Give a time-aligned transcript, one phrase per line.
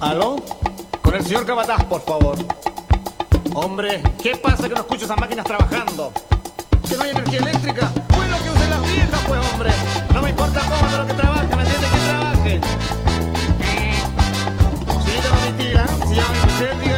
[0.00, 0.36] ¿Aló?
[1.02, 2.36] Con el señor Cabataz, por favor.
[3.54, 6.12] Hombre, ¿qué pasa que no escucho esas máquinas trabajando?
[6.88, 7.90] ¿Que no hay energía eléctrica?
[8.16, 9.70] Bueno, que usen las viejas, pues, hombre.
[10.14, 11.86] No me importa cómo, pero que trabaje, ¿me entiende?
[11.88, 12.60] Que trabaje.
[15.04, 16.97] Señorita Domitila, si mi mujer, dígale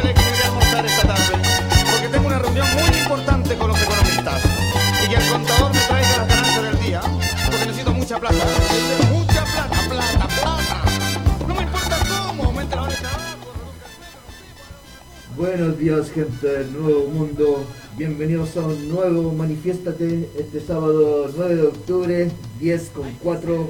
[15.41, 17.65] Buenos días gente del Nuevo Mundo,
[17.97, 23.67] bienvenidos a un nuevo Manifiéstate este sábado 9 de octubre, 10 con 4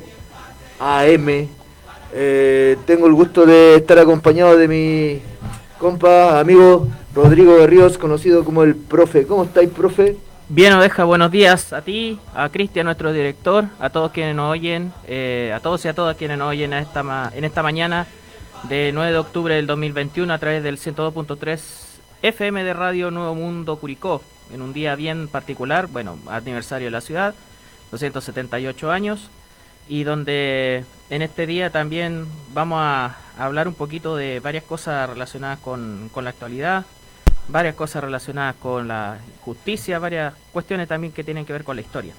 [0.81, 1.47] AM.
[2.13, 5.21] Eh, tengo el gusto de estar acompañado de mi
[5.79, 9.25] compa, amigo Rodrigo Berríos, conocido como el profe.
[9.25, 10.17] ¿Cómo estáis, profe?
[10.49, 14.91] Bien, Oveja, buenos días a ti, a Cristian, nuestro director, a todos quienes nos oyen,
[15.07, 18.05] eh, a todos y a todas quienes nos oyen a esta ma- en esta mañana
[18.63, 21.59] de 9 de octubre del 2021 a través del 102.3
[22.21, 24.21] FM de Radio Nuevo Mundo Curicó,
[24.53, 27.33] en un día bien particular, bueno, aniversario de la ciudad,
[27.91, 29.29] 278 años,
[29.87, 35.59] y donde en este día también vamos a hablar un poquito de varias cosas relacionadas
[35.59, 36.85] con, con la actualidad,
[37.47, 41.81] varias cosas relacionadas con la justicia, varias cuestiones también que tienen que ver con la
[41.81, 42.13] historia.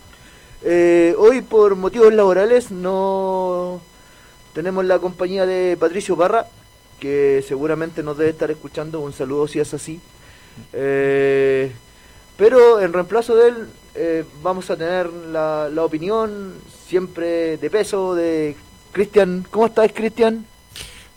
[0.65, 3.81] Eh, hoy por motivos laborales no
[4.53, 6.47] tenemos la compañía de Patricio Barra,
[7.01, 9.01] que seguramente nos debe estar escuchando.
[9.01, 10.01] Un saludo si es así.
[10.73, 11.73] Eh,
[12.37, 16.55] pero en reemplazo de él eh, vamos a tener la, la opinión
[16.87, 18.57] siempre de peso de
[18.93, 19.47] Cristian.
[19.51, 20.45] ¿Cómo estás, Cristian?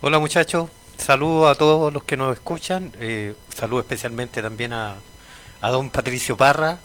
[0.02, 4.96] Hola muchachos, saludo a todos los que nos escuchan, eh, saludo especialmente también a,
[5.62, 6.78] a don Patricio Parra,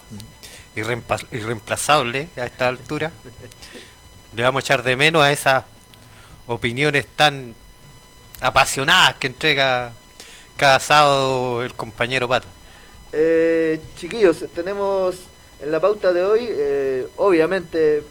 [0.75, 3.12] irreemplazable a esta altura.
[4.35, 5.64] Le vamos a echar de menos a esas
[6.51, 7.55] opiniones tan
[8.41, 9.93] apasionadas que entrega
[10.57, 12.48] cada sábado el compañero Pato.
[13.12, 15.17] Eh, chiquillos, tenemos
[15.61, 18.02] en la pauta de hoy, eh, obviamente,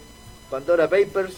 [0.50, 1.34] Pandora Papers,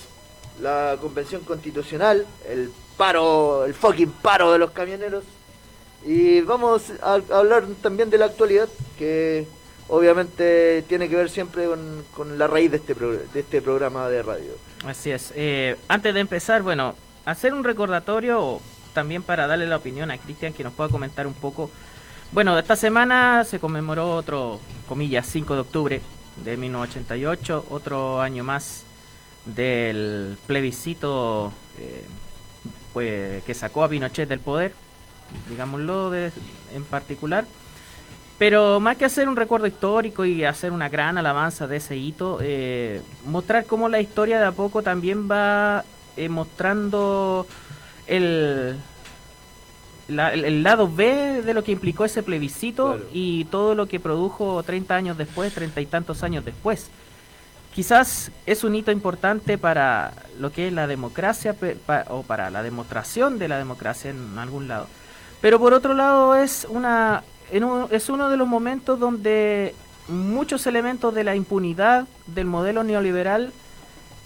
[0.60, 5.25] la convención constitucional, el paro, el fucking paro de los camioneros.
[6.05, 8.69] Y vamos a, hablar también de la actualidad,
[8.99, 9.47] que
[9.88, 14.09] obviamente tiene que ver siempre con, con la raíz de este, pro- de este programa
[14.09, 14.53] de radio.
[14.87, 15.32] Así es.
[15.37, 16.94] Eh, antes de empezar, bueno,
[17.25, 18.60] hacer un recordatorio
[18.93, 21.70] también para darle la opinión a Cristian que nos pueda comentar un poco.
[22.32, 26.00] Bueno, esta semana se conmemoró otro, comillas, 5 de octubre
[26.44, 28.84] de 1988, otro año más
[29.44, 32.04] del plebiscito eh,
[32.93, 34.72] pues, que sacó a Pinochet del poder,
[35.49, 37.44] digámoslo en particular.
[38.42, 42.41] Pero más que hacer un recuerdo histórico y hacer una gran alabanza de ese hito,
[42.42, 45.84] eh, mostrar cómo la historia de a poco también va
[46.16, 47.47] eh, mostrando
[48.08, 48.75] el,
[50.08, 53.04] la- el, el lado B de lo que implicó ese plebiscito Claro.
[53.12, 56.91] y todo lo que produjo 30 años después, 30 y tantos años después.
[57.72, 61.54] Quizás es un hito importante para lo que es la democracia
[61.86, 64.88] pa- o para la demostración de la democracia en algún lado.
[65.41, 69.74] Pero por otro lado es una es uno de los momentos donde
[70.08, 73.52] muchos elementos de la impunidad del modelo neoliberal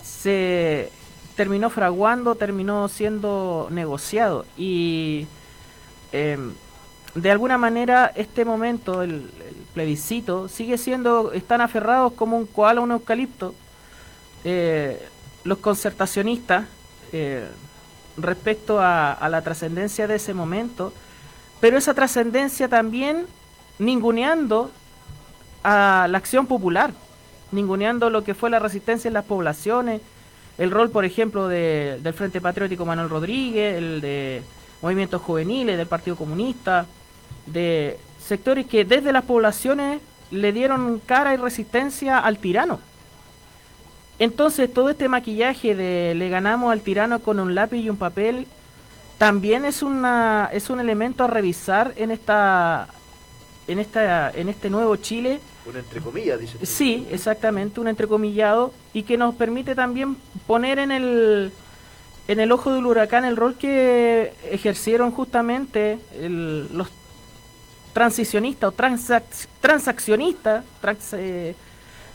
[0.02, 0.90] se
[1.34, 4.46] terminó fraguando, terminó siendo negociado.
[4.56, 5.26] Y
[6.12, 6.52] em,
[7.14, 9.30] de alguna manera este momento, el,
[9.74, 13.54] plebiscito, sigue siendo, están aferrados como un koala a un eucalipto.
[14.44, 15.06] Eh,
[15.44, 16.66] los concertacionistas
[17.12, 17.46] eh,
[18.16, 20.92] respecto a la trascendencia de ese momento,
[21.60, 23.26] pero esa trascendencia también
[23.78, 24.70] ninguneando
[25.62, 26.92] a la acción popular,
[27.52, 30.00] ninguneando lo que fue la resistencia en las poblaciones,
[30.58, 34.42] el rol, por ejemplo, de- del Frente Patriótico Manuel Rodríguez, el de
[34.82, 36.86] movimientos juveniles, del Partido Comunista,
[37.46, 40.00] de sectores que desde las poblaciones
[40.30, 42.80] le dieron cara y resistencia al tirano.
[44.18, 48.46] Entonces todo este maquillaje de le ganamos al tirano con un lápiz y un papel
[49.18, 52.88] también es una es un elemento a revisar en esta
[53.68, 56.64] en esta en este nuevo Chile Un entre comillas, dice.
[56.64, 60.16] Sí, exactamente, un entrecomillado y que nos permite también
[60.46, 61.52] poner en el
[62.28, 66.88] en el ojo del huracán el rol que ejercieron justamente el- los
[67.92, 71.54] transicionistas o transac- transaccionistas trans- eh,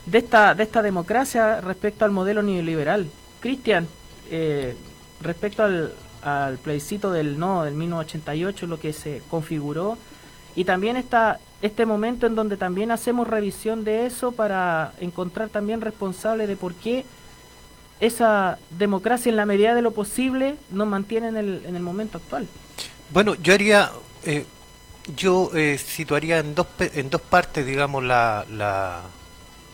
[0.05, 3.07] de esta de esta democracia respecto al modelo neoliberal.
[3.39, 3.87] Cristian,
[4.29, 4.75] eh,
[5.21, 9.97] respecto al, al plebiscito del no del 1988, lo que se configuró
[10.55, 15.79] y también está este momento en donde también hacemos revisión de eso para encontrar también
[15.81, 17.05] responsables de por qué
[17.99, 22.17] esa democracia en la medida de lo posible nos mantiene en el, en el momento
[22.17, 22.47] actual.
[23.13, 23.91] Bueno, yo haría,
[24.25, 24.45] eh,
[25.15, 29.01] yo eh, situaría en dos en dos partes, digamos, la, la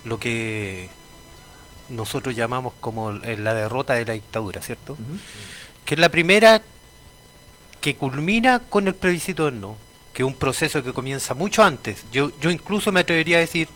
[0.04, 0.90] lo que
[1.90, 4.98] nosotros llamamos como el- la derrota de la dictadura, ¿cierto?
[5.88, 6.62] Que es la primera
[7.80, 9.78] que culmina con el plebiscito del no,
[10.12, 12.04] que es un proceso que comienza mucho antes.
[12.12, 13.70] Yo, yo incluso me atrevería a decir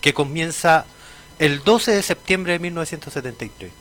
[0.00, 0.86] que comienza
[1.40, 3.72] el 12 de septiembre de 1973.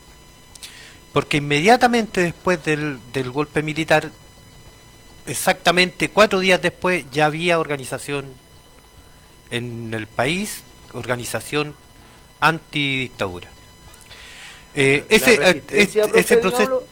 [1.14, 4.10] Porque inmediatamente después del, del golpe militar,
[5.28, 8.26] exactamente cuatro días después, ya había organización
[9.52, 11.76] en el país, organización
[12.40, 13.48] antidictadura.
[14.74, 16.88] Eh, ese, eh, este- ese proceso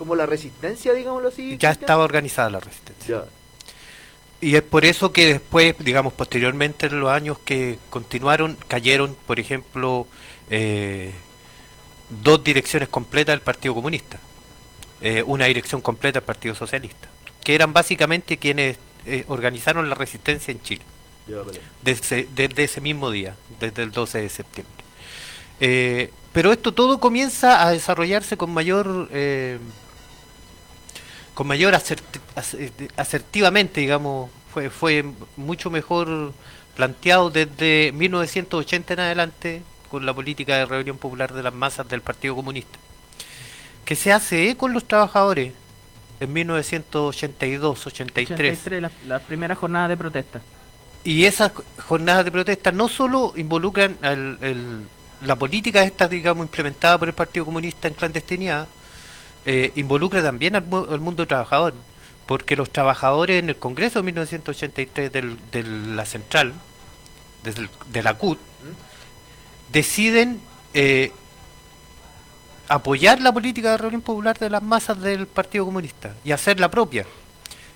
[0.00, 1.58] como la resistencia, digámoslo así.
[1.58, 3.16] ya estaba organizada la resistencia.
[3.16, 3.24] Ya.
[4.40, 9.38] Y es por eso que después, digamos, posteriormente en los años que continuaron, cayeron, por
[9.38, 10.06] ejemplo,
[10.48, 11.12] eh,
[12.22, 14.18] dos direcciones completas del Partido Comunista.
[15.02, 17.08] Eh, una dirección completa del Partido Socialista.
[17.44, 20.82] Que eran básicamente quienes eh, organizaron la resistencia en Chile.
[21.82, 26.10] Desde, desde ese mismo día, desde el 12 de septiembre.
[26.32, 29.10] Pero esto todo comienza a desarrollarse con mayor
[31.34, 32.20] con mayor aserti-
[32.58, 35.04] eh, asertivamente, digamos, fue, fue
[35.36, 36.32] mucho mejor
[36.76, 42.00] planteado desde 1980 en adelante con la política de rebelión popular de las masas del
[42.00, 42.78] Partido Comunista,
[43.84, 45.52] que se hace con los trabajadores
[46.20, 48.38] en 1982, 83.
[48.58, 50.40] 83, la, la primera jornada de protesta.
[51.02, 51.52] Y esas
[51.86, 54.86] jornadas de protesta no solo involucran al- el-
[55.22, 58.66] la política esta, digamos, implementada por el Partido Comunista en clandestinidad,
[59.46, 61.74] eh, involucra también al, mu- al mundo trabajador,
[62.26, 66.52] porque los trabajadores en el Congreso de 1983 del- de la Central,
[67.92, 68.38] de la CUT,
[69.72, 70.40] deciden
[70.74, 71.12] eh,
[72.68, 76.70] apoyar la política de reunión popular de las masas del Partido Comunista y hacer la
[76.70, 77.04] propia.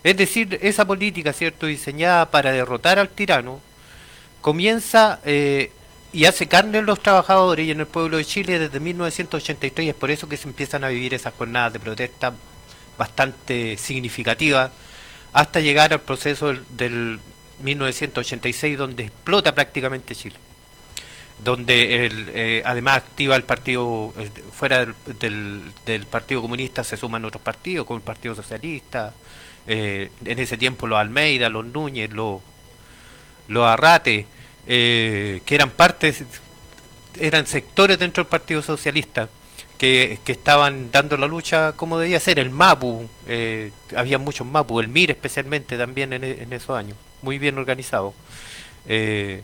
[0.02, 3.60] Es decir, esa política, ¿cierto?, diseñada para derrotar al tirano,
[4.40, 5.72] comienza eh,
[6.14, 9.88] y hace carne en los trabajadores y en el pueblo de Chile desde 1983 y
[9.88, 12.32] es por eso que se empiezan a vivir esas jornadas de protesta
[12.96, 14.70] bastante significativas
[15.32, 17.18] hasta llegar al proceso del, del
[17.64, 20.36] 1986 donde explota prácticamente Chile
[21.42, 24.86] donde eh, además activa el partido eh, fuera
[25.18, 29.12] del partido comunista se suman otros partidos como el partido socialista
[29.66, 32.40] eh, en ese tiempo los Almeida los Núñez los
[33.48, 34.28] los Arrate
[34.66, 36.24] eh, que eran partes
[37.20, 39.28] eran sectores dentro del partido socialista
[39.78, 44.80] que, que estaban dando la lucha como debía ser el MAPU eh, había muchos MAPU
[44.80, 48.12] el MIR especialmente también en, en esos años muy bien organizado.
[48.86, 49.42] Eh,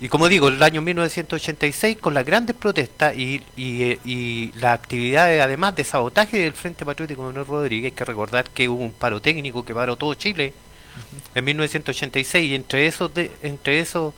[0.00, 4.78] y como digo, el año 1986, con las grandes protestas y, y, eh, y las
[4.78, 8.92] actividades, además de sabotaje del Frente Patriótico Manuel Rodríguez, hay que recordar que hubo un
[8.92, 10.54] paro técnico que paró todo Chile
[11.34, 14.14] en 1986, y entre esos, de- entre esos,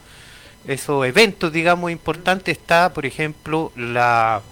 [0.67, 4.43] esos eventos, digamos, importantes está, por ejemplo, la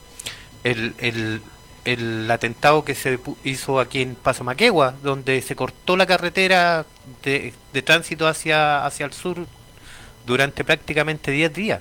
[0.64, 1.42] el, el,
[1.84, 4.44] el atentado que se hizo aquí en Paso
[5.02, 6.84] donde se cortó la carretera
[7.22, 9.46] de, tránsito hacia, hacia el sur
[10.26, 11.80] durante prácticamente 10 días.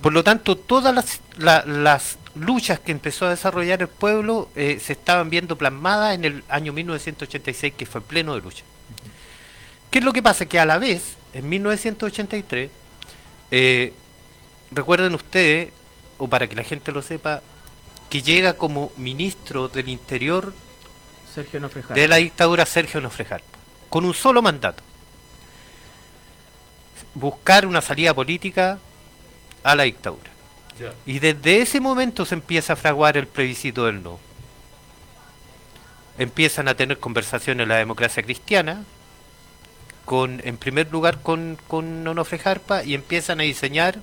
[0.00, 4.78] Por lo tanto, todas las, la- las luchas que empezó a desarrollar el pueblo eh,
[4.80, 8.64] se estaban viendo plasmadas en el año 1986, que fue pleno de lucha.
[9.92, 10.46] ¿Qué es lo que pasa?
[10.46, 12.70] Que a la vez, en 1983,
[13.50, 13.92] eh,
[14.70, 15.68] recuerden ustedes,
[16.16, 17.42] o para que la gente lo sepa,
[18.08, 20.54] que llega como ministro del Interior
[21.34, 21.60] Sergio
[21.94, 23.42] de la dictadura Sergio Nofrejar,
[23.90, 24.82] con un solo mandato.
[27.12, 28.78] Buscar una salida política
[29.62, 30.30] a la dictadura.
[31.04, 34.18] Y desde ese momento se empieza a fraguar el plebiscito del no.
[36.16, 38.84] Empiezan a tener conversaciones en la democracia cristiana,
[40.12, 43.98] con, en primer lugar con, con Onofre Jarpa, y empiezan a diseñar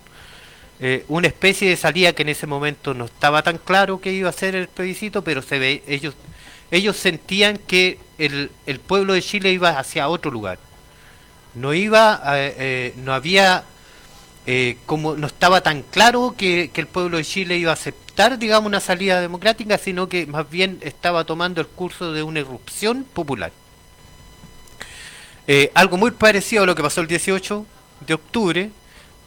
[0.80, 4.28] eh, una especie de salida que en ese momento no estaba tan claro que iba
[4.28, 6.16] a ser el plebiscito, pero se ve, ellos,
[6.72, 10.58] ellos sentían que el, el pueblo de Chile iba hacia otro lugar.
[11.54, 13.66] No iba, a- eh, no había
[14.48, 18.40] eh, como no estaba tan claro que, que el pueblo de Chile iba a aceptar,
[18.40, 23.06] digamos, una salida democrática, sino que más bien estaba tomando el curso de una irrupción
[23.14, 23.52] popular.
[25.52, 27.66] Eh, algo muy parecido a lo que pasó el 18
[28.06, 28.70] de octubre,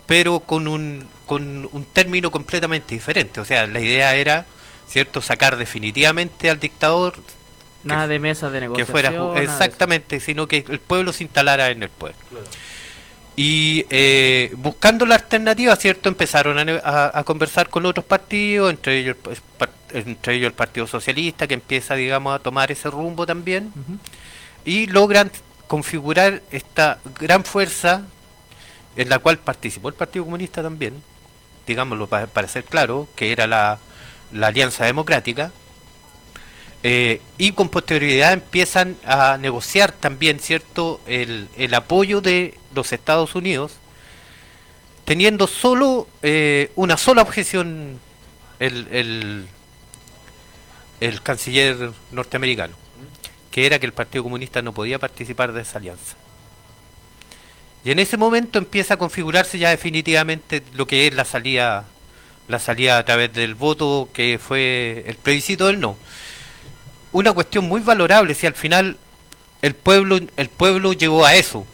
[0.06, 3.40] pero con un, con un término completamente diferente.
[3.40, 4.46] O sea, la idea era,
[4.86, 7.14] ¿cierto?, sacar definitivamente al dictador
[7.82, 8.92] Nada de mesas de que negociación.
[8.92, 9.52] fuera de eso.
[9.52, 12.16] exactamente, sino que el pueblo se instalara en el pueblo.
[13.34, 16.08] Y eh, buscando la alternativa, ¿cierto?
[16.08, 19.16] Empezaron a, ne- a- a conversar con otros partidos, entre ellos,
[19.92, 23.72] entre ellos el Partido Socialista, que empieza, digamos, a tomar ese rumbo también.
[24.64, 25.32] Y logran
[25.72, 28.02] configurar esta gran fuerza
[28.94, 31.02] en la cual participó el Partido Comunista también,
[31.66, 33.78] digámoslo para, para ser claro, que era la,
[34.38, 35.50] Alianza Democrática,
[36.82, 43.34] eh, y con posterioridad empiezan a negociar también, ¿cierto?, el, el apoyo de los Estados
[43.34, 43.72] Unidos,
[45.06, 47.98] teniendo solo eh, una sola objeción
[48.58, 49.46] el, el,
[51.00, 52.81] el canciller norteamericano,
[53.52, 56.16] que era que el Partido Comunista no podía participar de esa alianza.
[57.84, 61.84] Y en ese momento empieza a configurarse ya definitivamente lo que es la salida,
[62.48, 65.96] la salida a través del voto que fue el plebiscito del no.
[67.12, 68.96] Una cuestión muy valorable si al final
[69.60, 71.66] el pueblo, el pueblo llegó a eso.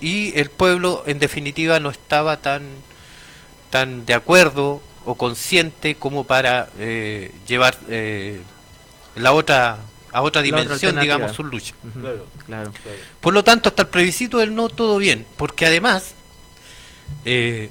[0.00, 2.62] Y el pueblo en definitiva no estaba tan,
[3.70, 8.40] tan de acuerdo o consciente como para eh, llevar eh,
[9.16, 9.78] la otra
[10.16, 11.74] a otra dimensión, digamos, su lucha.
[11.84, 12.26] Ujú, Claro.
[12.46, 12.72] Claro.
[13.20, 16.14] Por lo tanto, hasta el plebiscito del no, todo bien, porque además,
[17.26, 17.68] eh,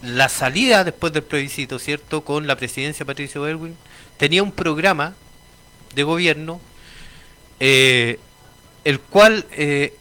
[0.00, 3.76] la salida después del plebiscito, ¿cierto?, con la presidencia de Patricio Erwin,
[4.18, 5.14] tenía un programa
[5.96, 6.60] de gobierno,
[7.58, 8.20] eh,
[8.84, 9.96] el cual eh,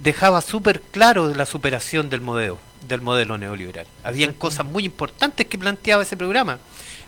[0.00, 3.86] dejaba súper claro la superación del modelo, del modelo neoliberal.
[4.04, 6.58] Habían cosas muy importantes que planteaba ese programa.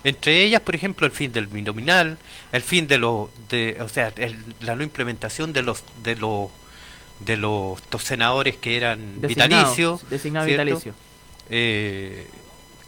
[0.04, 2.18] Entre ellas, por ejemplo, el fin del binominal,
[2.50, 6.50] el fin de los, de, o sea, el- la no implementación de los, de los,
[7.20, 10.94] de los estos senadores que eran vitalicios, Designado vitalicio.
[11.50, 12.26] eh,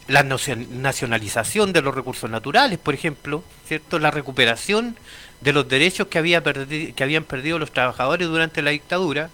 [0.09, 4.97] la nacion- nacionalización de los recursos naturales, por ejemplo, cierto, la recuperación
[5.41, 9.31] de los derechos que había perdi- que habían perdido los trabajadores durante la dictadura,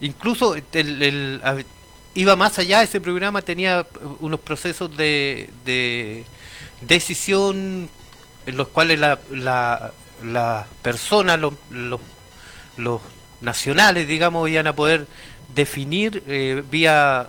[0.00, 1.40] incluso el, el-
[2.14, 3.86] iba más allá ese programa tenía
[4.20, 6.24] unos procesos de, de
[6.86, 7.88] decisión
[8.46, 12.00] en los cuales la, la, la persona, los, los,
[12.76, 13.00] los
[13.40, 15.06] nacionales, digamos, iban a poder
[15.54, 17.28] definir eh, vía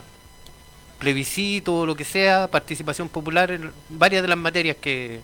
[1.00, 5.22] plebiscito o lo que sea, participación popular en varias de las materias que,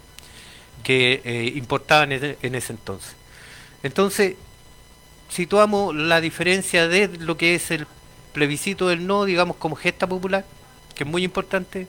[0.83, 3.15] que eh, importaban en ese entonces.
[3.83, 4.35] Entonces,
[5.29, 7.87] situamos la diferencia de lo que es el
[8.33, 10.45] plebiscito del no, digamos, como gesta popular,
[10.93, 11.87] que es muy importante,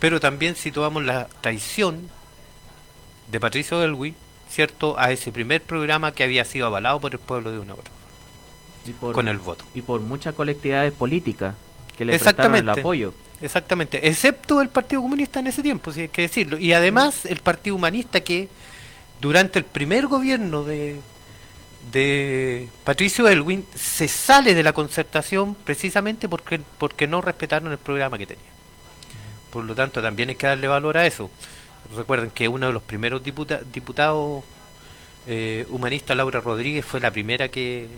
[0.00, 2.08] pero también situamos la traición
[3.30, 4.14] de Patricio Elwi,
[4.48, 7.90] ¿cierto?, a ese primer programa que había sido avalado por el pueblo de una hora,
[8.84, 9.64] Y por, con el voto.
[9.74, 11.54] y por muchas colectividades políticas
[11.96, 13.14] que le prestaron el apoyo.
[13.40, 16.58] Exactamente, excepto el Partido Comunista en ese tiempo, si hay que decirlo.
[16.58, 18.48] Y además el Partido Humanista que
[19.20, 21.00] durante el primer gobierno de,
[21.92, 28.18] de Patricio Elwin se sale de la concertación precisamente porque, porque no respetaron el programa
[28.18, 28.59] que tenía.
[29.52, 31.30] Por lo tanto, también hay que darle valor a eso.
[31.96, 34.44] Recuerden que uno de los primeros diputa- diputados
[35.26, 37.88] eh, humanistas, Laura Rodríguez, fue la primera que,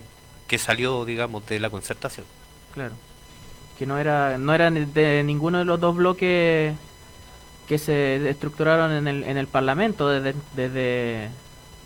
[0.47, 2.25] que salió, digamos, de la concertación.
[2.73, 2.93] Claro.
[3.77, 6.73] Que no era no eran de ninguno de los dos bloques
[7.67, 11.29] que se estructuraron en el, en el Parlamento desde, desde,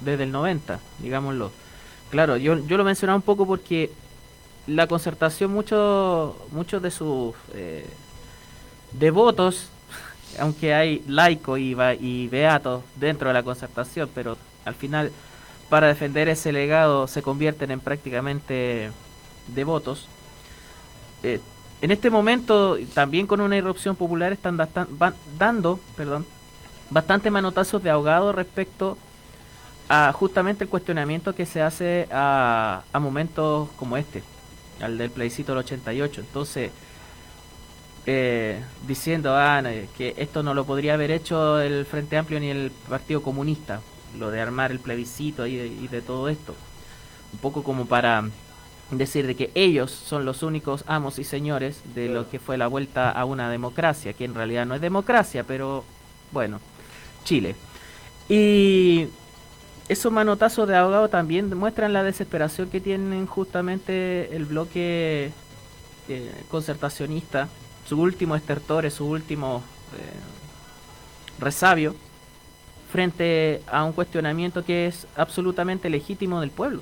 [0.01, 1.51] desde el 90, digámoslo.
[2.09, 3.91] Claro, yo, yo lo mencionaba un poco porque
[4.65, 7.85] la concertación, muchos muchos de sus eh,
[8.91, 9.69] devotos,
[10.39, 15.11] aunque hay laicos y, y beatos dentro de la concertación, pero al final
[15.69, 18.91] para defender ese legado se convierten en prácticamente
[19.47, 20.07] devotos.
[21.23, 21.39] Eh,
[21.81, 26.25] en este momento, también con una irrupción popular, están van dando perdón,
[26.89, 28.97] bastante manotazos de ahogado respecto
[29.89, 34.23] a justamente el cuestionamiento que se hace a, a momentos como este,
[34.81, 36.21] al del plebiscito del 88.
[36.21, 36.71] Entonces,
[38.09, 42.49] eh, diciendo ah, no, que esto no lo podría haber hecho el Frente Amplio ni
[42.49, 43.81] el Partido Comunista,
[44.17, 46.55] lo de armar el plebiscito y de, y de todo esto.
[47.33, 48.23] Un poco como para
[48.91, 52.67] decir de que ellos son los únicos amos y señores de lo que fue la
[52.67, 55.83] vuelta a una democracia, que en realidad no es democracia, pero
[56.31, 56.61] bueno,
[57.25, 57.55] Chile.
[58.29, 59.07] Y
[59.89, 65.33] esos manotazos de ahogado también demuestran la desesperación que tienen justamente el bloque
[66.09, 67.49] eh, concertacionista,
[67.87, 71.95] su último estertor, su último eh, resabio,
[72.91, 76.81] frente a un cuestionamiento que es absolutamente legítimo del pueblo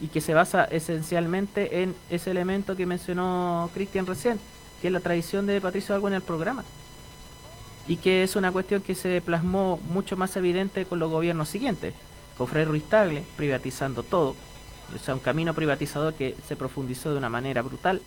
[0.00, 4.40] y que se basa esencialmente en ese elemento que mencionó Cristian recién,
[4.80, 6.64] que es la tradición de Patricio Algo en el programa.
[7.86, 11.94] Y que es una cuestión que se plasmó mucho más evidente con los gobiernos siguientes,
[12.36, 14.36] con Fred Ruiz Tagle privatizando todo,
[14.94, 18.00] o sea, un camino privatizador que se profundizó de una manera brutal.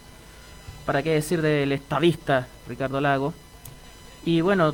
[0.86, 3.34] ¿Para qué decir del estadista Ricardo Lago?
[4.26, 4.74] Y bueno,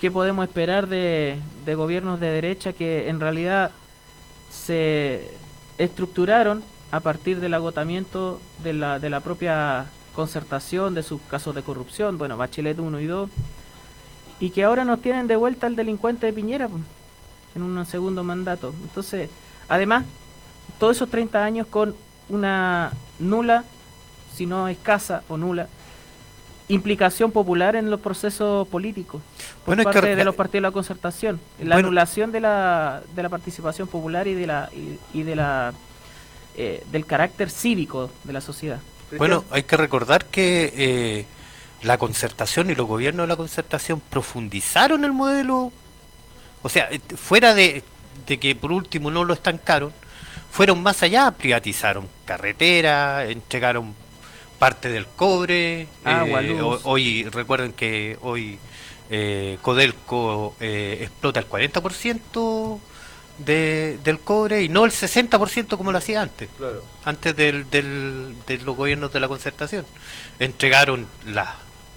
[0.00, 3.70] ¿qué podemos esperar de, de gobiernos de derecha que en realidad
[4.50, 5.30] se
[5.78, 11.62] estructuraron a partir del agotamiento de la, de la propia concertación de sus casos de
[11.62, 13.30] corrupción, bueno, Bachelet 1 y 2,
[14.40, 16.68] y que ahora nos tienen de vuelta al delincuente de Piñera
[17.54, 18.72] en un segundo mandato.
[18.82, 19.28] Entonces,
[19.68, 20.04] además,
[20.78, 21.94] todos esos 30 años con
[22.28, 23.64] una nula,
[24.34, 25.68] si no escasa o nula,
[26.68, 29.22] implicación popular en los procesos políticos
[29.64, 31.88] por Bueno, hay que parte de los partidos de la concertación la Bueno.
[31.88, 35.72] anulación de la, de la participación popular y de la y, y de la
[36.56, 38.80] eh, del carácter cívico de la sociedad
[39.16, 41.26] Bueno, hay que recordar que eh,
[41.82, 45.72] la concertación y los gobiernos de la concertación profundizaron el modelo,
[46.62, 47.84] o sea, eh, fuera de,
[48.26, 49.92] de que por último no lo estancaron,
[50.50, 53.94] fueron más allá, privatizaron carreteras, entregaron
[54.58, 56.60] parte del cobre, Agua, eh, luz.
[56.84, 58.58] ho- hoy recuerden que hoy
[59.10, 62.78] eh, Codelco eh, explota el 40%
[63.38, 66.82] de, del cobre y no el 60% como lo hacía antes Claro.
[67.04, 69.84] antes del, del- de los gobiernos de la concertación.
[70.38, 71.48] Entregaron las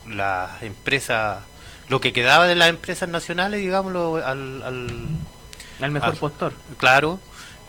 [0.08, 1.44] las empresas,
[1.88, 5.08] lo que quedaba de las empresas nacionales, digámoslo, al, al-
[5.82, 6.20] al mejor Ah.
[6.20, 7.20] postor claro.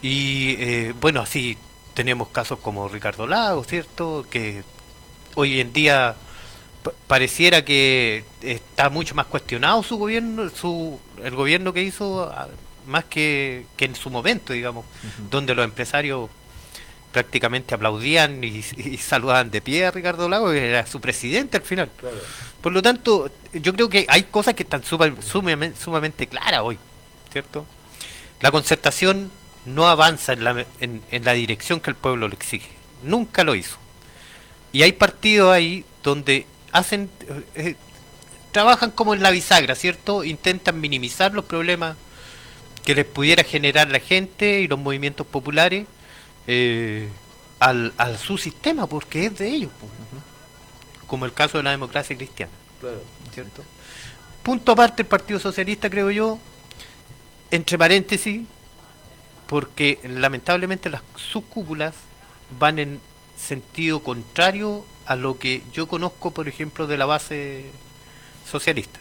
[0.02, 1.58] Y eh, bueno, así
[1.94, 4.24] tenemos casos como Ricardo Lago, ¿cierto?
[4.30, 4.62] Que
[5.34, 6.14] hoy en día
[6.82, 12.48] pa- pareciera que está mucho más cuestionado su gobierno, su el gobierno que hizo ah,
[12.86, 14.86] más que, que en su momento, digamos,
[15.30, 16.30] donde los empresarios
[17.12, 21.64] prácticamente aplaudían y, y saludaban de pie a Ricardo Lago, que era su presidente al
[21.64, 21.90] final.
[21.98, 22.16] Claro.
[22.62, 26.78] Por lo tanto, yo creo que hay cosas que están super- sumamente, sumamente claras hoy,
[27.32, 27.66] ¿cierto?
[28.40, 29.30] La concertación
[29.64, 32.70] no avanza en la, en, en la dirección que el pueblo le exige.
[33.02, 33.76] Nunca lo hizo.
[34.72, 37.76] Y hay partidos ahí donde hacen, eh, eh,
[38.52, 40.24] trabajan como en la bisagra, ¿cierto?
[40.24, 41.96] Intentan minimizar los problemas
[42.84, 45.86] que les pudiera generar la gente y los movimientos populares
[46.46, 47.08] eh,
[47.58, 49.92] al, a su sistema, porque es de ellos, pues.
[51.06, 52.52] como el caso de la democracia cristiana.
[52.80, 53.02] Claro.
[53.34, 53.62] ¿cierto?
[54.42, 56.38] Punto aparte el Partido Socialista, creo yo,
[57.50, 58.42] entre paréntesis,
[59.50, 61.92] porque lamentablemente las subcúpulas
[62.60, 63.00] van en
[63.36, 67.64] sentido contrario a lo que yo conozco, por ejemplo, de la base
[68.48, 69.00] socialista.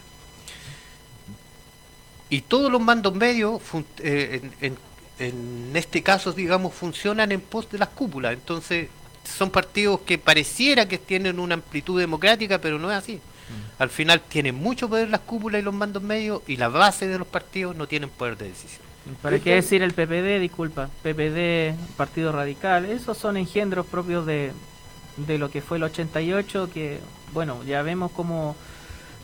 [2.30, 3.60] Y todos los mandos medios,
[3.98, 8.32] eh, en, en- en este caso, digamos, funcionan en pos de las cúpulas.
[8.32, 8.88] Entonces,
[9.22, 13.20] son partidos que pareciera que tienen una amplitud democrática, pero no es así.
[13.78, 17.18] Al final tienen mucho poder las cúpulas y los mandos medios y la base de
[17.18, 18.89] los partidos no tienen poder de decisión.
[19.22, 20.88] Para qué decir el PPD disculpa.
[21.02, 22.84] PPD Partido Radical.
[22.86, 24.52] Esos son engendros propios de
[25.16, 26.98] de lo que fue el 88 que
[27.34, 28.56] bueno ya vemos cómo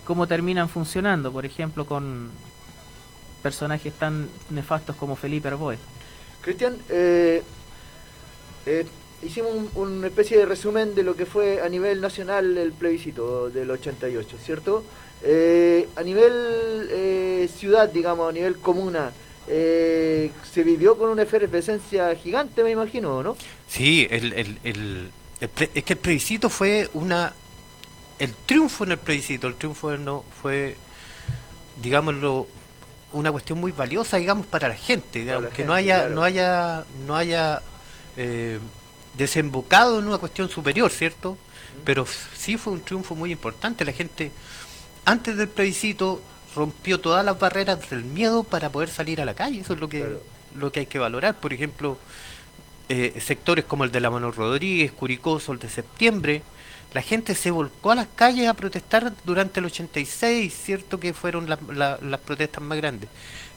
[0.05, 1.33] cómo terminan funcionando.
[1.33, 2.31] Por ejemplo con
[3.43, 5.79] personajes tan nefastos como Felipe Arboe.
[6.43, 7.43] Cristian, eh,
[8.67, 8.87] eh,
[9.23, 13.49] hicimos un- una especie de resumen de lo que fue a nivel nacional el plebiscito
[13.51, 14.85] del 88, ¿cierto?
[15.23, 19.13] Eh, a nivel eh, ciudad, digamos, a nivel comuna,
[19.49, 23.37] eh, se vivió con una efervescencia gigante, me imagino, ¿no?
[23.69, 27.35] Sí, el, el, el- es que el plebiscito fue una...
[28.19, 30.77] El triunfo en el plebiscito, el triunfo no fue,
[31.83, 32.47] digámoslo,
[33.13, 36.15] una cuestión muy valiosa, digamos, para la gente, digamos, la que gente, no haya, claro.
[36.15, 37.63] no haya, no haya
[38.17, 38.59] eh,
[39.19, 41.37] desembocado en una cuestión superior, ¿cierto?
[41.85, 42.07] Pero
[42.37, 43.85] sí fue un triunfo muy importante.
[43.85, 44.33] La gente,
[45.05, 46.23] antes del plebiscito,
[46.57, 49.61] rompió todas las barreras del miedo para poder salir a la calle.
[49.61, 50.23] Eso es lo que, Claro.
[50.57, 51.37] lo que hay que valorar.
[51.37, 51.99] Por ejemplo,
[52.89, 56.43] eh, sectores como el de la Manuel Rodríguez, Curicó, Sol de Septiembre,
[56.95, 61.49] la gente se volcó a las calles a protestar durante el 86, cierto que fueron
[61.49, 63.11] la- la- las protestas más grandes.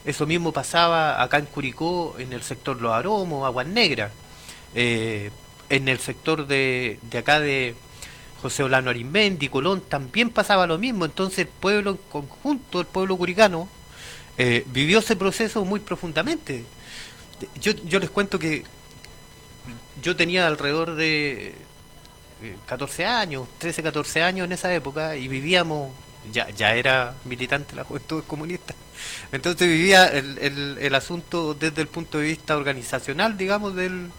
[0.04, 4.10] Eso mismo pasaba acá en Curicó, en el sector Los Aromos, Aguas Negras,
[4.74, 5.30] eh,
[5.68, 7.74] en el sector de, de acá de
[8.42, 11.04] José Olano Arismendi, Colón, también pasaba lo mismo.
[11.04, 13.68] Entonces el pueblo en conjunto, el pueblo curicano,
[14.38, 16.64] eh, vivió ese proceso muy profundamente.
[17.60, 18.64] Yo, les cuento que
[20.02, 21.54] yo tenía alrededor de
[22.42, 25.92] eh, 14 años, 13, 14 años en esa época y vivíamos,
[26.32, 28.74] ya, ya era militante la juventud comunista,
[29.32, 34.10] entonces vivía el, el, el asunto desde el punto de vista organizacional, digamos, del,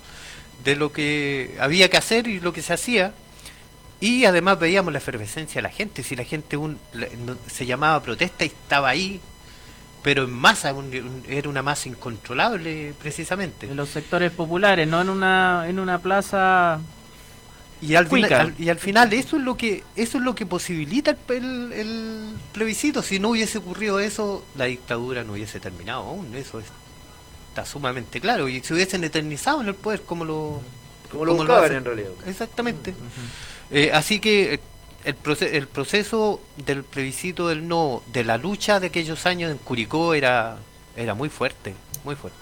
[0.63, 3.13] de lo que había que hacer y lo que se hacía.
[4.01, 6.77] Y además veíamos la efervescencia de la gente, si la gente un,
[7.47, 9.21] se llamaba protesta y estaba ahí,
[10.03, 13.67] pero en masa, un- un- era una masa incontrolable precisamente.
[13.67, 16.79] en los sectores populares no en una en una plaza
[17.79, 21.11] Y al, final, y al final eso es lo que eso es lo que posibilita
[21.11, 23.01] el, el- el plebiscito.
[23.03, 26.35] Si no hubiese ocurrido eso, la dictadura no hubiese terminado aún.
[26.35, 26.65] Eso es
[27.49, 28.47] está sumamente claro.
[28.49, 30.61] Y se hubiesen eternizado en el poder como lo,
[31.11, 31.77] Como lo como buscaban hacen.
[31.77, 32.11] en realidad.
[32.25, 32.93] Exactamente.
[33.71, 34.60] Eh, así que eh,
[35.05, 39.57] el, proce- el proceso del plebiscito del no, de la lucha de aquellos años en
[39.57, 40.57] Curicó era,
[40.95, 42.38] era muy fuerte, muy fuerte.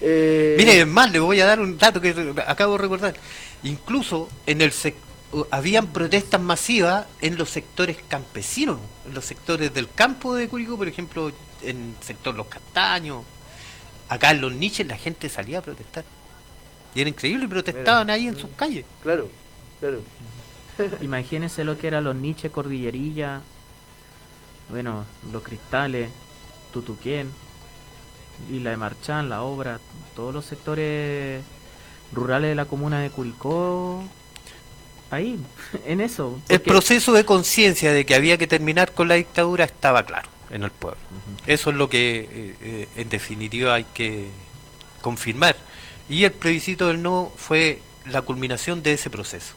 [0.00, 3.14] Eh, Mire, más, le voy a dar un dato que acabo de recordar.
[3.62, 4.72] Incluso en el
[5.50, 10.86] habían protestas masivas en los sectores campesinos, en los sectores del campo de Curicó, por
[10.88, 13.24] ejemplo, en el sector Los Castaños.
[14.08, 16.04] Acá en los niches la gente salía a protestar.
[16.94, 18.84] Y era increíble, protestaban ahí en sus calles.
[19.02, 19.28] Claro,
[19.84, 20.00] claro.
[21.02, 23.42] Imagínense lo que eran los Nietzsche, Cordillerilla,
[24.70, 26.10] bueno, los Cristales,
[26.72, 27.30] Tutuquén,
[28.50, 29.78] Isla de Marchán, La Obra,
[30.16, 31.42] todos los sectores
[32.12, 34.02] rurales de la comuna de Curicó,
[35.10, 35.38] ahí,
[35.86, 36.40] en eso.
[36.48, 40.64] El proceso de conciencia de que había que terminar con la dictadura estaba claro en
[40.64, 40.98] el pueblo.
[41.46, 44.28] Eso es lo que eh, eh, en definitiva hay que
[45.00, 45.56] confirmar.
[46.08, 49.54] Y el plebiscito del no fue la culminación de ese proceso.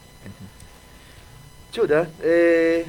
[1.72, 2.86] Chuta, eh,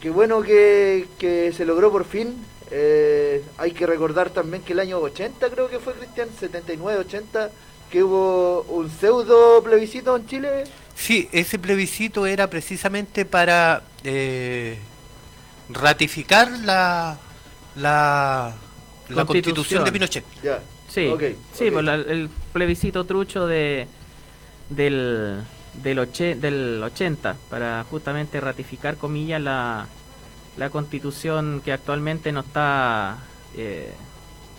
[0.00, 2.34] qué bueno que, que se logró por fin.
[2.70, 7.50] Eh, hay que recordar también que el año 80 creo que fue Cristian, 79, 80,
[7.90, 10.64] que hubo un pseudo plebiscito en Chile.
[10.94, 14.78] Sí, ese plebiscito era precisamente para eh,
[15.68, 17.18] ratificar la,
[17.76, 18.54] la,
[19.10, 19.54] la Constitución.
[19.56, 20.24] constitución de Pinochet.
[20.42, 20.60] Ya.
[20.88, 21.10] Sí,
[21.54, 23.86] sí pues la- el plebiscito trucho de
[24.68, 29.88] del del, oche- del 80 para justamente ratificar comillas la,
[30.56, 33.18] la constitución que actualmente nos está
[33.54, 34.00] eh,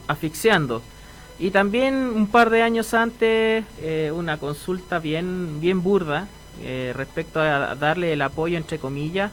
[0.07, 0.83] asfixiando.
[1.37, 6.29] Y también un par de años antes eh, una consulta bien bien burda
[6.61, 9.31] eh, respecto a darle el apoyo entre comillas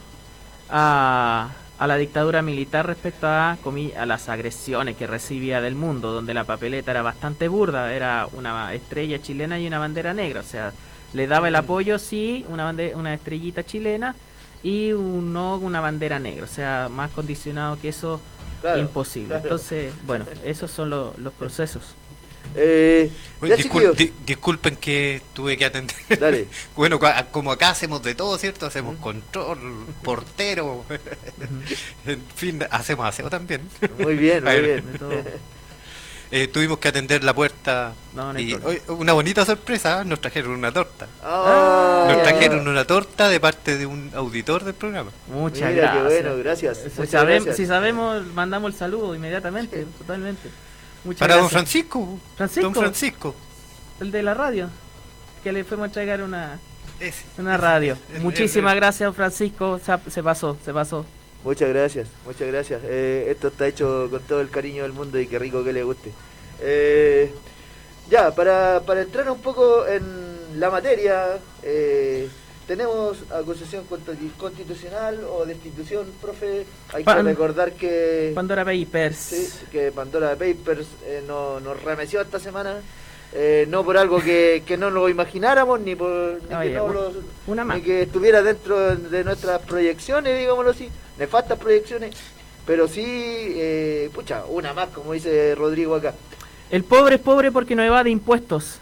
[0.68, 6.34] a, a la dictadura militar respecto a, a las agresiones que recibía del mundo, donde
[6.34, 10.72] la papeleta era bastante burda, era una estrella chilena y una bandera negra, o sea,
[11.12, 14.14] le daba el apoyo, sí, una, bande- una estrellita chilena
[14.62, 18.20] y un no una bandera negra, o sea, más condicionado que eso,
[18.60, 19.28] Claro, imposible.
[19.28, 19.42] claro.
[19.44, 21.82] Entonces, bueno, esos son lo- los procesos.
[22.56, 23.10] Eh,
[23.42, 25.94] discul- di- disculpen que tuve que atender.
[26.18, 26.46] Dale.
[26.76, 26.98] Bueno,
[27.30, 28.66] como acá hacemos de todo, ¿cierto?
[28.66, 29.58] Hacemos control,
[30.02, 30.84] portero,
[32.06, 33.60] en fin, hacemos aseo también.
[33.98, 34.84] Muy bien, muy bien.
[36.32, 40.04] Eh, tuvimos que atender la puerta No, no hay y oye, una bonita sorpresa, ¿eh?
[40.04, 41.08] nos trajeron una torta.
[41.24, 45.10] Ah, Nos trajeron una torta de parte de un auditor del programa.
[45.26, 46.22] Muchas Mira, qué gracias.
[46.22, 46.78] bueno, gracias.
[46.78, 47.56] Si, Muchas sabem- gracias.
[47.56, 50.48] si sabemos, mandamos el saludo inmediatamente, totalmente.
[51.02, 51.52] Muchas Para don gracias.
[51.62, 52.18] Francisco.
[52.36, 52.62] Francisco.
[52.62, 53.34] Don Francisco.
[54.00, 54.68] El de la radio,
[55.42, 56.60] que le fuimos a entregar una,
[57.00, 57.24] Ese.
[57.38, 57.96] una radio.
[58.20, 59.80] Muchísimas gracias, don Francisco.
[59.84, 61.04] Se, se pasó, se pasó.
[61.42, 62.82] Muchas gracias, muchas gracias.
[62.84, 65.82] Eh, esto está hecho con todo el cariño del mundo y qué rico que le
[65.82, 66.12] guste.
[66.60, 67.32] Eh,
[68.10, 70.02] ya, para, para entrar un poco en
[70.60, 72.28] la materia, eh,
[72.66, 76.66] tenemos acusación consti- constitucional o destitución, profe.
[76.92, 79.16] Hay que recordar que, Pandora Papers.
[79.16, 82.80] sí, que Pandora Papers eh, no- nos remeció esta semana.
[83.32, 86.84] Eh, no por algo que, que no lo imagináramos, ni por ni Oye, que no
[86.86, 87.12] un- lo-
[87.46, 87.76] una más.
[87.78, 90.88] ni que estuviera dentro de nuestras proyecciones, digámoslo así,
[91.18, 92.14] nefastas proyecciones,
[92.66, 96.14] pero sí, eh, pucha, una más, como dice Rodrigo acá.
[96.70, 98.78] El pobre es pobre porque no evade impuestos.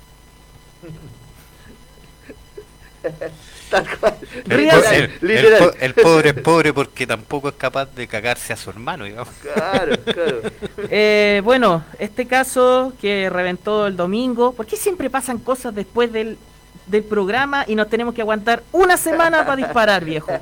[3.71, 4.15] Tal cual.
[4.49, 5.95] El, literal.
[6.03, 9.29] pobre es pobre porque tampoco es capaz de cagarse a su hermano, digamos.
[9.43, 10.41] Claro, claro.
[10.91, 14.53] Eh, bueno, este caso que reventó el domingo.
[14.53, 16.39] ¿Por qué siempre pasan cosas después del,
[16.87, 20.33] del programa y nos tenemos que aguantar una semana para disparar, viejo?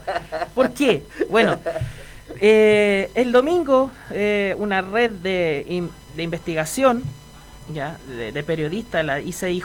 [0.55, 1.03] ¿Por qué?
[1.31, 1.59] Bueno,
[2.41, 7.03] eh, el domingo eh, una red de, in- de investigación
[7.73, 9.65] ya de, de periodistas, la ICIJ,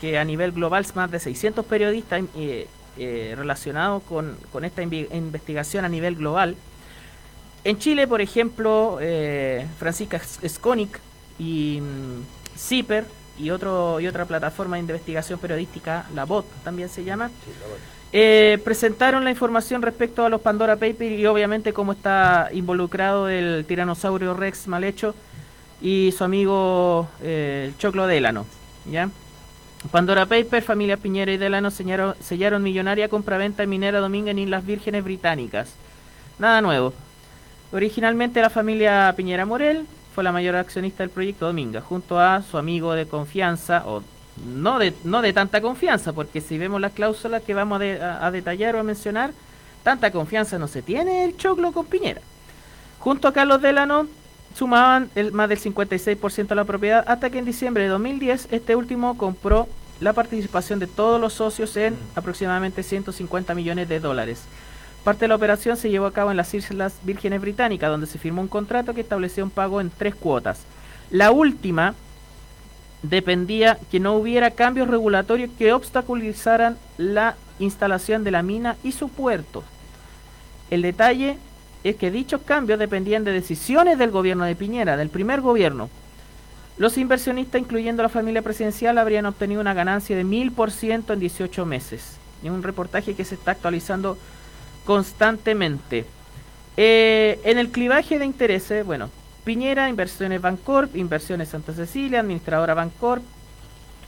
[0.00, 2.66] que a nivel global es más de 600 periodistas eh,
[2.98, 6.56] eh, relacionados con, con esta investigación a nivel global.
[7.64, 11.00] En Chile, por ejemplo, eh, Francisca Skonik
[11.38, 13.04] y mm, CIPER
[13.38, 17.30] y, otro, y otra plataforma de investigación periodística, la BOT también se llama,
[18.12, 23.64] eh, presentaron la información respecto a los Pandora Papers y obviamente cómo está involucrado el
[23.66, 25.14] tiranosaurio Rex mal hecho
[25.82, 28.46] y su amigo eh, el Choclo Delano.
[28.90, 29.10] ¿ya?
[29.90, 35.02] Pandora Papers, familia Piñera y Delano sellaron, sellaron millonaria compraventa minera dominga en Islas Vírgenes
[35.02, 35.72] Británicas.
[36.38, 36.92] Nada nuevo.
[37.72, 42.58] Originalmente la familia Piñera Morel fue la mayor accionista del proyecto Dominga, junto a su
[42.58, 44.02] amigo de confianza, o
[44.46, 48.30] no de, no de tanta confianza, porque si vemos las cláusulas que vamos a- a
[48.30, 49.32] detallar o a mencionar,
[49.82, 52.20] tanta confianza no se tiene el choclo con Piñera.
[52.98, 54.06] Junto a Carlos Delano,
[54.58, 58.74] sumaban el, más del 56% de la propiedad hasta que en diciembre de 2010 este
[58.74, 59.68] último compró
[60.00, 64.42] la participación de todos los socios en aproximadamente 150 millones de dólares.
[65.04, 68.18] Parte de la operación se llevó a cabo en las Islas Vírgenes Británicas, donde se
[68.18, 70.64] firmó un contrato que establecía un pago en tres cuotas.
[71.10, 71.94] La última
[73.02, 79.08] dependía que no hubiera cambios regulatorios que obstaculizaran la instalación de la mina y su
[79.08, 79.62] puerto.
[80.68, 81.38] El detalle
[81.88, 85.88] es que dichos cambios dependían de decisiones del gobierno de Piñera, del primer gobierno.
[86.78, 92.18] Los inversionistas, incluyendo la familia presidencial, habrían obtenido una ganancia de 1000% en 18 meses.
[92.42, 94.16] Es un reportaje que se está actualizando
[94.84, 96.06] constantemente.
[96.76, 99.10] Eh, en el clivaje de intereses, bueno,
[99.44, 103.22] Piñera, Inversiones Bancorp, Inversiones Santa Cecilia, Administradora Bancorp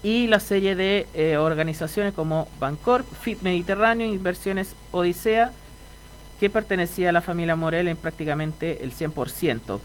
[0.02, 5.52] y la serie de eh, organizaciones como Bancorp, FIT Mediterráneo, Inversiones Odisea,
[6.40, 9.78] que pertenecía a la familia Morel en prácticamente el 100%.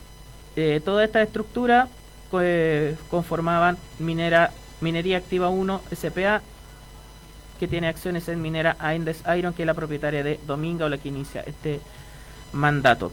[0.55, 1.89] Eh, toda esta estructura
[2.41, 6.41] eh, conformaban Minera, Minería Activa 1 SPA,
[7.59, 10.97] que tiene acciones en Minera Aindes Iron, que es la propietaria de Dominga o la
[10.97, 11.81] que inicia este
[12.53, 13.11] mandato.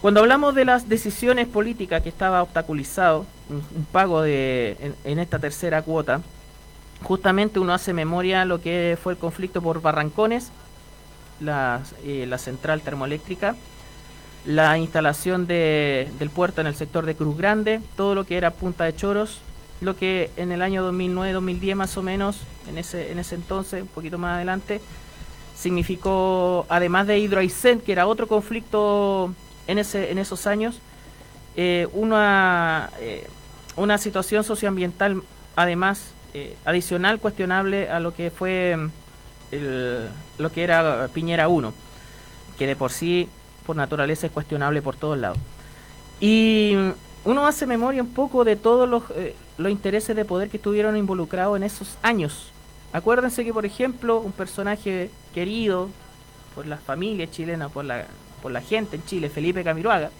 [0.00, 5.82] Cuando hablamos de las decisiones políticas que estaba obstaculizado, un, pago de, en, esta tercera
[5.82, 6.22] cuota,
[7.02, 10.50] justamente uno hace memoria a lo que fue el conflicto por Barrancones,
[11.40, 13.56] la, eh, la central termoeléctrica,
[14.44, 18.52] la instalación de, del puerto en el sector de Cruz Grande, todo lo que era
[18.52, 19.40] Punta de Choros,
[19.80, 23.88] lo que en el año 2009-2010 más o menos, en ese, en ese entonces, un
[23.88, 24.80] poquito más adelante,
[25.56, 29.34] significó, además de Hidroaicén, que era otro conflicto
[29.66, 30.80] en, ese, en esos años,
[31.56, 33.26] eh, una, eh,
[33.76, 35.22] una situación socioambiental,
[35.56, 38.88] además, eh, adicional, cuestionable a lo que fue
[39.50, 40.08] el,
[40.38, 41.72] lo que era Piñera 1,
[42.58, 43.28] que de por sí,
[43.66, 45.38] por naturaleza, es cuestionable por todos lados.
[46.20, 46.74] Y
[47.24, 50.96] uno hace memoria un poco de todos los, eh, los intereses de poder que estuvieron
[50.96, 52.52] involucrados en esos años.
[52.92, 55.88] Acuérdense que, por ejemplo, un personaje querido
[56.54, 58.06] por la familia chilena, por la,
[58.42, 60.10] por la gente en Chile, Felipe Camiroaga,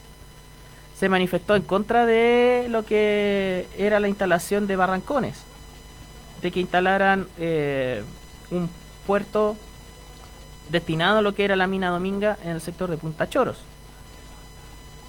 [0.97, 5.39] se manifestó en contra de lo que era la instalación de barrancones,
[6.43, 8.03] de que instalaran eh,
[8.51, 8.69] un
[9.11, 9.57] puerto
[10.71, 13.57] destinado a lo que era la mina Dominga en el sector de Punta Choros.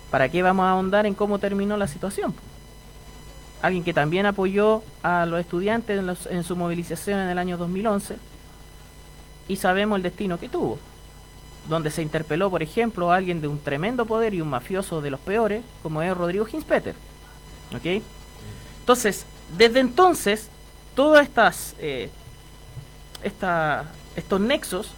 [0.09, 2.33] ¿Para qué vamos a ahondar en cómo terminó la situación?
[3.61, 8.17] Alguien que también apoyó a los estudiantes en, su movilización en el año 2011
[9.47, 10.79] y sabemos el destino que tuvo.
[11.69, 15.11] Donde se interpeló, por ejemplo, a alguien de un tremendo poder y un mafioso de
[15.11, 16.95] los peores, como es Rodrigo Hinspeter.
[17.75, 18.01] ¿Ok?
[18.79, 20.49] Entonces, desde entonces,
[20.95, 22.09] todas estas eh,
[23.23, 24.91] estos nexos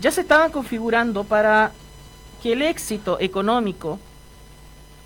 [0.00, 1.72] ya se estaban configurando para
[2.42, 3.98] que el éxito económico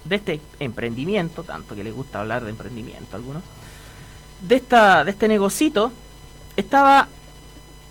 [0.04, 3.42] de este emprendimiento, tanto que les gusta hablar de emprendimiento a algunos,
[4.40, 5.90] de, esta, de este negocito,
[6.56, 7.08] estaba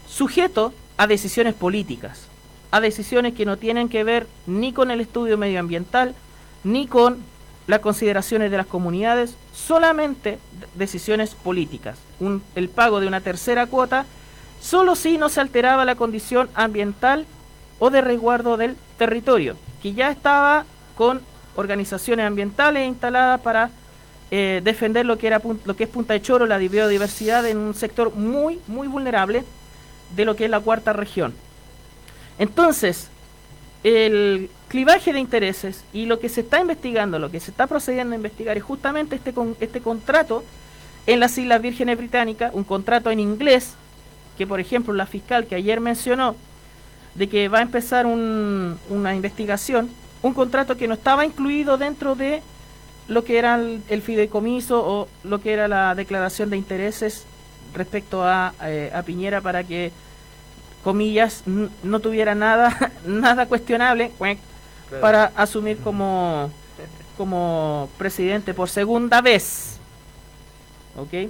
[0.08, 2.28] sujeto a decisiones políticas,
[2.72, 6.16] a decisiones que no tienen que ver ni con el estudio medioambiental,
[6.64, 7.18] ni con
[7.68, 10.38] las consideraciones de las comunidades, solamente
[10.76, 11.98] decisiones políticas.
[12.56, 14.06] el pago de una tercera cuota
[14.64, 17.26] solo si no se alteraba la condición ambiental
[17.80, 21.22] o de resguardo del territorio, que ya estaba con
[21.56, 23.70] organizaciones ambientales instaladas para
[24.32, 27.74] eh, defender lo que, era, lo que es Punta de Choro, la biodiversidad en un
[27.74, 29.44] sector muy, muy vulnerable
[30.16, 31.34] de lo que es la cuarta región.
[32.40, 33.10] Entonces,
[33.84, 38.14] el clivaje de intereses y lo que se está investigando, lo que se está procediendo
[38.14, 40.42] a investigar es justamente este, este contrato
[41.06, 43.76] en las Islas Vírgenes Británicas, un contrato en inglés
[44.38, 46.36] que, por ejemplo, la fiscal que ayer mencionó,
[47.16, 49.90] de que va a empezar una investigación,
[50.22, 52.42] un contrato que no estaba incluido dentro de
[53.08, 57.26] lo que era el, fideicomiso o lo que era la declaración de intereses
[57.74, 59.92] respecto a, eh, Piñera para que,
[60.84, 64.12] comillas, no tuviera nada, nada cuestionable
[65.02, 66.50] para asumir como,
[67.18, 69.78] como presidente por segunda vez.
[70.98, 71.30] ¿Ok?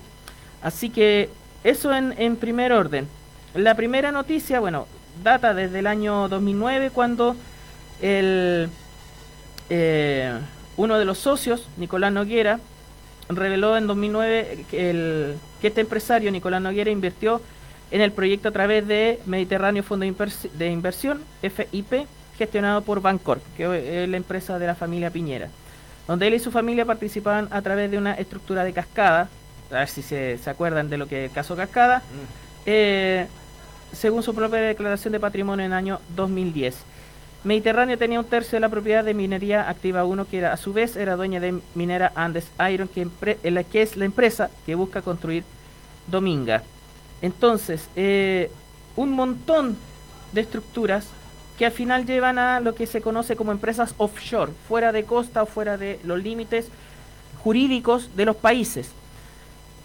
[0.61, 1.29] Así que
[1.63, 3.08] eso en, en primer orden.
[3.56, 4.88] La primera noticia, bueno,
[5.23, 7.36] data desde el año 2009 cuando
[8.02, 8.69] el,
[9.69, 10.34] eh,
[10.78, 12.60] uno de los socios, Nicolás Noguera,
[13.30, 17.41] reveló en 2009 que, el, que este empresario, Nicolás Noguera, invirtió
[17.91, 24.04] en el proyecto a través de Mediterráneo Fondo de Inversión, FIP, gestionado por Bancorp, que
[24.04, 25.49] es la empresa de la familia Piñera,
[26.08, 29.30] donde él y su familia participaban a través de una estructura de cascada
[29.73, 32.01] a ver si se, acuerdan de lo que es el caso Cascada, mm.
[32.65, 33.27] eh,
[33.91, 36.75] según su propia declaración de patrimonio en el año 2010.
[37.43, 40.71] Mediterráneo tenía un tercio de la propiedad de Minería Activa 1, que era, a su
[40.71, 44.49] vez era dueña de Minera Andes Iron, que, empre- en la que es la empresa
[44.65, 45.43] que busca construir
[46.07, 46.63] Dominga.
[47.21, 48.49] Entonces, eh,
[48.95, 49.77] un montón
[50.31, 51.07] de estructuras
[51.57, 55.43] que al final llevan a lo que se conoce como empresas offshore, fuera de costa
[55.43, 56.69] o fuera de los límites
[57.43, 58.89] jurídicos de los países.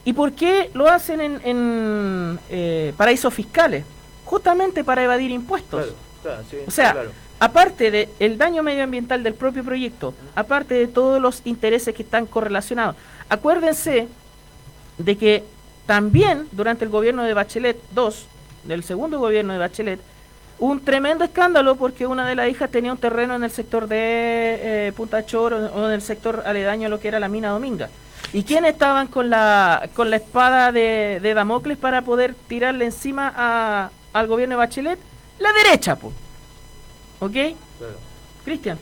[0.09, 3.85] ¿Y por qué lo hacen en, en, eh, paraísos fiscales?
[4.25, 5.85] Justamente para evadir impuestos.
[5.85, 7.11] Claro, claro, sí, O sea, claro.
[7.39, 12.25] aparte del el daño medioambiental del propio proyecto, aparte de todos los intereses que están
[12.25, 12.97] correlacionados,
[13.29, 14.09] acuérdense
[14.97, 15.45] de que
[15.85, 18.09] también durante el gobierno de Bachelet II,
[18.65, 20.01] del segundo gobierno de Bachelet,
[20.59, 23.99] un tremendo escándalo porque una de las hijas tenía un terreno en el sector de
[24.89, 27.51] eh, Punta Chor o o en el sector aledaño a lo que era la mina
[27.51, 27.91] Dominga.
[28.33, 33.33] ¿Y quiénes estaban con la, con la espada de, de Damocles para poder tirarle encima
[33.35, 34.99] a- al gobierno de Bachelet?
[35.39, 36.15] La derecha, pues.
[37.21, 37.33] ¿Ok?
[37.33, 37.97] claro.
[38.45, 38.79] Cristian.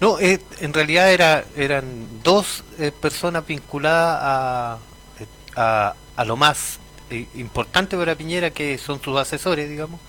[0.00, 1.84] No, eh, en realidad era, eran
[2.22, 4.78] dos eh, personas vinculadas a,
[5.20, 6.78] eh, a, a lo más
[7.10, 10.00] eh, importante para Piñera, que son sus asesores, digamos.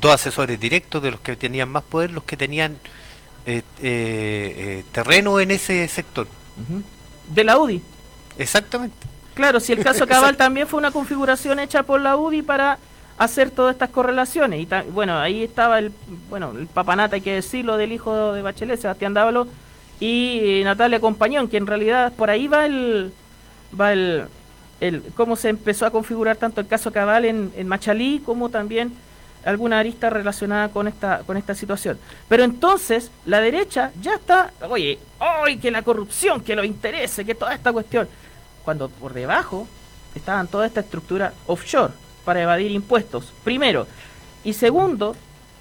[0.00, 2.76] Dos asesores directos de los que tenían más poder, los que tenían
[3.46, 6.26] eh, eh, eh, terreno en ese sector.
[7.28, 7.82] De la UDI.
[8.38, 8.96] Exactamente.
[9.34, 12.78] Claro, si el caso Cabal también fue una configuración hecha por la UDI para
[13.18, 14.60] hacer todas estas correlaciones.
[14.60, 15.92] Y ta- bueno, ahí estaba el,
[16.28, 19.46] bueno, el papanata, hay que decirlo, del hijo de Bachelet, Sebastián Dávalo,
[20.00, 23.12] y eh, Natalia Compañón, que en realidad por ahí va el,
[23.78, 24.24] va el,
[24.80, 28.92] el cómo se empezó a configurar tanto el caso Cabal en, en Machalí como también
[29.44, 31.98] alguna arista relacionada con esta con esta situación.
[32.28, 34.98] Pero entonces la derecha ya está, oye,
[35.40, 38.06] hoy que la corrupción, que los intereses, que toda esta cuestión,
[38.66, 39.66] cuando por debajo
[40.16, 43.32] estaban toda esta estructura offshore para evadir impuestos.
[43.44, 43.86] Primero,
[44.42, 45.14] y segundo,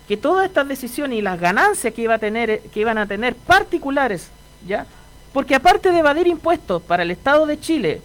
[0.08, 3.36] que todas estas decisiones y las ganancias que iba a tener que iban a tener
[3.36, 4.30] particulares,
[4.68, 4.88] ¿ya?
[5.34, 8.02] Porque aparte de evadir impuestos para el Estado de Chile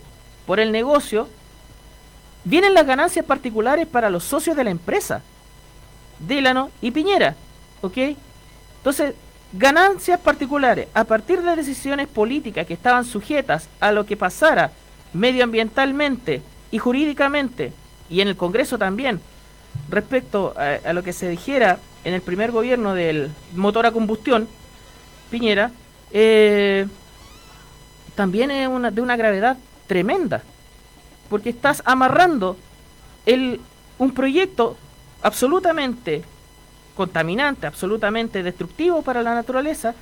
[0.46, 1.28] por el negocio,
[2.44, 5.22] vienen las ganancias particulares para los socios de la empresa.
[6.18, 7.36] Délano y Piñera,
[7.80, 7.96] ¿ok?
[8.76, 9.14] Entonces,
[9.54, 14.72] ganancias particulares a partir de decisiones políticas que estaban sujetas a lo que pasara
[15.12, 17.73] medioambientalmente y jurídicamente,
[18.09, 19.20] y en el Congreso también,
[19.88, 24.49] respecto a, lo que se dijera en el primer gobierno del motor a combustión,
[25.31, 25.70] Piñera,
[26.11, 26.87] eh,
[28.14, 30.42] también es una, de una gravedad tremenda,
[31.29, 32.57] porque estás amarrando
[33.27, 33.61] el,
[33.99, 34.77] un proyecto
[35.23, 36.23] absolutamente
[36.96, 39.94] contaminante, absolutamente destructivo para la naturaleza,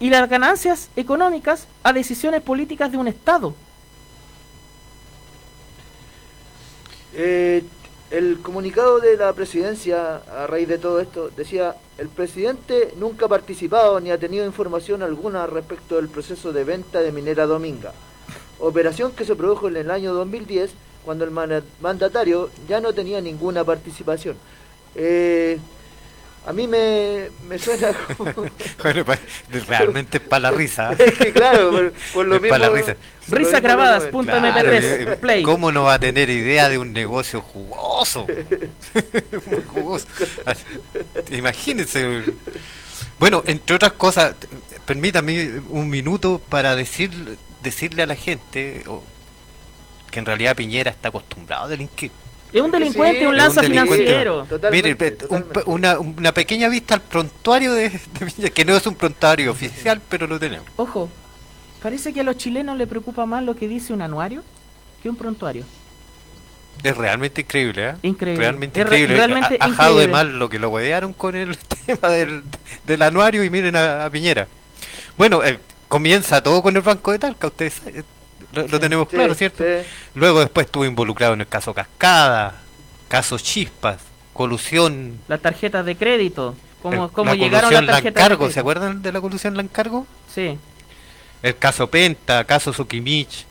[0.00, 3.54] y las ganancias económicas a decisiones políticas de un Estado.
[7.20, 7.64] Eh,
[8.12, 13.28] el comunicado de la presidencia a raíz de todo esto decía, el presidente nunca ha
[13.28, 17.92] participado ni ha tenido información alguna respecto del proceso de venta de Minera Dominga,
[18.60, 20.70] operación que se produjo en el año 2010
[21.04, 21.32] cuando el
[21.80, 24.36] mandatario ya no tenía ninguna participación.
[24.94, 25.58] Eh,
[26.46, 28.32] a mí me, me suena como...
[28.82, 29.18] Bueno, pa-
[29.68, 30.92] realmente es para la risa.
[30.98, 32.48] Es que claro, por, por lo mismo...
[32.48, 32.94] para la risa.
[32.94, 35.42] por lo Risas mismo grabadas, lo- punto Claro, MP3, eh, play.
[35.42, 38.26] ¿Cómo no va a tener idea de un negocio jugoso?
[39.46, 40.06] Muy jugoso.
[41.30, 42.22] Imagínense.
[43.18, 44.34] Bueno, entre otras cosas,
[44.86, 47.10] permítame un minuto para decir,
[47.62, 48.84] decirle a la gente
[50.10, 52.10] que en realidad Piñera está acostumbrado a delinquir.
[52.52, 54.44] Es un delincuente, Sí, un lanza un financiero.
[54.48, 55.62] Totalmente, Mire, pe- un- totalmente.
[55.66, 60.00] una, una pequeña vista al prontuario de, de Piñera, que no es un prontuario oficial,
[60.08, 60.66] pero lo tenemos.
[60.76, 61.10] Ojo,
[61.82, 64.42] parece que a los chilenos le preocupa más lo que dice un anuario
[65.02, 65.64] que un prontuario.
[66.82, 67.94] Es realmente increíble, ¿eh?
[68.02, 68.40] Increíble.
[68.40, 69.16] Realmente Es re- increíble.
[69.26, 70.12] realmente Ha- Ajado de increíble.
[70.12, 72.44] mal lo que lo huevearon con el tema del,
[72.86, 74.46] del anuario y miren a, a Piñera.
[75.16, 75.58] Bueno, eh,
[75.88, 78.04] comienza todo con el Banco de Talca, ustedes saben,
[78.52, 79.62] lo, tenemos Sí, claro, ¿cierto?
[79.64, 79.86] sí.
[80.14, 82.54] Luego después estuvo involucrado en el caso Cascada,
[83.08, 83.98] caso Chispas,
[84.32, 85.18] colusión.
[85.28, 86.54] Las tarjetas de crédito.
[86.82, 88.50] ¿Cómo, el- cómo la llegaron las de crédito?
[88.50, 90.06] ¿se acuerdan de la colusión Lancargo?
[90.32, 90.58] Sí.
[91.42, 93.46] El caso Penta, caso Sukimich.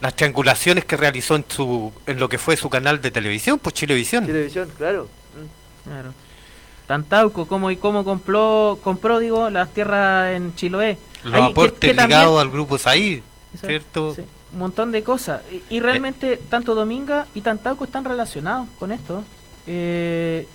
[0.00, 3.74] Las triangulaciones que realizó en su en lo que fue su canal de televisión, pues
[3.74, 4.26] Chilevisión.
[4.26, 5.08] Televisión, claro.
[5.34, 5.88] Mm.
[5.88, 6.14] Claro.
[6.86, 10.98] Tantauco, cómo y cómo compró, compró digo, las tierras en Chiloé.
[11.24, 13.22] Los Ahí, aportes que ligados al grupo Said,
[13.58, 14.14] ¿cierto?
[14.14, 14.22] sí,
[14.52, 15.42] un montón de cosas.
[15.50, 19.24] Y, y realmente tanto Dominga y Tantauco están relacionados con esto.
[19.66, 20.46] Eh,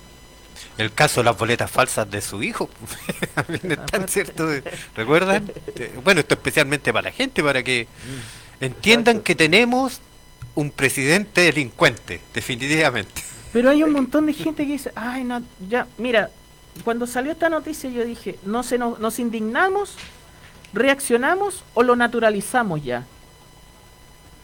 [0.78, 2.70] El caso de las boletas falsas de su hijo.
[3.34, 4.08] También están.
[4.08, 4.48] ¿cierto?
[4.94, 5.50] ¿Recuerdan?
[5.76, 7.86] Eh, Bueno, esto especialmente para la gente, para que
[8.60, 9.24] entiendan Exacto.
[9.24, 10.00] que tenemos
[10.54, 13.22] un presidente delincuente, definitivamente.
[13.52, 16.30] pero hay un montón de gente que dice, ay, no, ya, mira,
[16.84, 19.94] cuando salió esta noticia yo dije, no se nos, nos indignamos,
[20.72, 23.04] reaccionamos o lo naturalizamos ya.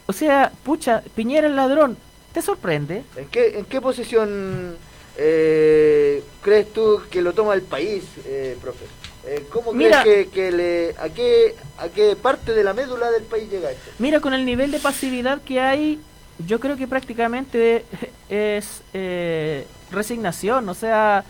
[0.07, 1.97] O sea, pucha, Piñera el ladrón,
[2.33, 3.03] ¿te sorprende?
[3.16, 4.77] ¿En qué, en qué posición
[5.16, 8.85] eh, crees tú que lo toma el país, eh, profe?
[9.27, 13.11] Eh, ¿Cómo Mira- crees que, que le, a, qué, a qué parte de la médula
[13.11, 13.91] del país llega esto?
[13.99, 15.99] Mira, con el nivel de pasividad que hay,
[16.47, 17.85] yo creo que prácticamente
[18.29, 20.68] es eh, resignación.
[20.68, 21.24] O sea,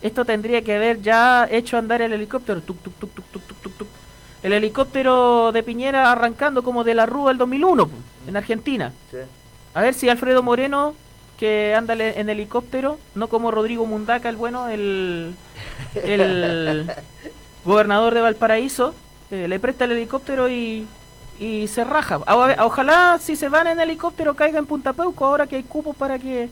[0.00, 2.62] esto tendría que haber ya hecho andar el helicóptero.
[2.62, 3.42] Tuc, tuc, tuc, tuc, tuc.
[4.44, 7.96] El helicóptero de Piñera arrancando como de la Rúa del 2001 pu,
[8.28, 8.92] en Argentina.
[9.10, 9.16] Sí.
[9.74, 10.94] A ver si Alfredo Moreno,
[11.38, 15.34] que anda en helicóptero, no como Rodrigo Mundaca, el bueno, el,
[15.94, 16.90] el
[17.64, 18.94] gobernador de Valparaíso,
[19.30, 20.86] eh, le presta el helicóptero y,
[21.40, 22.20] y se raja.
[22.26, 25.96] A- ojalá si se van en helicóptero caiga en Punta Peuco ahora que hay cupos
[25.96, 26.48] para que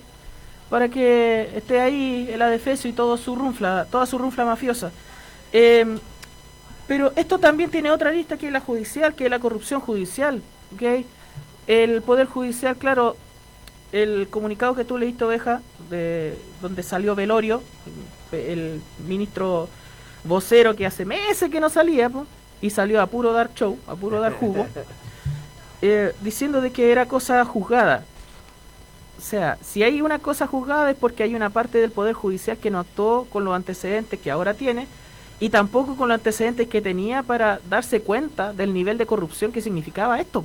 [0.70, 4.90] para que esté ahí el adefesio y todo su runfla, toda su runfla mafiosa.
[5.53, 5.99] Em,
[6.87, 10.43] pero esto también tiene otra lista que es la judicial, que es la corrupción judicial.
[10.74, 11.05] ¿ok?
[11.66, 13.16] El Poder Judicial, claro,
[13.93, 17.62] el comunicado que tú leíste, Oveja, de donde salió Velorio,
[18.33, 19.68] el ministro
[20.24, 22.26] vocero que hace meses que no salía, po,
[22.61, 24.66] y salió a puro dar show, a puro dar jugo,
[25.83, 28.05] eh, diciendo de que era cosa juzgada.
[29.18, 32.57] O sea, si hay una cosa juzgada es porque hay una parte del Poder Judicial
[32.57, 34.89] que no actuó con los antecedentes que ahora tiene
[35.43, 39.61] y tampoco con los antecedentes que tenía para darse cuenta del nivel de corrupción que
[39.61, 40.45] significaba esto.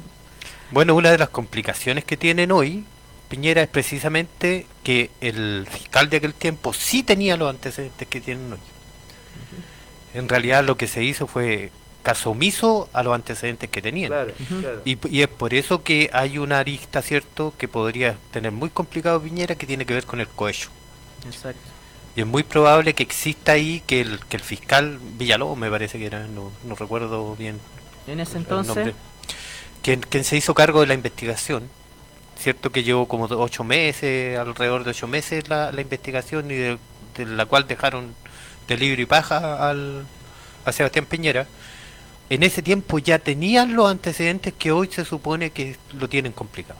[0.71, 2.83] Bueno, una de las complicaciones que tienen hoy
[3.29, 8.53] Piñera es precisamente que el fiscal de aquel tiempo sí tenía los antecedentes que tienen
[8.53, 8.59] hoy.
[10.15, 11.69] En realidad lo que se hizo fue
[12.01, 14.09] caso omiso a los antecedentes que tenían.
[14.09, 14.61] Claro, Ujú.
[14.61, 14.81] claro.
[14.83, 19.21] Y, y es por eso que hay una arista, ¿cierto?, que podría tener muy complicado
[19.21, 20.69] Piñera que tiene que ver con el cohecho.
[21.23, 21.76] Exacto.
[22.17, 25.99] Y es muy probable que exista ahí que el, que el fiscal Villalobos, me parece
[25.99, 27.59] que era, no, no recuerdo bien
[28.07, 28.95] En ese entonces, nombre,
[29.83, 31.69] quien, quien se hizo cargo de la investigación,
[32.35, 36.79] cierto que llevó como ocho meses, alrededor de ocho meses la, la investigación y de,
[37.17, 38.15] de la cual dejaron
[38.67, 40.03] de libro y paja al,
[40.65, 41.45] a Sebastián Piñera,
[42.31, 46.79] en ese tiempo ya tenían los antecedentes que hoy se supone que lo tienen complicado.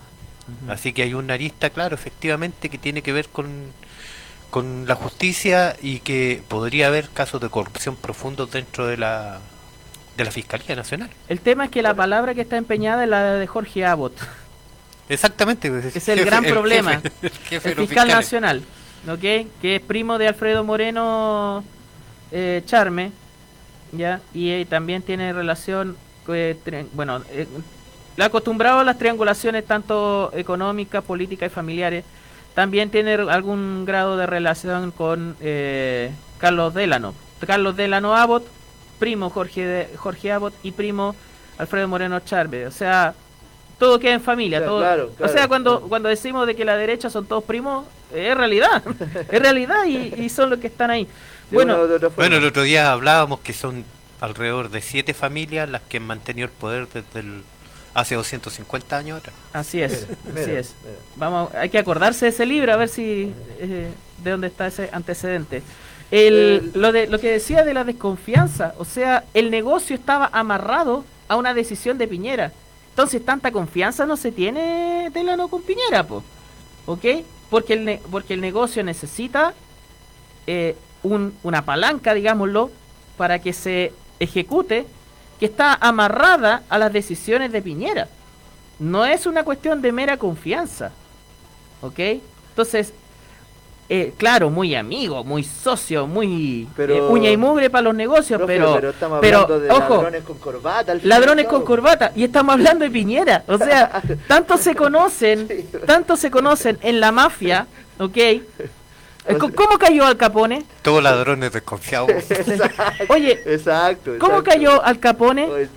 [0.68, 3.74] Así que hay una arista, claro, efectivamente, que tiene que ver con,
[4.50, 9.40] con la justicia y que podría haber casos de corrupción profundos dentro de la,
[10.16, 11.10] de la Fiscalía Nacional.
[11.28, 14.14] el tema es que la palabra que está empeñada es la de Jorge Abbott,
[15.10, 15.70] Exactamente.
[15.70, 17.02] pues, es el gran problema.
[17.02, 18.62] jefe- el jefe fiscal nacional,
[19.10, 19.20] ¿ok?
[19.62, 21.64] Que es primo de Alfredo Moreno
[22.32, 23.12] eh, Charme,
[23.92, 24.20] ¿ya?
[24.34, 25.96] Y eh, también tiene relación,
[26.28, 26.58] eh,
[26.94, 27.48] bueno, eh,
[28.18, 32.04] le ha acostumbrado a las triangulaciones tanto económicas, políticas y familiares.
[32.58, 37.14] También tiene algún grado de relación con eh, Carlos Delano.
[37.46, 38.48] Carlos Delano Abbott,
[38.98, 41.16] primo Jorge, de- Jorge Abbott y primo
[41.60, 42.66] Alfredo Moreno Charme.
[42.66, 43.14] O sea,
[43.78, 44.58] todo queda en familia.
[44.58, 47.86] Claro, todo, claro, O sea, cuando, cuando decimos de que la derecha son todos primos,
[48.12, 48.82] es realidad.
[49.32, 51.08] es realidad y, y son los que están ahí.
[51.52, 51.78] Bueno.
[52.16, 53.86] Bueno, el otro día hablábamos que son
[54.20, 57.44] alrededor de siete familias las que han mantenido el poder desde el,
[57.98, 59.36] hace 250 años atrás.
[59.54, 60.76] así es, Mira, así mira, es.
[60.86, 60.98] mira.
[61.16, 63.90] Vamos, hay que acordarse de ese libro a ver si eh,
[64.24, 65.64] de dónde está ese antecedente.
[66.12, 70.30] El, El- lo de lo que decía de la desconfianza, o sea, el negocio estaba
[70.32, 72.52] amarrado a una decisión de Piñera.
[72.92, 76.24] Entonces, tanta confianza no se tiene Delano con Piñera, po.
[76.86, 77.04] ¿Ok?
[77.50, 79.54] Porque el, ne- porque el negocio necesita
[80.46, 82.70] eh, un- una palanca, digámoslo,
[83.18, 84.86] para que se ejecute,
[85.40, 88.08] que está amarrada a las decisiones de Piñera.
[88.80, 90.92] No es una cuestión de mera confianza.
[91.82, 92.00] ¿Ok?
[92.50, 92.94] Entonces,
[93.90, 98.38] eh, claro, muy amigo, muy socio, muy Pero- eh, uña y mugre para los negocios,
[98.38, 100.92] Profe, pero, estamos pero, de ojo, ladrones con corbata.
[100.92, 105.48] al ladrones con corbata y estamos hablando de Piñera, o sea, tanto se conocen,
[105.86, 107.66] tanto se conocen en la mafia,
[108.00, 108.18] ¿ok?
[109.28, 110.64] Eh, ¿Cómo cayó Al Capone?
[110.82, 112.10] Todos ladrones desconfiados.
[112.30, 114.12] Exacto, Oye, exacto.
[114.20, 114.52] ¿cómo exacto.
[114.52, 115.46] cayó Al Capone?
[115.48, 115.70] Pues,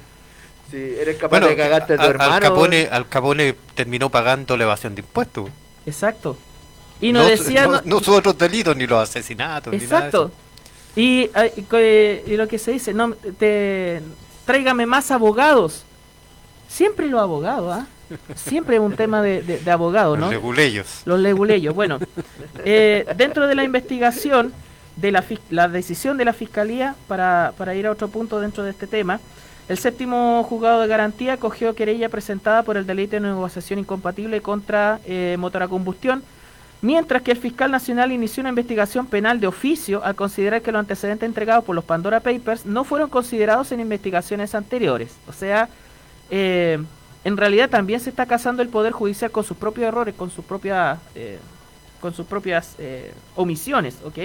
[0.70, 2.34] sí, eres capaz bueno, de cagarte a tu al- hermano.
[2.34, 5.50] Al Capone, Al Capone terminó pagando la evasión de impuestos.
[5.84, 6.36] Exacto.
[7.00, 10.24] Y nos no, no- no sus otros delitos, ni los asesinatos, ni nada de Exacto.
[10.26, 10.32] eso.
[10.96, 14.00] Y, eh, y eh, y lo que se dice, no, te,
[14.44, 15.84] tráigame más abogados.
[16.68, 17.86] Siempre los abogados, ¿ah?
[18.34, 20.26] Siempre es un tema de, de, de abogado, ¿no?
[20.26, 21.02] Los leguleyos.
[21.04, 21.74] Los leguleyos.
[21.74, 21.98] Bueno,
[22.64, 24.52] eh, dentro de la investigación
[24.96, 28.70] de la, la decisión de la fiscalía, para, para ir a otro punto dentro de
[28.70, 29.20] este tema,
[29.68, 35.00] el séptimo juzgado de garantía cogió querella presentada por el delito de negociación incompatible contra
[35.06, 36.22] eh, motor a combustión
[36.82, 40.80] Mientras que el fiscal nacional inició una investigación penal de oficio al considerar que los
[40.80, 45.14] antecedentes entregados por los Pandora Papers no fueron considerados en investigaciones anteriores.
[45.28, 45.68] O sea,
[46.30, 46.82] eh,
[47.24, 50.44] en realidad también se está casando el Poder Judicial con sus propios errores, con sus
[50.44, 51.38] propias, eh,
[52.00, 54.18] con sus propias eh, omisiones, ¿ok?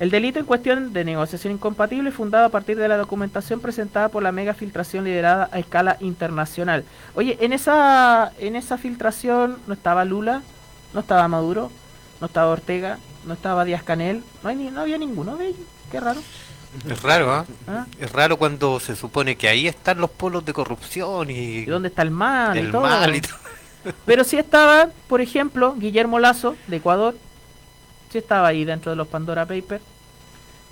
[0.00, 4.22] El delito en cuestión de negociación incompatible fundado a partir de la documentación presentada por
[4.22, 6.84] la mega filtración liderada a escala internacional.
[7.16, 10.42] Oye, en esa, en esa filtración no estaba Lula,
[10.94, 11.72] no estaba Maduro,
[12.20, 15.66] no estaba Ortega, no estaba Díaz Canel, no, hay ni, no había ninguno de ellos.
[15.90, 16.20] Qué raro.
[16.88, 17.32] Es raro.
[17.66, 17.86] ¿ah?
[17.98, 21.88] Es raro cuando se supone que ahí están los polos de corrupción y, ¿Y dónde
[21.88, 22.82] está el mal y el todo?
[22.82, 23.38] mal y todo.
[24.06, 27.14] Pero sí estaba, por ejemplo, Guillermo Lazo, de Ecuador.
[28.10, 29.82] Sí estaba ahí dentro de los Pandora Papers.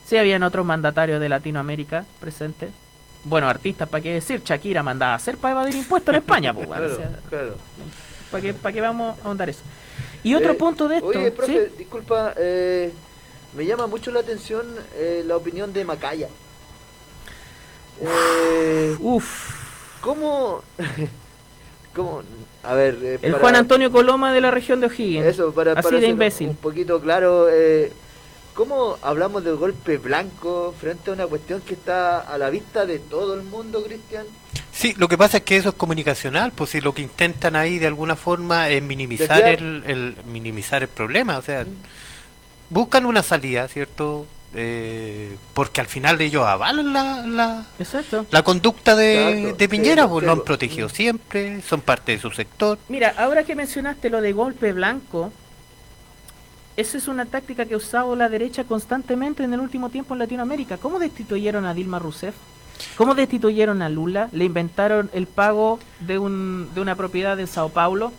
[0.07, 2.70] Sí habían otros mandatarios de Latinoamérica presentes.
[3.24, 4.42] Bueno, artistas, ¿para qué decir?
[4.44, 7.57] Shakira mandaba a hacer para evadir impuestos en España, pues, bueno, o Claro, sea, claro.
[8.30, 9.62] ¿para qué, para qué vamos a ahondar eso?
[10.22, 11.74] Y otro Eh, punto de esto, Oye, profe, ¿sí?
[11.78, 12.92] disculpa, eh,
[13.57, 16.28] me llama mucho la atención eh, la opinión de Macaya.
[18.00, 19.54] Eh, Uf,
[20.00, 20.62] ¿Cómo?
[21.94, 22.22] ¿Cómo?
[22.62, 25.24] A ver, eh, el para- Juan Antonio Coloma de la región de O'Higgins.
[25.26, 26.48] Eso, para, Así para de imbécil.
[26.50, 27.90] un poquito claro, eh,
[28.54, 32.98] ¿cómo hablamos del golpe blanco frente a una cuestión que está a la vista de
[32.98, 34.26] todo el mundo, Cristian?
[34.72, 37.78] Sí, lo que pasa es que eso es comunicacional, pues si lo que intentan ahí
[37.78, 41.64] de alguna forma es minimizar el, el- minimizar el problema, o sea,
[42.70, 44.26] buscan una salida, ¿cierto?
[44.58, 48.24] Eh, porque al final ellos avalan la, la, Exacto.
[48.30, 52.12] la conducta de, Exacto, de Piñera, sí, pues sí, lo han protegido siempre, son parte
[52.12, 52.78] de su sector.
[52.88, 55.30] Mira, ahora que mencionaste lo de golpe blanco,
[56.76, 60.20] esa es una táctica que ha usado la derecha constantemente en el último tiempo en
[60.20, 60.76] Latinoamérica.
[60.78, 62.34] ¿Cómo destituyeron a Dilma Rousseff?
[62.96, 64.28] ¿Cómo destituyeron a Lula?
[64.32, 68.12] Le inventaron el pago de, un, de una propiedad en Sao Paulo,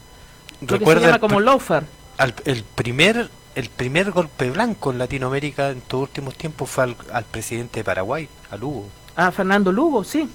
[0.61, 1.83] lo que se llama como loafer.
[2.17, 6.95] al- el primer el primer golpe blanco en Latinoamérica en estos últimos tiempos fue al,
[7.11, 8.85] al presidente de Paraguay, al Hugo.
[9.15, 10.29] A Fernando Lugo, sí.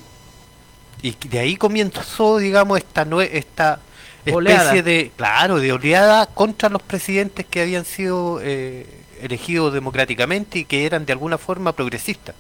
[1.03, 3.81] Y de ahí comenzó, digamos, esta nue- esta
[4.25, 4.73] especie Oleada.
[4.83, 8.87] de, claro, de oleada contra los presidentes que habían sido eh,
[9.21, 12.35] elegidos democráticamente y que eran de alguna forma progresistas.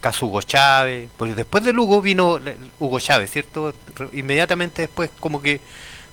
[0.00, 2.40] Caso Hugo Chávez, porque después de Hugo vino
[2.80, 3.72] Hugo Chávez, ¿cierto?
[4.12, 5.60] Inmediatamente después como que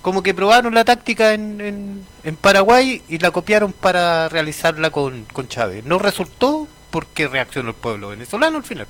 [0.01, 5.25] como que probaron la táctica en, en, en Paraguay y la copiaron para realizarla con,
[5.25, 5.83] con Chávez.
[5.85, 8.87] No resultó porque reaccionó el pueblo venezolano al final.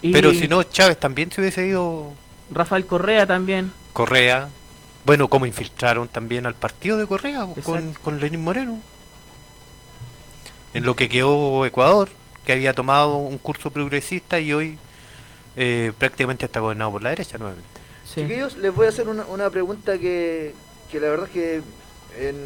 [0.00, 2.12] Y Pero si no, Chávez también se hubiese ido
[2.50, 3.72] Rafael Correa también.
[3.92, 4.48] Correa.
[5.04, 8.80] Bueno, como infiltraron también al partido de Correa pues, con, con Lenín Moreno.
[10.74, 12.08] En lo que quedó Ecuador,
[12.44, 14.78] que había tomado un curso progresista y hoy
[15.56, 17.71] eh, prácticamente está gobernado por la derecha nuevamente.
[18.14, 18.22] Sí.
[18.22, 20.54] Chiquillos, les voy a hacer una, una pregunta que,
[20.90, 21.62] que la verdad es que
[22.18, 22.36] en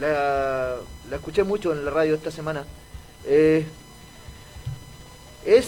[0.00, 0.76] la,
[1.08, 2.64] la escuché mucho en la radio esta semana.
[3.26, 3.64] Eh,
[5.46, 5.66] ¿Es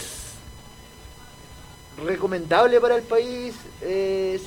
[2.05, 4.43] recomendable para el país es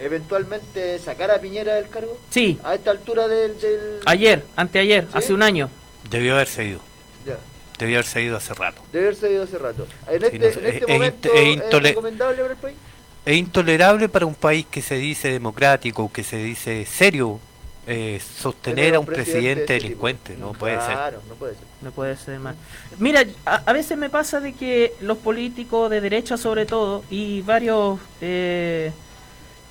[0.00, 2.18] eventualmente sacar a Piñera del cargo?
[2.30, 3.60] Sí, A esta altura del...
[3.60, 5.10] del- ayer, anteayer, ¿Sí?
[5.12, 5.68] hace un año.
[6.10, 6.80] Debió haberse ido.
[7.26, 7.36] Ya,
[7.78, 8.82] Debió haberse ido hace rato.
[8.92, 9.86] debe haberse ido hace rato.
[10.08, 12.76] En Sí, este, no sé, en este es- es momento es recomendable para el país.
[13.24, 17.38] Es intolerable para un país que se dice democrático, que se dice serio,
[17.86, 19.82] eh, sostener a un presidente, tipo.
[19.84, 20.36] delincuente.
[20.36, 20.92] No puede ser.
[20.92, 21.64] Claro, no puede ser.
[21.80, 22.56] No puede ser más.
[22.98, 27.42] Mira, a, a veces me pasa de que los políticos de derecha sobre todo y
[27.42, 28.92] varios eh,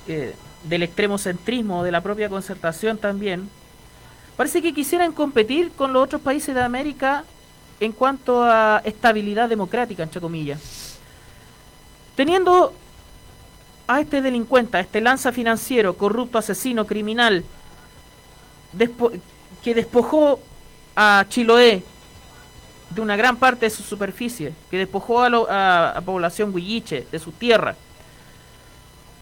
[0.08, 0.34] eh,
[0.64, 3.49] del extremo centrismo, de la propia concertación también,
[4.38, 7.26] parece que quisieran competir con los otros países de América
[7.80, 10.97] en cuanto a estabilidad democrática, entre comillas.
[12.16, 12.74] Teniendo
[13.96, 17.44] a este delincuente, a este lanza financiero, corrupto, asesino, criminal,
[19.64, 20.39] que despojó
[20.96, 21.84] a Chiloé
[22.89, 27.08] de una gran parte de su superficie, que despojó a, lo- a, a población huilliche
[27.12, 27.76] de su tierra,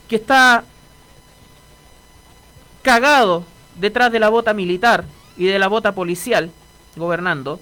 [0.08, 0.64] que está
[2.82, 3.44] cagado
[3.76, 5.06] detrás de la bota militar
[5.38, 6.50] y de la bota policial,
[6.96, 7.60] gobernando,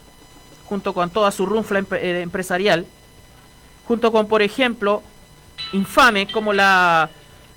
[0.66, 2.86] junto con toda su runfla eh, empresarial,
[3.88, 5.02] junto con, por ejemplo,
[5.74, 7.10] infames como la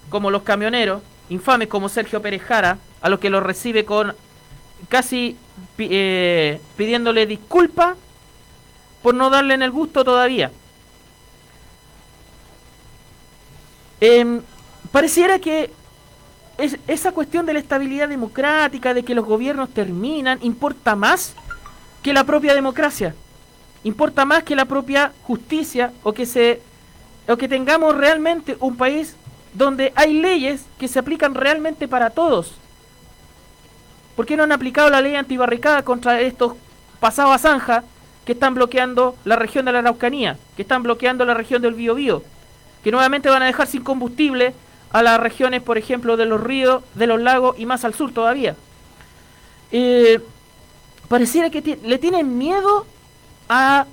[0.08, 4.14] como los camioneros, infames como Sergio Pérez Jara, a los que lo recibe con
[4.88, 5.36] casi
[5.78, 7.96] eh, pidiéndole disculpas
[9.02, 10.50] por no darle en el gusto todavía.
[14.00, 14.40] Em,
[14.92, 15.70] pareciera que
[16.58, 21.34] es- esa cuestión de la estabilidad democrática, de que los gobiernos terminan, importa más
[22.02, 23.14] que la propia democracia.
[23.84, 26.60] Importa más que la propia justicia o que se
[27.30, 29.14] o que tengamos realmente un país
[29.54, 32.54] donde hay leyes que se aplican realmente para todos.
[34.16, 36.54] ¿Por qué no han aplicado la ley antibarricada contra estos
[36.98, 37.84] pasados a zanja
[38.24, 42.22] que están bloqueando la región de la Araucanía, que están bloqueando la región del Biobío,
[42.82, 44.54] que nuevamente van a dejar sin combustible
[44.92, 48.12] a las regiones, por ejemplo, de los ríos, de los lagos y más al sur
[48.12, 48.56] todavía?
[49.72, 50.20] Eh,
[51.08, 52.86] pareciera que le tienen miedo
[53.48, 53.86] a,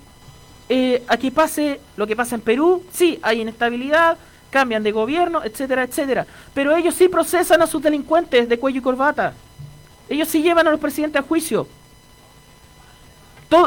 [0.69, 2.83] eh, a que pase lo que pasa en Perú.
[2.91, 4.17] Sí, hay inestabilidad,
[4.49, 6.25] cambian de gobierno, etcétera, etcétera.
[6.53, 9.33] Pero ellos sí procesan a sus delincuentes de cuello y corbata.
[10.09, 11.67] Ellos sí llevan a los presidentes a juicio.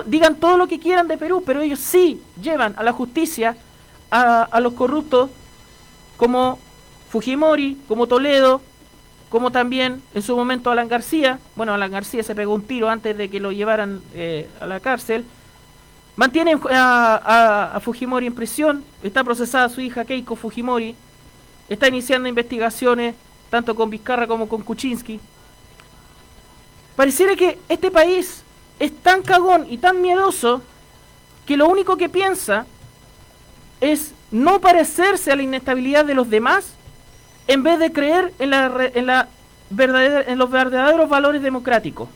[0.07, 3.57] digan todo lo que quieran de Perú, pero ellos sí llevan a la justicia
[4.11, 5.31] a, a los corruptos
[6.17, 6.59] como
[7.11, 8.61] Fujimori, como Toledo,
[9.31, 11.39] como también en su momento Alan García.
[11.57, 14.81] Bueno, Alan García se pegó un tiro antes de que lo llevaran eh, a la
[14.81, 15.25] cárcel.
[16.21, 18.85] Mantienen a, Fujimori en prisión.
[19.03, 20.95] Está procesada su hija Keiko Fujimori.
[21.67, 23.15] Está iniciando investigaciones
[23.49, 25.19] tanto con Vizcarra como con Kuczynski.
[26.95, 28.43] Pareciera que este país
[28.79, 30.61] es tan cagón y tan miedoso
[31.47, 32.67] que lo único que piensa
[33.81, 36.75] es no parecerse a la inestabilidad de los demás
[37.47, 38.51] en vez de creer en
[40.37, 42.11] los verdaderos valores democráticos.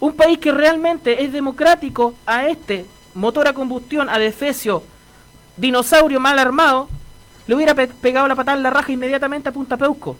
[0.00, 4.82] Un país que realmente es democrático a este motor a combustión, a defecio,
[5.56, 6.88] dinosaurio mal armado,
[7.46, 10.16] le hubiera pegado la patada en la raja inmediatamente a Punta Peuco.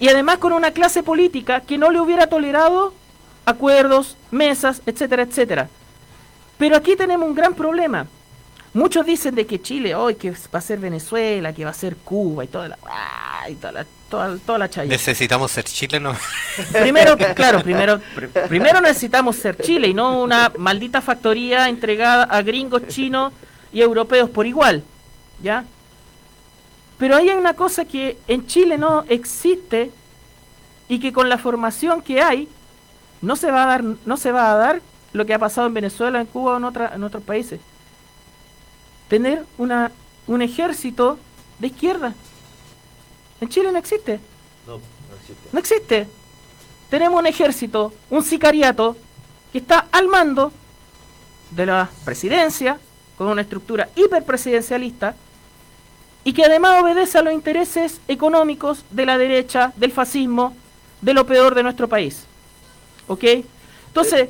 [0.00, 2.92] Y además con una clase política que no le hubiera tolerado
[3.44, 5.68] acuerdos, mesas, etcétera, etcétera.
[6.58, 8.06] Pero aquí tenemos un gran problema.
[8.74, 11.96] Muchos dicen de que Chile hoy que va a ser Venezuela, que va a ser
[11.96, 12.78] Cuba y toda la
[13.48, 14.88] y toda la toda, la chaya.
[14.88, 16.14] Necesitamos ser Chile, ¿no?
[16.72, 18.00] Primero, claro, primero
[18.48, 23.32] primero necesitamos ser Chile y no una maldita factoría entregada a gringos chinos
[23.72, 24.82] y europeos por igual,
[25.42, 25.64] ¿ya?
[26.98, 29.90] Pero hay una cosa que en Chile no existe
[30.88, 32.48] y que con la formación que hay
[33.20, 34.82] no se va a dar, no se va a dar
[35.12, 37.60] lo que ha pasado en Venezuela, en Cuba o en, otra, en otros países.
[39.08, 39.92] Tener una,
[40.26, 41.18] un ejército
[41.58, 42.14] de izquierda.
[43.40, 44.20] En Chile no existe.
[44.66, 45.48] No, no existe.
[45.52, 46.06] No existe.
[46.90, 48.96] Tenemos un ejército, un sicariato,
[49.52, 50.52] que está al mando
[51.50, 52.78] de la presidencia,
[53.16, 55.14] con una estructura hiperpresidencialista,
[56.24, 60.54] y que además obedece a los intereses económicos de la derecha, del fascismo,
[61.00, 62.24] de lo peor de nuestro país.
[63.06, 63.24] ¿Ok?
[63.86, 64.28] Entonces,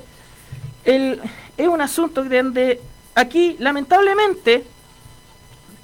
[0.84, 1.20] el,
[1.56, 2.80] es un asunto donde
[3.14, 4.64] aquí, lamentablemente,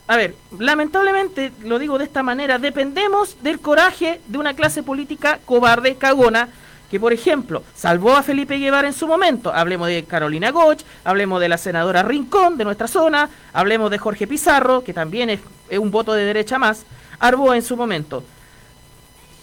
[0.07, 5.41] a ver, lamentablemente, lo digo de esta manera, dependemos del coraje de una clase política
[5.47, 6.51] cobarde, cagona,
[6.91, 9.53] que por ejemplo salvó a Felipe Guevara en su momento.
[9.53, 14.27] Hablemos de Carolina Goch, hablemos de la senadora Rincón de nuestra zona, hablemos de Jorge
[14.27, 15.41] Pizarro, que también es,
[15.79, 16.85] un voto de derecha más,
[17.19, 18.23] Arbó en su momento.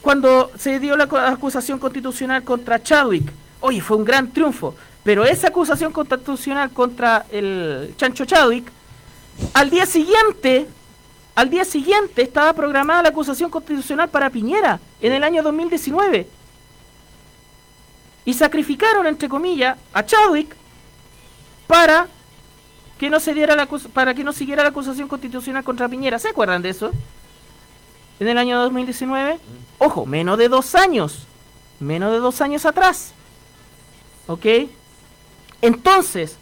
[0.02, 3.32] Cuando se dio la acusación constitucional contra Chadwick,
[3.62, 8.72] oye, fue un gran triunfo, pero esa acusación constitucional contra el Chancho Chadwick,
[9.54, 10.68] al día siguiente,
[11.36, 16.28] al día siguiente estaba programada la acusación constitucional para Piñera en el año 2019
[18.26, 20.56] y sacrificaron, entre comillas, a Chadwick
[21.68, 22.08] para
[22.98, 26.20] que no se diera la para que no siguiera la acusación constitucional contra Piñera.
[26.20, 26.92] ¿Se acuerdan de eso?
[28.20, 29.40] En el año 2019.
[29.80, 31.26] Ojo, menos de dos años.
[31.80, 33.14] Menos de dos años atrás.
[34.28, 34.46] ¿Ok?
[35.64, 36.38] Entonces,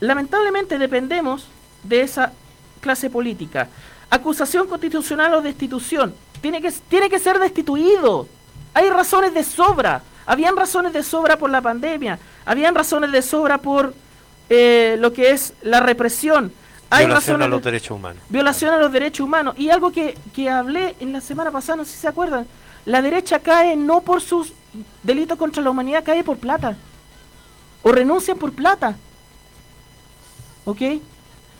[0.00, 1.46] lamentablemente dependemos
[1.84, 2.32] de esa
[2.80, 3.68] clase política.
[4.10, 6.14] Acusación constitucional o destitución.
[6.40, 8.26] Tiene que, tiene que ser destituido.
[8.74, 10.02] Hay razones de sobra.
[10.26, 13.94] Habían razones de sobra por la pandemia, habían razones de sobra por
[14.48, 16.52] eh, lo que es la represión.
[16.90, 18.22] Hay violación a los derechos humanos.
[18.28, 19.54] Violación a los derechos humanos.
[19.58, 22.46] Y algo que, que hablé en la semana pasada, no sé si se acuerdan,
[22.86, 24.52] la derecha cae no por sus
[25.02, 26.76] delitos contra la humanidad, cae por plata.
[27.82, 28.96] O renuncian por plata.
[30.64, 30.80] ¿Ok?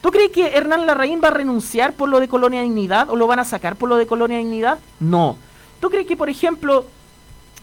[0.05, 3.27] ¿Tú crees que Hernán Larraín va a renunciar por lo de Colonia Dignidad o lo
[3.27, 4.79] van a sacar por lo de Colonia Dignidad?
[5.01, 5.39] No.
[5.81, 6.85] ¿Tú crees que, por ejemplo,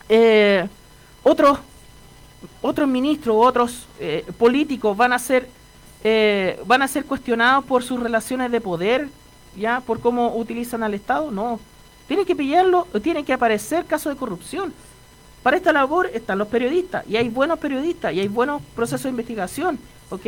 [0.09, 0.67] eh,
[1.21, 1.59] otros
[2.63, 5.47] otros ministros otros eh, políticos van a ser
[6.03, 9.07] eh, van a ser cuestionados por sus relaciones de poder
[9.55, 11.59] ya por cómo utilizan al Estado no
[12.07, 14.73] tienen que pillarlo tienen que aparecer casos de corrupción
[15.43, 19.09] para esta labor están los periodistas y hay buenos periodistas y hay buenos procesos de
[19.09, 19.77] investigación
[20.09, 20.25] ¿ok?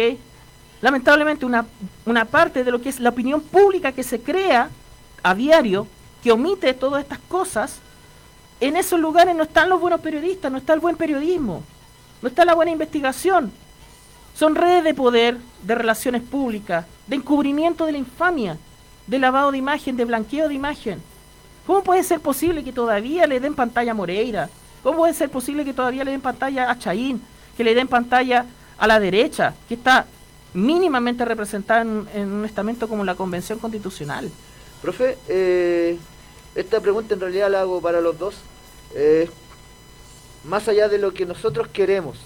[0.83, 1.65] Lamentablemente una,
[2.05, 4.69] una parte de lo que es la opinión pública que se crea
[5.23, 5.87] a diario
[6.21, 7.79] que omite todas estas cosas
[8.59, 11.63] en esos lugares no están los buenos periodistas, no está el buen periodismo,
[12.21, 13.49] no está la buena investigación.
[14.35, 18.57] Son redes de poder, de relaciones públicas, de encubrimiento de la infamia,
[19.07, 21.01] de lavado de imagen, de blanqueo de imagen.
[21.65, 24.49] ¿Cómo puede ser posible que todavía le den pantalla a Moreira,
[24.83, 27.21] ¿Cómo puede ser posible que todavía le den pantalla a Chaín,
[27.55, 28.45] que le den pantalla
[28.77, 30.05] a la derecha, que está
[30.53, 34.29] mínimamente representada en, en un estamento como la Convención Constitucional?
[34.81, 35.97] Profe, eh,
[36.55, 38.35] esta pregunta en realidad la hago para los dos.
[38.95, 39.29] Eh,
[40.43, 42.17] más allá de lo que nosotros queremos,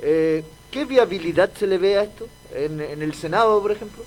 [0.00, 2.26] eh, ¿qué viabilidad se le ve a esto?
[2.54, 4.02] En, en el Senado, por ejemplo.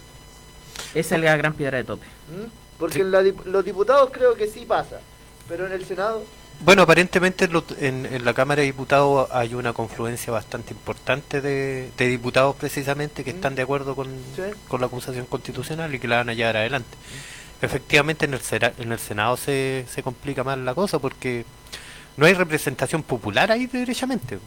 [0.93, 2.05] Esa es la gran piedra de tope.
[2.05, 2.49] ¿Mm?
[2.79, 3.01] Porque Sí.
[3.01, 4.99] en la los diputados creo que sí pasa,
[5.47, 6.23] pero en el Senado...
[6.61, 11.91] Bueno, aparentemente lo- en, en la Cámara de Diputados hay una confluencia bastante importante de,
[11.97, 13.35] de diputados precisamente que Mm.
[13.35, 14.41] están de acuerdo con, Sí.
[14.67, 16.97] con la acusación constitucional y que la van a llevar adelante.
[17.61, 18.41] Efectivamente en el,
[18.79, 21.45] en el Senado se, se complica más la cosa porque
[22.17, 24.39] no hay representación popular ahí derechamente.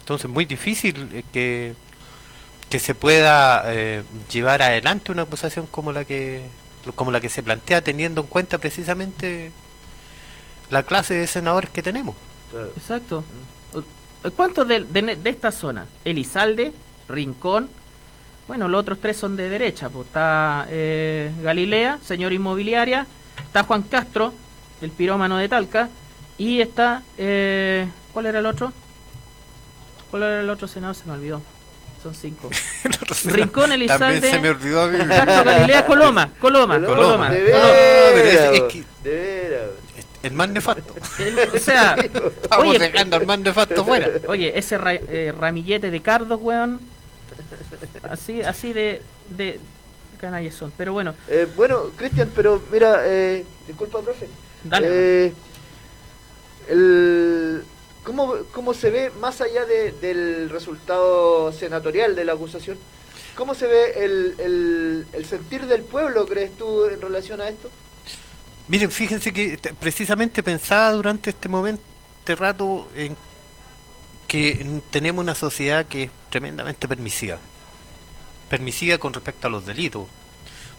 [0.00, 1.74] Entonces es muy difícil eh, que,
[2.70, 6.42] que se pueda eh, llevar adelante una acusación como la que
[6.94, 9.50] como la que se plantea teniendo en cuenta precisamente
[10.70, 12.14] la clase de senadores que tenemos.
[12.76, 13.24] Exacto.
[14.34, 15.86] ¿Cuántos de, de- de esta zona?
[16.04, 16.72] Elizalde,
[17.08, 17.68] Rincón.
[18.48, 19.88] Bueno, los otros tres son de derecha.
[19.88, 23.06] Pues está eh, Galilea, señor inmobiliaria.
[23.44, 24.32] Está Juan Castro,
[24.80, 25.88] el pirómano de Talca.
[26.38, 27.02] Y está.
[27.18, 28.72] eh, ¿Cuál era el otro?
[30.10, 30.94] ¿Cuál era el otro senador?
[30.96, 31.42] Se me olvidó.
[32.02, 32.50] Son cinco.
[33.24, 34.20] Rincón, Elizalde.
[34.20, 34.90] También se me olvidó.
[35.08, 36.30] Castro, Galilea, Coloma.
[36.40, 36.74] Coloma.
[36.80, 36.86] Coloma.
[36.96, 37.30] Coloma.
[37.30, 38.70] De Coloma.
[39.04, 39.70] veras.
[40.26, 40.94] El más nefasto.
[41.54, 41.94] O sea,
[42.42, 44.10] Estamos Oye, dejando al más nefasto fuera.
[44.28, 46.80] Oye, ese ra- eh, ramillete de cardos, weón.
[48.02, 49.58] Así, así de, de
[50.20, 50.72] canallas son.
[50.76, 54.28] Pero bueno, Eh, bueno, Cristian, pero mira, eh, disculpa, profe.
[54.64, 54.86] dale.
[54.90, 55.32] Eh,
[56.68, 57.62] el,
[58.04, 62.78] ¿cómo, ¿Cómo se ve, más allá de- del resultado senatorial de la acusación,
[63.36, 67.70] cómo se ve el, el, el sentir del pueblo, crees tú, en relación a esto?
[68.68, 71.82] Miren, fíjense que te- precisamente pensaba durante este momento,
[72.20, 73.16] este rato, en
[74.26, 77.38] que tenemos una sociedad que es tremendamente permisiva.
[78.50, 80.06] Permisiva con respecto a los delitos.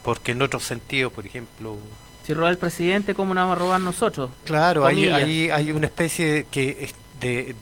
[0.04, 1.78] Porque en otros sentidos, por ejemplo,
[2.26, 4.30] si roba el presidente, ¿cómo nos vamos a robar nosotros?
[4.46, 5.18] Claro, hay, Comillas.
[5.24, 7.56] hay, hay una especie que es de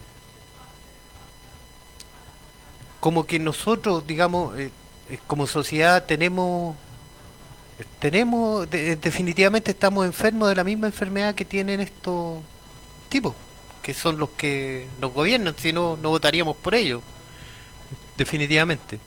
[3.00, 4.72] como que nosotros, digamos, eh,
[5.10, 6.76] eh, como sociedad tenemos
[8.00, 12.42] tenemos de- definitivamente estamos enfermos de la misma enfermedad que tienen estos
[13.10, 13.36] tipos,
[13.82, 17.02] que son los que nos gobiernan, si no no votaríamos por ellos.
[18.18, 19.00] Definitivamente.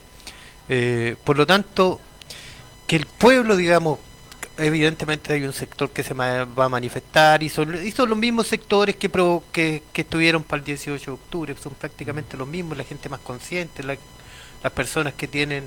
[0.69, 2.01] Eh, por lo tanto,
[2.87, 3.99] que el pueblo, digamos,
[4.59, 8.49] evidentemente hay un sector que se va a manifestar y son, y son los mismos
[8.49, 12.77] sectores que, provo- que, que estuvieron para el 18 de octubre, son prácticamente los mismos,
[12.77, 13.97] la gente más consciente, la-
[14.63, 15.65] las personas que tienen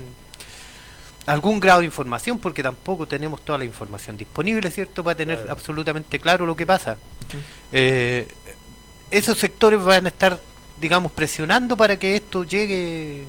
[1.26, 5.04] algún grado de información, porque tampoco tenemos toda la información disponible, ¿cierto?
[5.04, 5.52] Para tener Claro.
[5.52, 6.96] absolutamente claro lo que pasa.
[7.70, 8.26] Eh,
[9.10, 10.38] esos sectores van a estar,
[10.80, 13.24] digamos, presionando para que esto llegue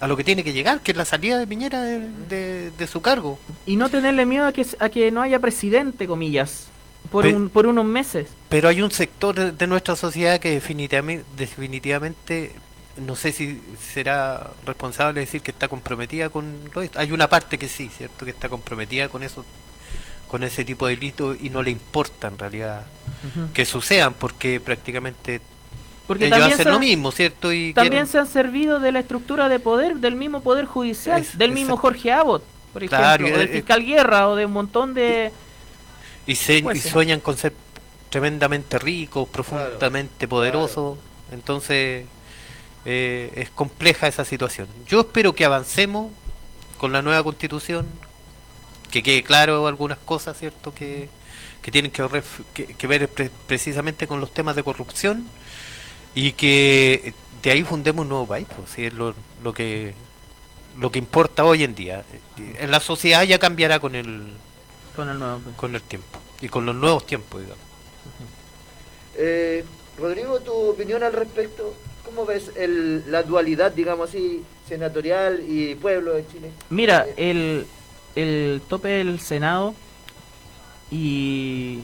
[0.00, 2.86] a lo que tiene que llegar, que es la salida de Piñera de, de- de
[2.86, 3.38] su cargo.
[3.64, 6.66] Y no tenerle miedo a que, a que no haya presidente, comillas,
[7.10, 8.28] por, Pe- un, por unos meses.
[8.50, 12.52] Pero hay un sector de, de nuestra sociedad que definitivamente, definitivamente,
[12.96, 13.60] no sé si
[13.92, 16.98] será responsable decir que está comprometida con lo esto.
[16.98, 18.24] Hay una parte que sí, ¿cierto?
[18.24, 19.44] Que está comprometida con eso,
[20.28, 22.82] con ese tipo de delitos y no le importa en realidad
[23.52, 25.40] que sucedan porque prácticamente
[26.06, 27.52] Porque ellos hacen se, lo mismo, ¿cierto?
[27.52, 31.22] Y también quieren- se han servido de la estructura de poder del mismo poder judicial,
[31.22, 31.80] Es- del mismo exacto.
[31.82, 35.32] Jorge Abbott, por ejemplo, Claro, o y- del fiscal Guerra, o de un montón de...
[36.26, 37.54] y, se- y sueñan con ser
[38.10, 40.98] tremendamente ricos, profundamente poderosos.
[41.32, 42.04] Entonces
[42.84, 44.68] eh, es compleja esa situación.
[44.86, 46.10] Yo espero que avancemos
[46.78, 47.86] con la nueva constitución,
[48.90, 50.74] que quede claro algunas cosas, ¿cierto?
[50.74, 51.08] Que,
[51.62, 55.26] que tienen que, ref- que- que ver pre- precisamente con los temas de corrupción
[56.14, 59.94] y que de ahí fundemos un nuevo país, pues, sí, es lo, lo que
[60.78, 62.04] lo que importa hoy en día.
[62.58, 64.24] En la sociedad ya cambiará con el
[64.96, 65.40] Con el nuevo...
[65.56, 67.62] con el tiempo y con los nuevos tiempos, digamos.
[69.16, 69.64] Eh,
[69.98, 71.74] Rodrigo, tu opinión al respecto,
[72.14, 76.50] ¿cómo ves el, la dualidad, digamos así, senatorial y pueblo de Chile?
[76.70, 77.66] Mira, el,
[78.14, 79.74] el tope del Senado
[80.90, 81.80] y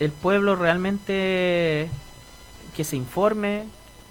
[0.00, 1.88] el pueblo realmente
[2.76, 3.64] que se informe,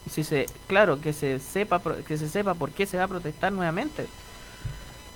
[0.10, 3.52] si se, claro, que se sepa que se sepa por qué se va a protestar
[3.52, 4.06] nuevamente.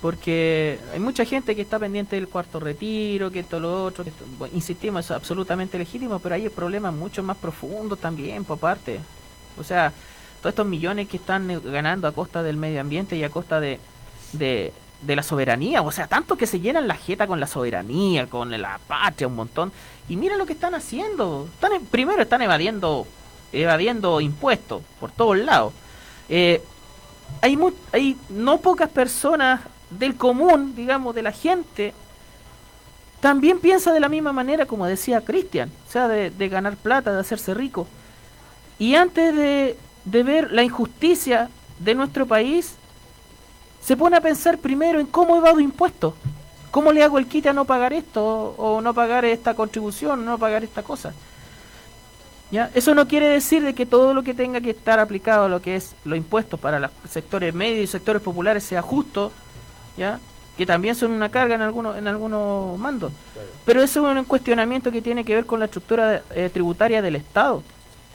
[0.02, 4.10] Porque hay mucha gente que está pendiente del cuarto retiro, que esto lo otro, que
[4.10, 9.00] esto- bueno, insistimos, es absolutamente legítimo, pero hay problemas mucho más profundos también, por parte.
[9.58, 9.92] O sea,
[10.50, 13.80] estos millones que están eh, ganando a costa del medio ambiente y a costa de,
[14.32, 14.72] de,
[15.06, 18.80] la soberanía, o sea, tanto que se llenan la jeta con la soberanía, con la
[18.86, 19.72] patria, un montón.
[20.08, 21.48] Y mira lo que están haciendo.
[21.54, 23.06] Están, primero están evadiendo,
[23.52, 25.72] evadiendo impuestos por todos lados.
[26.28, 26.62] Eh,
[27.40, 27.58] hay,
[27.92, 31.94] hay no pocas personas del común, digamos, de la gente,
[33.20, 37.20] también piensa de la misma manera como decía Cristian, o sea, de, ganar plata, de
[37.20, 37.86] hacerse rico.
[38.78, 39.76] Y antes de,
[40.06, 42.76] de ver la injusticia de nuestro país,
[43.82, 46.14] se pone a pensar primero en cómo evado impuestos.
[46.70, 50.38] ¿Cómo le hago el quite a no pagar esto o no pagar esta contribución, no
[50.38, 51.12] pagar esta cosa?
[52.50, 52.70] ¿Ya?
[52.74, 55.60] Eso no quiere decir de que todo lo que tenga que estar aplicado a lo
[55.60, 59.32] que es los impuestos para los sectores medios y sectores populares sea justo,
[59.96, 60.20] ¿ya?
[60.56, 63.12] que también son una carga en algunos en algunos mandos.
[63.64, 67.16] Pero eso es un cuestionamiento que tiene que ver con la estructura eh, tributaria del
[67.16, 67.62] Estado,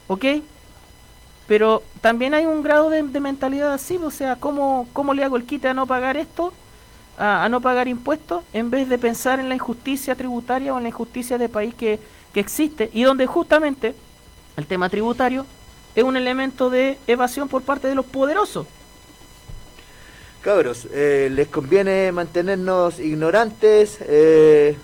[0.07, 0.25] ¿ok?
[1.51, 5.43] Pero también hay un grado de, mentalidad así, o sea, ¿cómo, ¿cómo le hago el
[5.43, 6.53] quite a no pagar esto?
[7.17, 10.87] A, no pagar impuestos, en vez de pensar en la injusticia tributaria o en la
[10.87, 11.99] injusticia de país que,
[12.33, 13.93] que existe, y donde justamente
[14.55, 15.45] el tema tributario
[15.93, 18.65] es un elemento de evasión por parte de los poderosos.
[20.39, 23.97] Cabros, eh, les conviene mantenernos ignorantes.
[24.03, 24.77] Eh,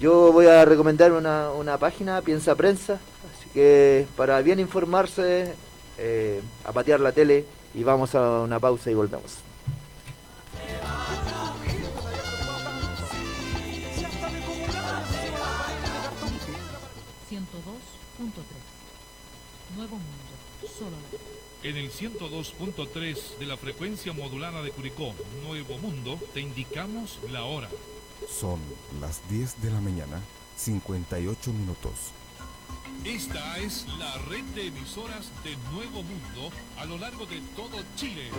[0.00, 5.56] yo voy a recomendar una, una página, Piensa Prensa, así que para bien informarse,
[5.98, 9.38] eh, a patear la tele y vamos a una pausa y volvemos.
[19.76, 20.96] Nuevo Mundo, solo
[21.62, 25.14] En el 102.3 de la frecuencia modulada de Curicó,
[25.44, 27.68] Nuevo Mundo, te indicamos la hora.
[28.28, 28.60] Son
[29.00, 30.20] las 10 de la mañana,
[30.56, 32.12] 58 minutos.
[33.04, 38.30] Esta es la red de emisoras de Nuevo Mundo a lo largo de todo Chile.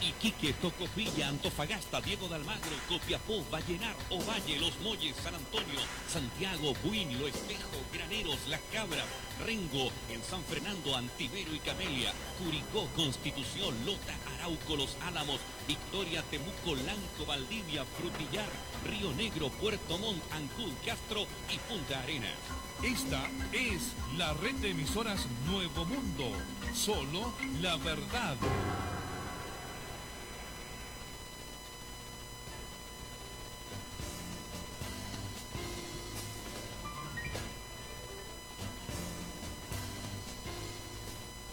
[0.00, 5.78] Iquique, Tocopilla, Antofagasta, Diego de Almagro, Copiapó, Vallenar, Ovalle, Los Molles, San Antonio,
[6.08, 9.04] Santiago, Buin, Lo Espejo, Graneros, Las Cabras,
[9.44, 16.74] Rengo, en San Fernando, Antivero y Camelia, Curicó, Constitución, Lota, Arauco, Los Álamos, Victoria, Temuco,
[16.76, 18.48] Lanco, Valdivia, Frutillar,
[18.86, 22.32] Río Negro, Puerto Montt, Ancud, Castro y Punta Arenas.
[22.82, 26.32] Esta es la red de emisoras Nuevo Mundo.
[26.72, 28.36] Solo la verdad.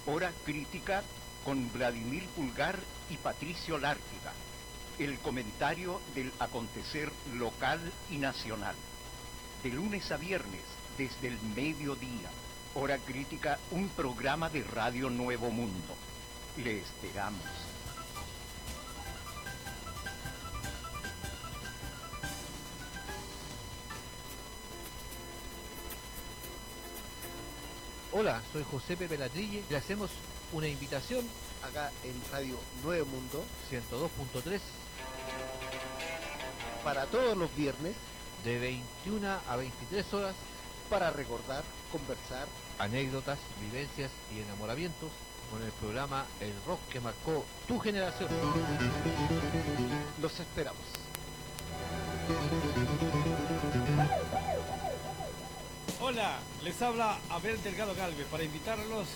[0.05, 1.03] Hora crítica
[1.43, 4.31] con Vladimir Pulgar y Patricio Lártiga.
[4.97, 8.75] El comentario del acontecer local y nacional.
[9.61, 10.63] De lunes a viernes,
[10.97, 12.29] desde el mediodía.
[12.75, 15.95] Hora crítica, un programa de Radio Nuevo Mundo.
[16.57, 17.41] Le esperamos.
[28.11, 29.63] Hola, soy José Pepe Latrille.
[29.69, 30.09] Le hacemos
[30.51, 31.25] una invitación
[31.61, 34.59] acá en Radio Nuevo Mundo 102.3
[36.83, 37.95] para todos los viernes
[38.43, 40.35] de 21 a 23 horas
[40.89, 42.47] para recordar, conversar,
[42.79, 45.09] anécdotas, vivencias y enamoramientos
[45.51, 48.29] con el programa El Rock que marcó tu generación.
[50.21, 50.81] Los esperamos.
[55.99, 59.07] Hola, les habla Abel Delgado Galvez para invitarlos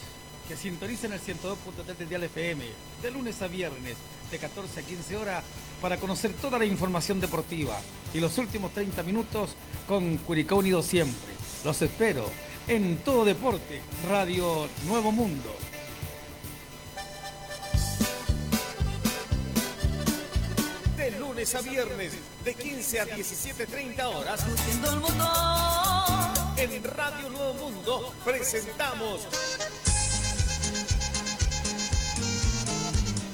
[0.48, 2.66] que sintonicen el 102.3 de Dial FM
[3.02, 3.96] de lunes a viernes
[4.30, 5.44] de 14 a 15 horas
[5.82, 7.80] para conocer toda la información deportiva
[8.14, 9.56] y los últimos 30 minutos
[9.88, 11.31] con Curicó Unido siempre.
[11.64, 12.26] Los espero
[12.68, 15.56] en Todo Deporte, Radio Nuevo Mundo.
[20.98, 24.44] De lunes a viernes, de 15 a 17.30 horas
[26.58, 29.28] en Radio Nuevo Mundo presentamos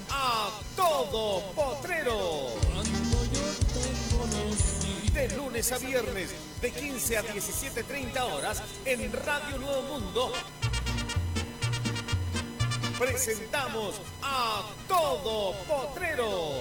[0.09, 2.47] a Todo Potrero.
[5.13, 10.31] De lunes a viernes, de 15 a 17.30 horas en Radio Nuevo Mundo.
[12.99, 16.51] Presentamos a Todo Potrero.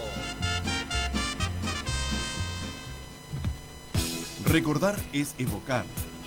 [4.44, 5.84] Recordar es evocar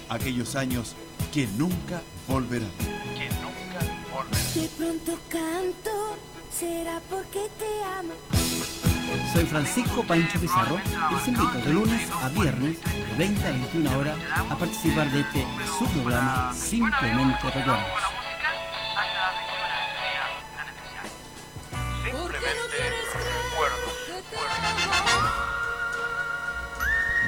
[0.09, 0.95] aquellos años
[1.31, 2.71] que nunca volverán.
[2.77, 3.79] Que nunca
[4.11, 4.53] volverán.
[4.53, 6.17] De pronto canto,
[6.51, 8.88] será porque te amo.
[9.33, 10.79] Soy Francisco Pancho Pizarro
[11.09, 14.17] y les invito de lunes a viernes de 20 a 21 horas
[14.49, 15.45] a participar de este
[15.77, 17.79] subprograma Simplemente Recuerdos.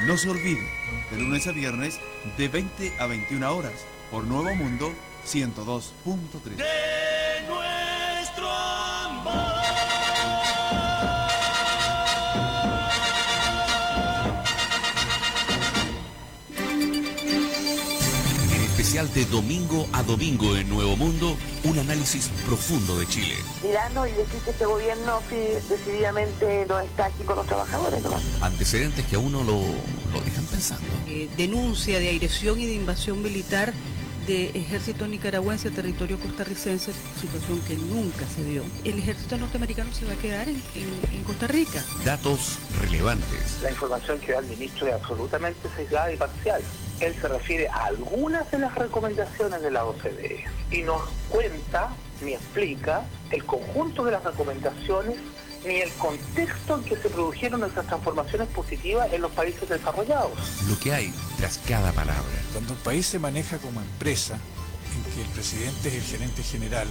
[0.05, 0.67] No se olvide,
[1.11, 1.99] de lunes a viernes
[2.37, 4.91] de 20 a 21 horas por Nuevo Mundo
[5.25, 7.80] 102.3.
[19.01, 23.35] especial de domingo a domingo en Nuevo Mundo, un análisis profundo de Chile.
[23.63, 25.35] Mirarnos y decir que este gobierno sí,
[25.69, 28.21] decididamente no está aquí con los trabajadores nomás.
[28.41, 29.59] Antecedentes que a uno lo,
[30.13, 30.85] lo dejan pensando.
[31.07, 33.73] eh, denuncia de agresión y de invasión militar
[34.27, 38.63] de ejército nicaragüense a territorio costarricense, situación que nunca se dio.
[38.83, 41.83] El ejército norteamericano se va a quedar en, en- en Costa Rica.
[42.05, 43.59] Datos relevantes.
[43.63, 46.61] La información que da el ministro es absolutamente sesgada y parcial.
[46.99, 51.89] Él se refiere a algunas de las recomendaciones de la OCDE y nos cuenta
[52.23, 53.01] ni explica
[53.31, 55.17] el conjunto de las recomendaciones
[55.65, 60.31] ni el contexto en que se produjeron esas transformaciones positivas en los países desarrollados.
[60.67, 62.23] Lo que hay tras cada palabra.
[62.53, 64.35] Cuando un país se maneja como empresa,
[64.95, 66.87] en que el presidente es el gerente general,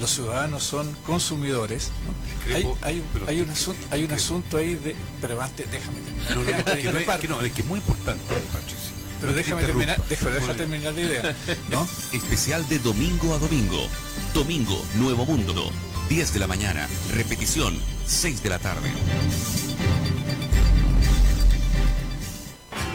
[0.00, 2.54] los ciudadanos son consumidores, ¿no?
[2.54, 4.94] hay, hay, hay un asunto, hay un asunto ahí de...
[5.20, 6.30] Pero antes, déjame terminar.
[6.30, 6.58] No, no, que no,
[6.98, 8.22] es- que no, es que es muy importante,
[8.52, 8.90] Patricio.
[9.20, 11.36] Pero déjame terminar, déjame, terminar la idea,
[11.70, 11.86] ¿no?
[12.12, 13.86] Especial de domingo a domingo.
[14.32, 15.70] Domingo, Nuevo Mundo.
[16.10, 16.88] 10 de la mañana.
[17.14, 17.72] Repetición,
[18.04, 18.90] 6 de la tarde.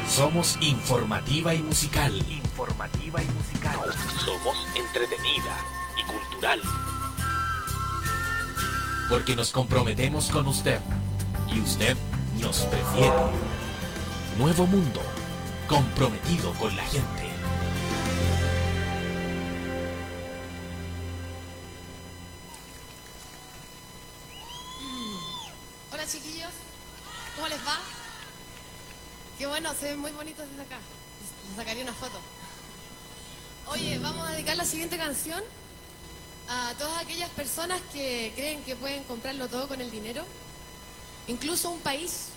[0.10, 2.14] Somos informativa y musical.
[2.30, 3.80] Informativa y musical.
[4.20, 5.58] Somos entretenida
[5.98, 6.60] y cultural.
[9.10, 10.82] Porque nos comprometemos con usted.
[11.54, 11.96] Y usted
[12.42, 13.16] nos prefiere.
[14.38, 15.02] Nuevo mundo.
[15.70, 17.25] Comprometido con la gente.
[37.36, 40.24] Personas que creen que pueden comprarlo todo con el dinero,
[41.28, 42.30] incluso un país.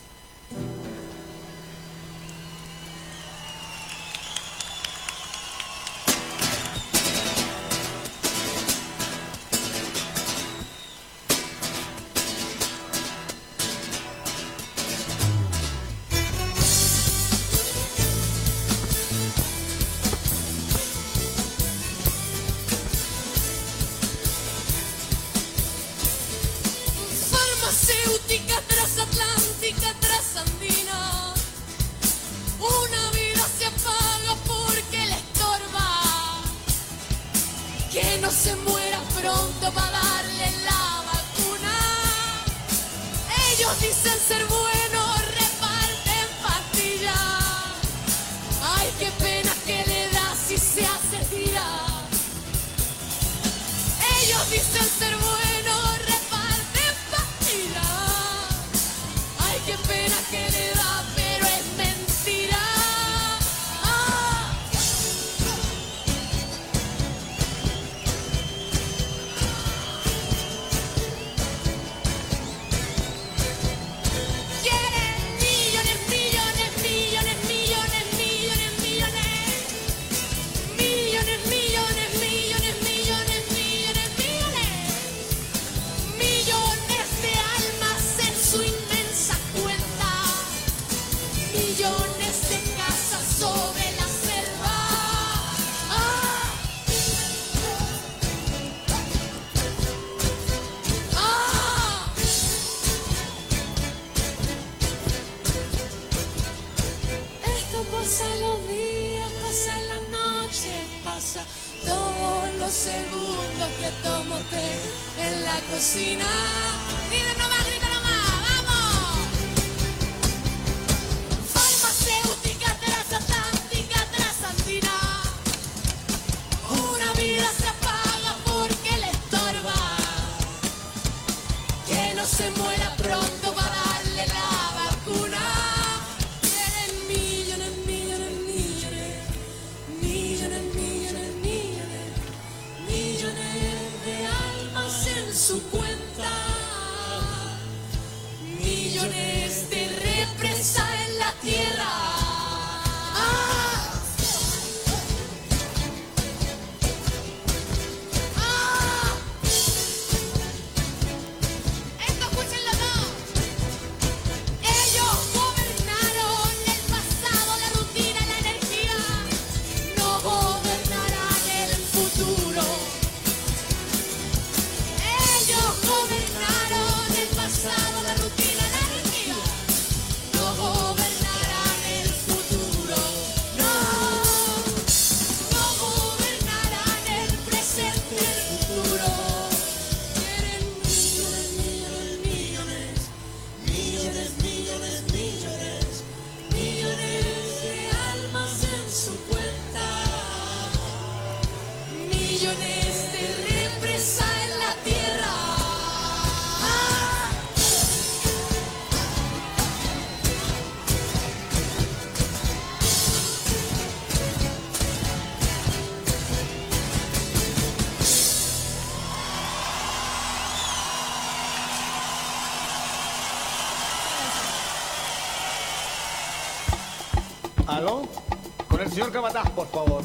[229.19, 230.05] Cabataz, por favor.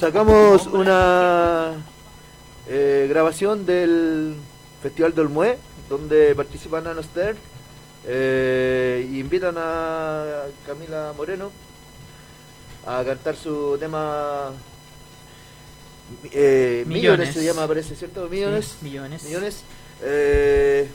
[0.00, 1.74] Sacamos una
[2.66, 4.36] eh, grabación del
[4.82, 5.58] Festival del Mue,
[5.90, 7.36] donde participan Nano Stern,
[8.06, 11.52] eh, y invitan a Camila Moreno
[12.86, 14.52] a cantar su tema
[16.32, 17.28] eh, millones.
[17.28, 17.34] Millones.
[17.34, 18.30] se llama, parece, ¿cierto?
[18.30, 18.76] Millones.
[18.80, 19.24] Sí, millones.
[19.24, 19.62] Millones.
[20.00, 20.88] Eh,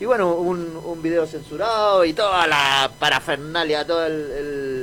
[0.00, 4.12] y bueno, un, un video censurado y toda la parafernalia, todo el...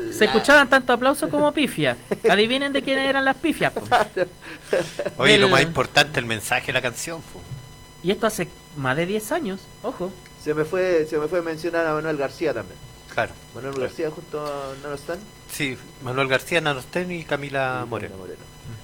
[0.09, 1.97] el- Se la- escuchaban tanto aplausos como pifia.
[2.29, 3.73] Adivinen de quiénes eran las pifias.
[3.73, 3.81] po.
[5.17, 7.21] Oye, lo más importante, el mensaje de la canción.
[7.21, 7.41] po.
[8.03, 8.47] Y esto hace
[8.77, 10.11] más de 10 años, ojo.
[10.43, 12.77] Se me fue, se me fue mencionar a Manuel García también.
[13.13, 13.33] Claro.
[13.53, 15.19] Manuel García junto a Nano Stan.
[15.51, 18.15] Sí, Manuel García, Nanostén y Camila Moreno.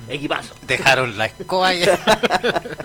[0.10, 0.54] Equipazo.
[0.68, 1.90] Dejaron la escoba en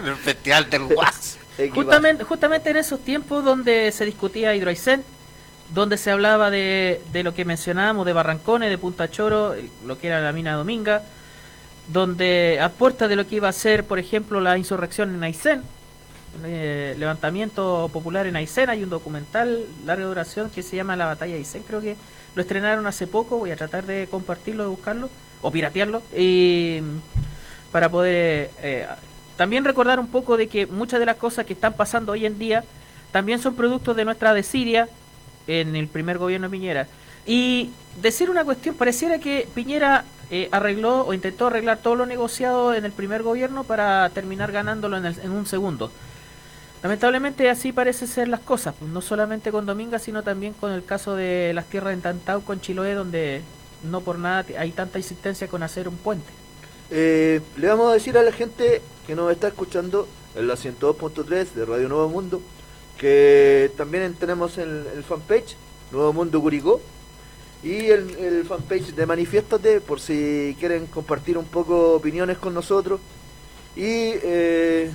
[0.06, 1.38] el festival del Guas.
[1.74, 5.04] Justamente, justamente en esos tiempos donde se discutía Hidroaicén,
[5.74, 9.54] donde se hablaba de, de lo que mencionábamos, de Barrancones, de Punta Choro,
[9.86, 11.02] lo que era la mina Dominga,
[11.88, 15.62] donde a puerta de lo que iba a ser, por ejemplo, la insurrección en Aysén,
[16.44, 21.32] eh, levantamiento popular en Aysén, hay un documental larga duración que se llama La batalla
[21.32, 21.96] de Aysén, creo que
[22.34, 25.10] lo estrenaron hace poco, voy a tratar de compartirlo, de buscarlo,
[25.42, 26.80] o piratearlo, y
[27.72, 28.86] para poder eh,
[29.42, 32.38] también recordar un poco de que muchas de las cosas que están pasando hoy en
[32.38, 32.62] día
[33.10, 34.88] también son productos de nuestra desidia
[35.48, 36.86] en el primer gobierno de Piñera.
[37.26, 37.70] Y
[38.00, 42.84] decir una cuestión, pareciera que Piñera eh, arregló o intentó arreglar todo lo negociado en
[42.84, 45.90] el primer gobierno para terminar ganándolo en, un segundo.
[46.84, 50.84] Lamentablemente así parece ser las cosas, pues, no solamente con Dominga, sino también con el
[50.84, 53.42] caso de las tierras en Tantau con Chiloé, donde
[53.82, 56.30] no por nada hay tanta insistencia con hacer un puente.
[56.92, 61.52] Eh, le vamos a decir a la gente que nos está escuchando en la 102.3
[61.52, 62.40] de Radio Nuevo Mundo
[62.98, 65.56] que también tenemos el, fanpage
[65.90, 66.80] Nuevo Mundo Curicó
[67.62, 73.00] y el, fanpage de Manifiéstate por si quieren compartir un poco opiniones con nosotros
[73.74, 73.82] y
[74.22, 74.90] eh,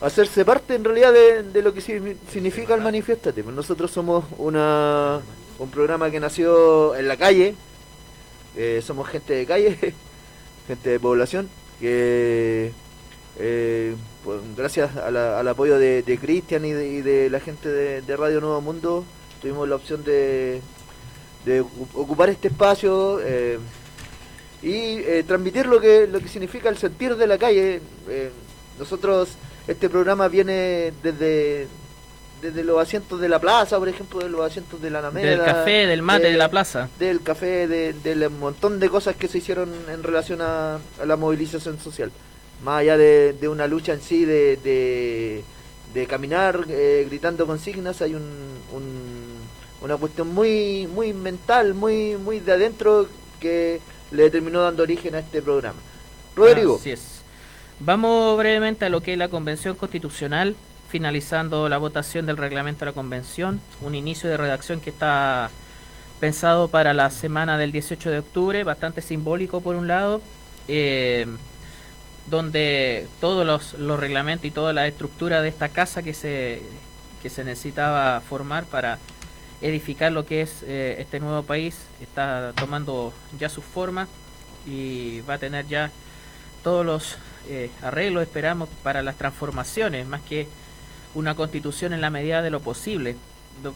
[0.00, 3.42] hacerse parte en realidad de, lo que si- significa el Manifiéstate.
[3.42, 5.20] Nosotros somos una,
[5.58, 7.54] un programa que nació en la calle,
[8.56, 9.76] eh, somos gente de calle,
[10.66, 11.48] gente de población,
[11.80, 12.72] que
[13.38, 18.60] eh, pues, gracias al apoyo de, de Cristian y de, la gente de, Radio Nuevo
[18.60, 19.04] Mundo,
[19.40, 20.60] tuvimos la opción de,
[21.46, 23.58] de ocu- ocupar este espacio eh,
[24.62, 27.80] y eh, transmitir lo que, lo que significa el sentir de la calle.
[28.78, 29.30] Nosotros,
[29.66, 31.66] este programa viene desde
[32.42, 35.28] desde los asientos de la plaza, por ejemplo, de los asientos de la Alameda.
[35.30, 36.88] Del café, del mate de la plaza.
[36.98, 41.16] Del café, de- del montón de cosas que se hicieron en relación a, a la
[41.16, 42.10] movilización social.
[42.64, 45.42] Más allá de, de una lucha en sí, de, de,
[45.94, 48.22] de caminar eh, gritando consignas, hay un,
[48.72, 49.40] un-
[49.82, 53.06] una cuestión muy muy mental, muy muy de adentro
[53.40, 53.80] que
[54.10, 55.78] le terminó dando origen a este programa.
[56.36, 56.76] Rodrigo.
[56.78, 57.22] Así es.
[57.78, 60.54] Vamos brevemente a lo que es la Convención Constitucional,
[60.90, 65.50] finalizando la votación del reglamento de la Convención, un inicio de redacción que está
[66.18, 70.20] pensado para la semana del 18 de octubre, bastante simbólico por un lado,
[70.68, 71.26] eh,
[72.26, 73.46] donde todos
[73.78, 76.60] los, reglamentos y toda la estructura de esta casa que se,
[77.22, 78.98] que se necesitaba formar para
[79.62, 84.08] edificar lo que es eh, este nuevo país está tomando ya su forma
[84.66, 85.90] y va a tener ya
[86.62, 87.16] todos los
[87.48, 90.46] eh, arreglos, esperamos, para las transformaciones, más que
[91.14, 93.16] una constitución en la medida de lo posible,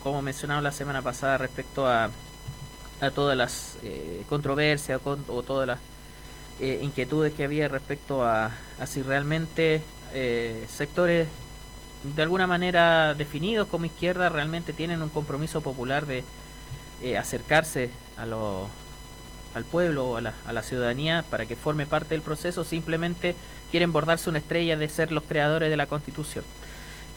[0.03, 2.11] como mencionaba la semana pasada respecto a,
[3.01, 5.79] a todas las eh, controversias o, con- o todas las
[6.61, 9.83] eh, inquietudes que había respecto a, a si realmente
[10.13, 11.27] eh, sectores
[12.17, 16.23] de alguna manera definidos como izquierda realmente tienen un compromiso popular de
[17.03, 18.69] eh, acercarse a lo,
[19.55, 23.35] al pueblo o a la, a la ciudadanía para que forme parte del proceso, simplemente
[23.71, 26.45] quieren bordarse una estrella de ser los creadores de la constitución.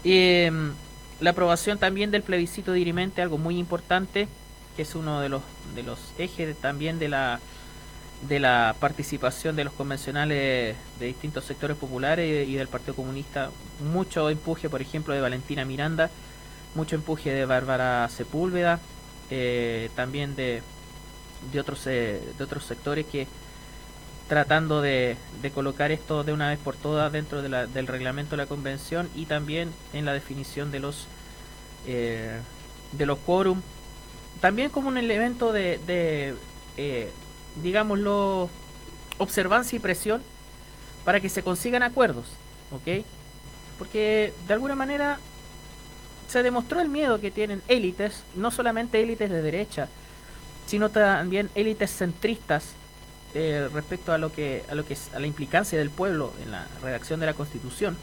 [0.04, 0.52] Eh,
[1.20, 4.28] la aprobación también del plebiscito dirimente, algo muy importante,
[4.76, 5.42] que es uno de los,
[5.76, 7.40] de los ejes también de la,
[8.28, 13.50] de la participación de los convencionales de distintos sectores populares y del Partido Comunista.
[13.92, 16.12] Mucho empuje, por ejemplo, de Valentina Miranda,
[16.76, 18.80] mucho empuje de Bárbara Sepúlveda,
[19.32, 20.62] eh, también de,
[21.52, 23.28] de, otros, eh, de otros sectores que
[24.28, 28.32] tratando de, de colocar esto de una vez por todas dentro de la- del reglamento
[28.32, 31.08] de la convención y también en la definición de los
[31.88, 32.40] eh,
[32.92, 33.62] de los quórum
[34.42, 35.80] también como un elemento de,
[36.78, 37.10] eh,
[37.64, 38.50] digámoslo
[39.18, 40.22] observancia y presión
[41.06, 42.26] para que se consigan acuerdos
[42.72, 43.04] ¿ok?
[43.80, 45.20] porque de alguna manera
[46.28, 49.88] se demostró el miedo que tienen élites no solamente élites de derecha
[50.66, 52.66] sino también élites centristas
[53.40, 56.50] eh, respecto a lo que a lo que es a la implicancia del pueblo en
[56.50, 57.96] la redacción de la Constitución.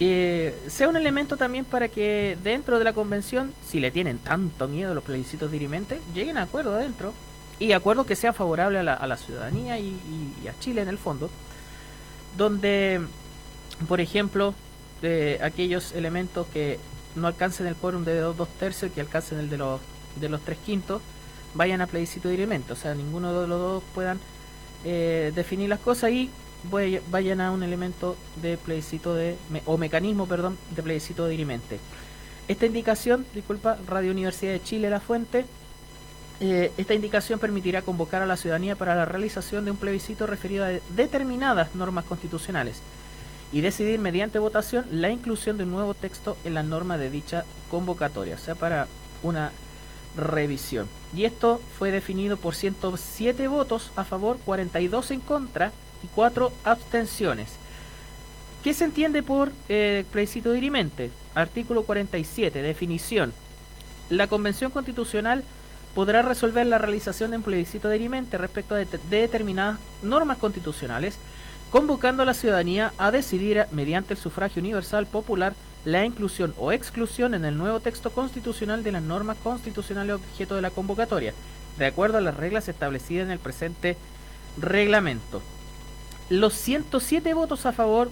[0.00, 4.68] Eh, sea un elemento también para que dentro de la convención, si le tienen tanto
[4.68, 7.12] miedo a los plebiscitos dirimentes, lleguen a acuerdo adentro
[7.58, 9.98] y acuerdo que sea favorable a la, a la ciudadanía y,
[10.48, 11.28] a Chile en el fondo,
[12.38, 13.02] donde,
[13.86, 14.54] por ejemplo,
[15.02, 16.78] de aquellos elementos que
[17.16, 19.82] no alcancen el quórum de dos, dos tercios, que alcancen el de los,
[20.18, 21.02] de los tres quintos,
[21.56, 24.20] vayan a plebiscito dirimente, o sea, ninguno de los dos puedan
[24.84, 26.30] eh, definir las cosas y
[27.10, 31.78] vayan a un elemento de plebiscito de, o mecanismo, perdón, de plebiscito dirimente.
[32.48, 35.44] Esta indicación, disculpa, Radio Universidad de Chile, La Fuente,
[36.40, 40.64] eh, esta indicación permitirá convocar a la ciudadanía para la realización de un plebiscito referido
[40.64, 42.82] a de- determinadas normas constitucionales
[43.52, 47.44] y decidir mediante votación la inclusión de un nuevo texto en la norma de dicha
[47.70, 48.86] convocatoria, o sea, para
[49.22, 49.50] una
[50.16, 50.88] revisión.
[51.14, 55.72] Y esto fue definido por 107 votos a favor, 42 en contra
[56.02, 57.48] y 4 abstenciones.
[58.62, 61.10] ¿Qué se entiende por eh, plebiscito dirimente?
[61.34, 63.32] Artículo 47, definición.
[64.10, 65.44] La Convención Constitucional
[65.94, 71.16] podrá resolver la realización de un plebiscito dirimente respecto de, de determinadas normas constitucionales,
[71.70, 75.54] convocando a la ciudadanía a decidir mediante el sufragio universal popular
[75.86, 80.60] la inclusión o exclusión en el nuevo texto constitucional de las normas constitucionales objeto de
[80.60, 81.32] la convocatoria,
[81.78, 83.96] de acuerdo a las reglas establecidas en el presente
[84.60, 85.40] reglamento.
[86.28, 88.10] Los 107 votos a favor,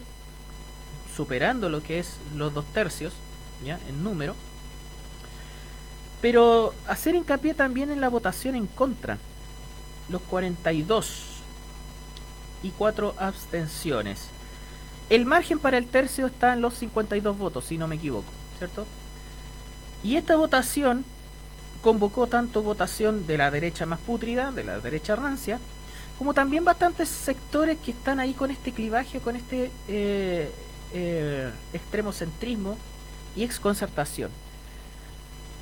[1.16, 3.12] superando lo que es los dos tercios,
[3.64, 4.36] ya en número,
[6.22, 9.18] pero hacer hincapié también en la votación en contra,
[10.08, 11.22] los 42
[12.62, 14.28] y 4 abstenciones.
[15.10, 18.86] El margen para el tercio está en los 52 votos, si no me equivoco, ¿cierto?
[20.02, 21.04] Y esta votación
[21.82, 25.58] convocó tanto votación de la derecha más pútrida, de la derecha rancia,
[26.18, 30.50] como también bastantes sectores que están ahí con este clivaje, con este eh,
[30.94, 32.78] eh, extremocentrismo
[33.36, 34.30] y exconcertación.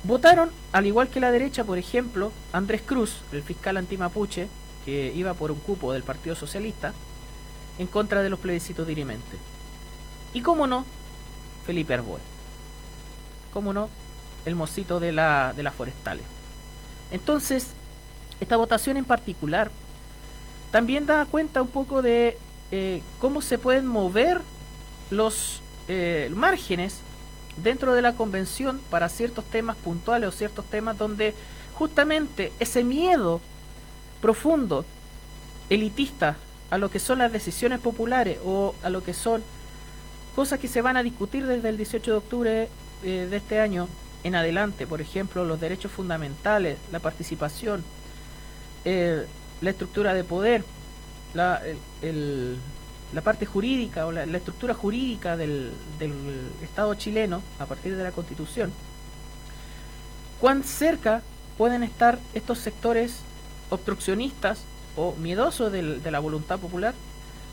[0.03, 4.47] Votaron, al igual que la derecha, por ejemplo, Andrés Cruz, el fiscal antimapuche,
[4.85, 6.93] que iba por un cupo del Partido Socialista,
[7.77, 9.39] en contra de los plebiscitos dirimentes.
[10.33, 10.85] Y cómo no,
[11.65, 12.19] Felipe Arboe.
[13.53, 13.89] Cómo no,
[14.45, 16.25] el mocito de, la, de las forestales.
[17.11, 17.67] Entonces,
[18.39, 19.71] esta votación en particular
[20.71, 22.37] también da cuenta un poco de
[22.71, 24.41] eh, cómo se pueden mover
[25.11, 26.97] los eh, márgenes
[27.61, 31.35] dentro de la convención para ciertos temas puntuales o ciertos temas donde
[31.75, 33.39] justamente ese miedo
[34.21, 34.85] profundo,
[35.69, 36.37] elitista,
[36.73, 39.43] a lo que son las decisiones populares o a lo que son
[40.35, 42.69] cosas que se van a discutir desde el 18 de octubre
[43.03, 43.87] eh, de este año
[44.23, 47.83] en adelante, por ejemplo, los derechos fundamentales, la participación,
[48.85, 49.23] eh,
[49.61, 50.65] la estructura de poder,
[51.35, 51.61] la,
[53.23, 55.69] parte jurídica o la, estructura jurídica del
[56.63, 58.73] Estado chileno a partir de la Constitución,
[60.41, 61.21] cuán cerca
[61.55, 63.17] pueden estar estos sectores
[63.69, 66.93] obstruccionistas o miedosos del- de la voluntad popular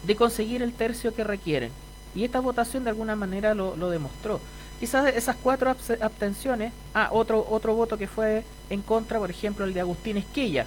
[0.06, 1.72] de conseguir el tercio que requieren.
[2.14, 4.40] Y esta votación de alguna manera lo, demostró.
[4.80, 9.64] Quizás esas cuatro abs- abstenciones, ah, otro, otro voto que fue en contra, por ejemplo,
[9.64, 10.66] el de Agustín Esquella,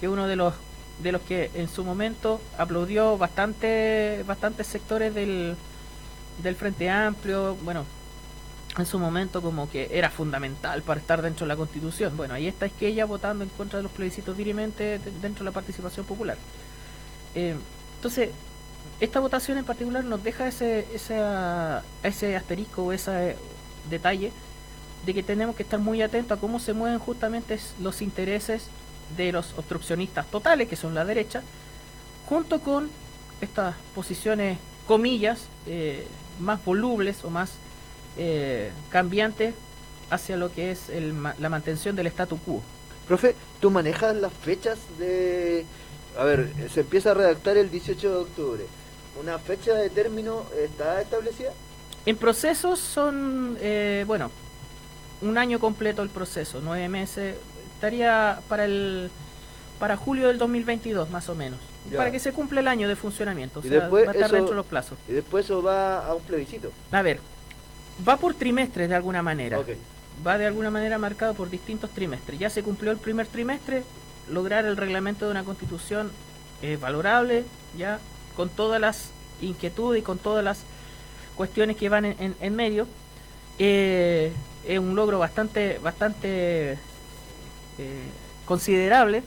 [0.00, 0.54] que uno de los
[1.02, 5.56] de los que en su momento aplaudió bastante bastantes sectores del,
[6.40, 7.84] del Frente Amplio, bueno,
[8.76, 12.16] en su momento como que era fundamental para estar dentro de la Constitución.
[12.16, 15.54] Bueno, ahí está Esquella votando en contra de los plebiscitos dirimentes de- dentro de la
[15.54, 16.36] participación popular.
[17.34, 17.54] Eh,
[17.96, 18.30] entonces,
[19.00, 20.86] esta votación en particular nos deja ese,
[22.02, 23.36] ese asterisco o ese
[23.90, 24.32] detalle
[25.06, 28.68] de que tenemos que estar muy atentos a cómo se mueven justamente los intereses
[29.16, 31.42] de los obstruccionistas totales, que son la derecha,
[32.28, 32.88] junto con
[33.40, 36.06] estas posiciones, comillas, eh,
[36.40, 37.52] más volubles o más
[38.16, 39.54] eh, cambiantes
[40.10, 42.62] hacia lo que es el la mantención del statu quo.
[43.08, 45.64] Profe, ¿tú manejas las fechas de...
[46.18, 48.64] A ver, se empieza a redactar el 18 de octubre.
[49.20, 51.50] ¿Una fecha de término está establecida?
[52.06, 54.30] En procesos son, eh, bueno,
[55.22, 57.36] un año completo el proceso, nueve meses.
[57.74, 59.10] Estaría para el
[59.78, 61.58] para julio del 2022, más o menos.
[61.90, 61.98] Ya.
[61.98, 63.60] Para que se cumpla el año de funcionamiento.
[63.60, 64.98] O Y sea, después va a estar eso- dentro de los plazos.
[65.08, 66.70] Y después eso va a un plebiscito.
[66.92, 67.20] A ver,
[68.06, 69.58] va por trimestres de alguna manera.
[70.26, 72.38] Va de alguna manera marcado por distintos trimestres.
[72.38, 73.82] Ya se cumplió el primer trimestre,
[74.30, 76.10] lograr el reglamento de una constitución
[76.62, 77.44] es valorable,
[77.76, 77.98] ya
[78.36, 79.10] con todas las
[79.42, 80.60] inquietudes y con todas las
[81.36, 82.86] cuestiones que van en, en- en medio.
[83.58, 84.32] Eh,
[84.66, 86.72] es un logro bastante, bastante
[87.78, 88.06] eh,
[88.46, 89.22] considerable.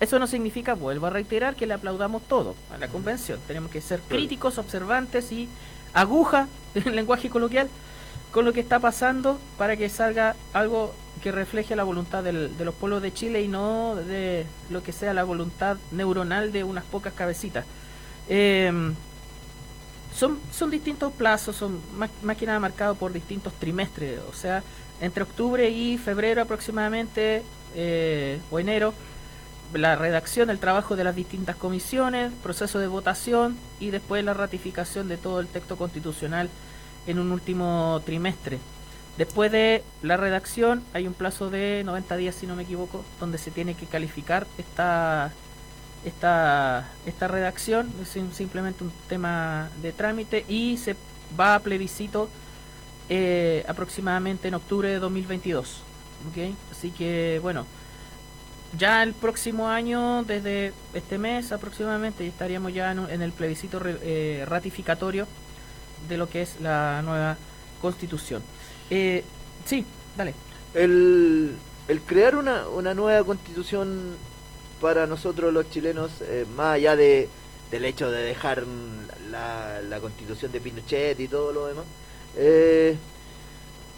[0.00, 3.38] Eso no significa, vuelvo a reiterar, que le aplaudamos todo a la convención.
[3.46, 5.48] Tenemos que ser críticos, observantes y
[5.92, 7.68] aguja, en el lenguaje coloquial,
[8.30, 12.74] con lo que está pasando para que salga algo que refleje la voluntad de los
[12.74, 17.12] pueblos de Chile y no de lo que sea la voluntad neuronal de unas pocas
[17.12, 17.66] cabecitas.
[18.28, 18.94] Em,
[20.14, 24.62] son, son distintos plazos, son más, más que nada marcados por distintos trimestres, o sea,
[25.00, 27.42] entre octubre y febrero aproximadamente,
[27.74, 28.94] eh, o enero,
[29.72, 35.08] la redacción, el trabajo de las distintas comisiones, proceso de votación y después la ratificación
[35.08, 36.48] de todo el texto constitucional
[37.06, 38.58] en un último trimestre.
[39.18, 43.38] Después de la redacción hay un plazo de 90 días, si no me equivoco, donde
[43.38, 45.32] se tiene que calificar esta,
[46.04, 50.96] esta, esta redacción, es sim- simplemente un tema de trámite y se
[51.38, 52.28] va a plebiscito
[53.08, 55.82] eh, aproximadamente en octubre de 2022.
[56.30, 56.54] ¿ok?
[56.70, 57.66] Así que bueno,
[58.78, 64.44] ya el próximo año, desde este mes aproximadamente, estaríamos ya en el plebiscito re- eh,
[64.48, 65.26] ratificatorio
[66.08, 67.36] de lo que es la nueva
[67.80, 68.42] constitución.
[68.90, 69.24] Eh,
[69.64, 69.84] sí,
[70.16, 70.34] dale.
[70.74, 71.54] El,
[71.88, 74.16] el crear una, una nueva constitución
[74.80, 77.28] para nosotros los chilenos, eh, más allá de,
[77.70, 78.64] del hecho de dejar
[79.30, 81.84] la, la constitución de Pinochet y todo lo demás,
[82.36, 82.96] eh,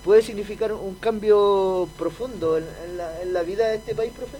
[0.04, 4.38] puede significar un cambio profundo en, en la, en la vida de este país, profe.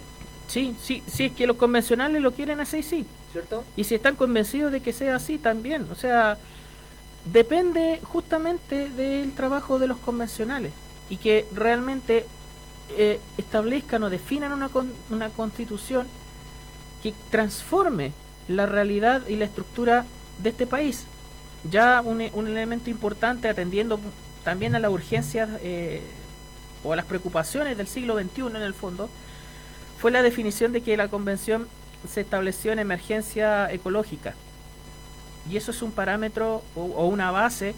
[0.48, 3.06] Sí, sí, sí, es que los convencionales lo quieren así, sí.
[3.32, 3.64] ¿Cierto?
[3.76, 5.86] Y si están convencidos de que sea así, también.
[5.90, 6.36] O sea,
[7.24, 10.72] depende justamente del trabajo de los convencionales
[11.08, 12.26] y que realmente
[12.96, 16.06] eh, establezcan o definan una, con- una constitución
[17.02, 18.12] que transforme
[18.48, 20.04] la realidad y la estructura
[20.42, 21.04] de este país.
[21.70, 24.00] Ya un, un elemento importante atendiendo
[24.44, 26.02] también a las urgencias eh,
[26.82, 29.08] o a las preocupaciones del siglo XXI en el fondo,
[30.00, 31.68] fue la definición de que la convención
[32.08, 34.34] se estableció en emergencia ecológica.
[35.50, 37.74] Y eso es un parámetro o, una base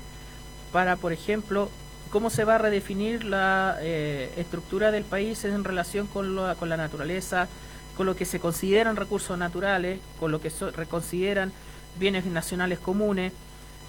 [0.73, 1.71] para, por ejemplo,
[2.11, 6.69] cómo se va a redefinir la eh, estructura del país en relación con, lo- con
[6.69, 7.49] la naturaleza,
[7.97, 11.53] con lo que se consideran recursos naturales, con lo que se reconsideran
[11.99, 13.33] bienes nacionales comunes,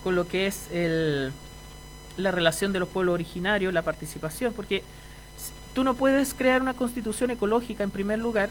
[0.03, 1.31] con lo que es el,
[2.17, 4.83] la relación de los pueblos originarios, la participación, porque
[5.73, 8.49] tú no puedes crear una constitución ecológica en primer lugar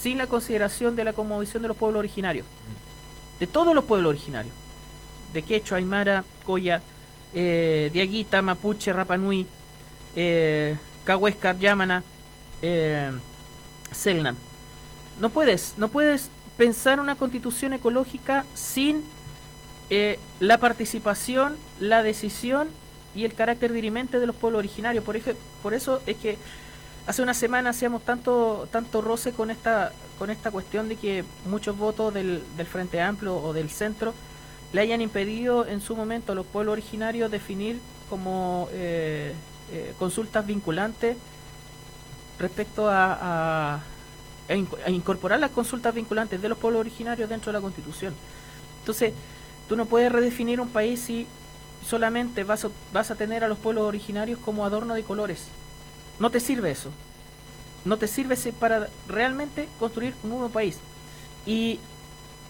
[0.00, 2.44] sin la consideración de la conmovisión de los pueblos originarios,
[3.42, 4.54] de todos los pueblos originarios,
[5.32, 6.80] de Quechua, Aymara, Coya,
[7.34, 9.48] eh, Diaguita, Mapuche, Rapanui,
[10.14, 12.04] eh, Cahuéscar, Yamana,
[12.62, 13.10] eh.
[15.20, 19.02] No puedes, no puedes pensar una constitución ecológica sin
[19.90, 22.68] eh, la participación, la decisión
[23.12, 25.02] y el carácter dirimente de los pueblos originarios.
[25.04, 26.38] Por, ej- por eso es que
[27.08, 29.90] hace una semana hacíamos tanto tanto roce con esta
[30.22, 34.14] con esta cuestión de que muchos votos del, del Frente Amplio o del centro
[34.72, 39.32] le hayan impedido en su momento a los pueblos originarios definir como eh,
[39.72, 41.16] eh, consultas vinculantes
[42.38, 43.74] respecto a, a-
[44.48, 48.14] a inco- a incorporar las consultas vinculantes de los pueblos originarios dentro de la Constitución.
[48.78, 49.14] Entonces,
[49.68, 51.26] tú no puedes redefinir un país si
[51.84, 55.48] solamente vas vas a tener a los pueblos originarios como adorno de colores.
[56.20, 56.90] No te sirve eso.
[57.84, 60.78] No te sirve para realmente construir un nuevo país.
[61.46, 61.80] Y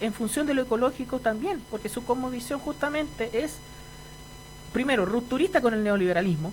[0.00, 3.56] en función de lo ecológico también, porque su cosmovisión justamente es,
[4.72, 6.52] primero, rupturista con el neoliberalismo,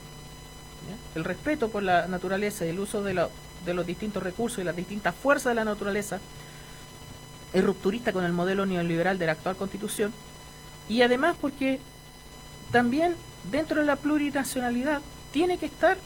[1.15, 3.30] el respeto por la naturaleza y el uso de, la-
[3.65, 6.19] de los distintos recursos y las distintas fuerzas de la naturaleza,
[7.51, 10.14] es rupturista con el modelo neoliberal de la actual constitución,
[10.88, 11.80] y además porque
[12.72, 13.15] también
[13.51, 15.01] dentro de la plurinacionalidad
[15.31, 15.97] tiene que estar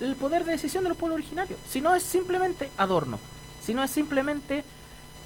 [0.00, 1.58] el poder de decisión de los pueblos originarios.
[1.68, 3.18] Si no es simplemente adorno,
[3.62, 4.64] si no es simplemente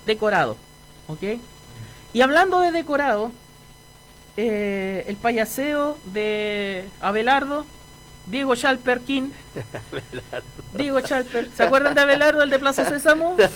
[0.07, 0.57] decorado.
[1.09, 1.23] ¿Ok?
[2.13, 3.33] Y hablando de decorado,
[4.37, 7.67] eh, el payaseo de Abelardo,
[8.27, 9.33] Diego Chalperkin,
[10.75, 13.37] Diego Chalper, ¿se acuerdan de Abelardo, el de Plaza Sésamo?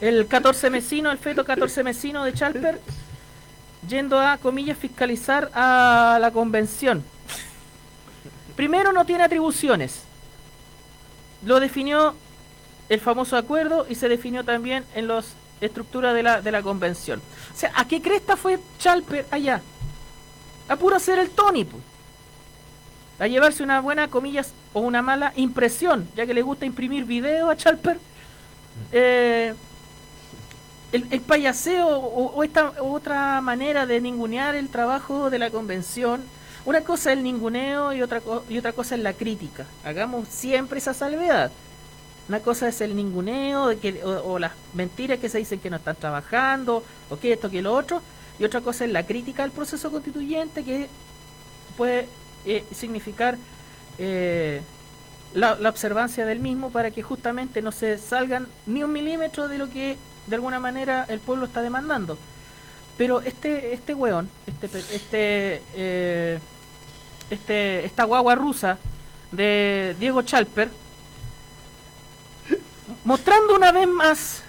[0.00, 2.80] El 14 mesino, el feto 14 mesino de Chalper,
[3.88, 7.02] yendo a, comillas, fiscalizar a la convención.
[8.56, 10.02] Primero no tiene atribuciones.
[11.44, 12.14] Lo definió
[12.88, 15.22] el famoso acuerdo y se definió también en la
[15.60, 17.20] estructura de la, de la convención.
[17.52, 19.62] O sea, ¿a qué cresta fue Chalper allá?
[20.68, 21.82] A puro hacer el Tony, pues.
[23.18, 27.48] A llevarse una buena, comillas, o una mala impresión, ya que le gusta imprimir video
[27.48, 27.98] a Chalper.
[28.92, 29.54] Eh,
[30.92, 36.22] el, el payaseo o esta otra manera de ningunear el trabajo de la convención.
[36.66, 39.66] Una cosa es el ninguneo y otra, y otra cosa es la crítica.
[39.84, 41.50] Hagamos siempre esa salvedad.
[42.28, 45.76] Una cosa es el ninguneo de que, o, las mentiras que se dicen que no
[45.76, 48.00] están trabajando, o que esto, que lo otro.
[48.38, 50.88] Y otra cosa es la crítica al proceso constituyente que
[51.76, 52.08] puede
[52.46, 53.36] eh, significar
[53.98, 54.62] eh,
[55.34, 59.68] la, observancia del mismo para que justamente no se salgan ni un milímetro de lo
[59.68, 62.16] que de alguna manera el pueblo está demandando.
[62.96, 66.38] Pero este este weón, este este eh,
[67.30, 68.78] este esta guagua rusa
[69.32, 70.70] de Diego Chalper
[73.04, 74.42] mostrando una vez más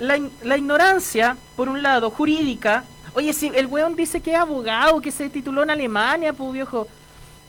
[0.00, 2.84] la, la ignorancia, por un lado, jurídica.
[3.14, 6.88] Oye, si el weón dice que es abogado, que se tituló en Alemania, pues viejo.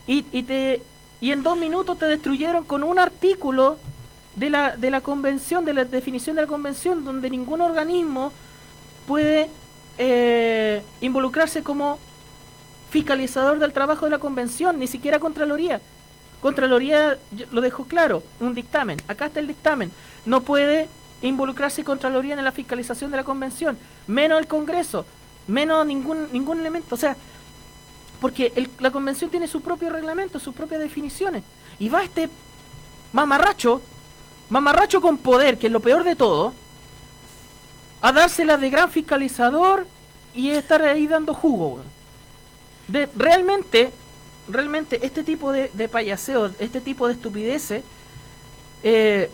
[0.05, 0.81] Y, y, te,
[1.21, 3.77] y en dos minutos te destruyeron con un artículo
[4.35, 8.33] de la, de la convención, de la definición de la convención, donde ningún organismo
[9.07, 9.49] puede
[9.97, 11.97] eh, involucrarse como
[12.93, 15.81] fiscalizador del trabajo de la convención, ni siquiera Contraloría.
[16.41, 17.17] Contraloría
[17.51, 19.01] lo dejó claro, un dictamen.
[19.07, 19.91] Acá está el dictamen.
[20.27, 20.87] No puede
[21.23, 25.07] involucrarse Contraloría en la fiscalización de la convención, menos el Congreso,
[25.47, 26.93] menos ningún ningún elemento.
[26.93, 27.17] O sea,
[28.21, 31.43] porque la convención tiene su propio reglamento, sus propias definiciones.
[31.79, 32.29] Y va este
[33.11, 33.81] mamarracho,
[34.49, 36.53] mamarracho con poder, que es lo peor de todo,
[38.01, 39.87] a dársela de gran fiscalizador
[40.35, 41.81] y estar ahí dando jugo.
[42.87, 43.91] De, realmente,
[44.49, 47.83] realmente este tipo de, de payaseo, este tipo de estupideces,
[48.83, 49.29] eh,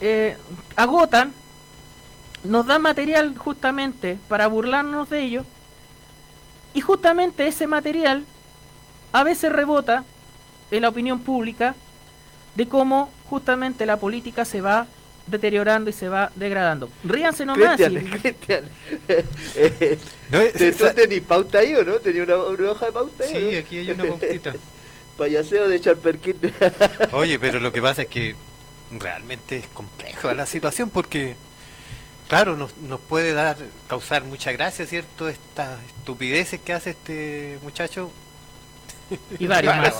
[0.00, 0.36] eh,
[0.76, 1.32] agotan,
[2.44, 5.46] nos dan material justamente para burlarnos de ellos,
[6.74, 8.24] y justamente ese material
[9.12, 10.04] a veces rebota
[10.70, 11.74] en la opinión pública
[12.54, 14.86] de cómo justamente la política se va
[15.26, 16.88] deteriorando y se va degradando.
[17.04, 17.76] Ríanse nomás.
[17.76, 18.64] Cristian, y- Cristian.
[20.32, 21.94] Eh, ¿te- ¿Tú tenés pauta ahí o no?
[21.94, 23.30] ¿Tenía una, una hoja de pauta ahí?
[23.30, 23.58] Sí, no?
[23.58, 24.54] aquí hay una pautita.
[25.16, 26.36] Payaseo de Charperquín.
[27.12, 28.36] Oye, pero lo que pasa es que
[28.92, 31.34] realmente es compleja la situación porque,
[32.28, 33.56] claro, nos, nos puede dar,
[33.88, 35.28] causar mucha gracia, ¿cierto?
[35.28, 38.10] Estas estupideces que hace este muchacho.
[39.38, 39.94] Y varios más.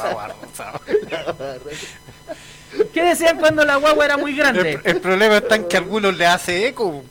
[2.93, 4.81] ¿Qué decían cuando la guagua era muy grande?
[4.85, 7.05] El, el problema está en que a algunos le hace eco.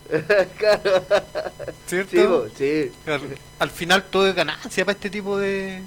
[1.86, 2.10] ¿Cierto?
[2.10, 2.92] Sí, bo, sí.
[3.06, 3.20] Al,
[3.58, 5.82] al final todo es ganancia para este tipo de,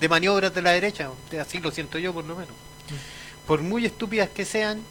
[0.00, 1.10] de maniobras de la derecha.
[1.40, 2.54] Así lo siento yo por lo menos.
[3.46, 4.82] Por muy estúpidas que sean,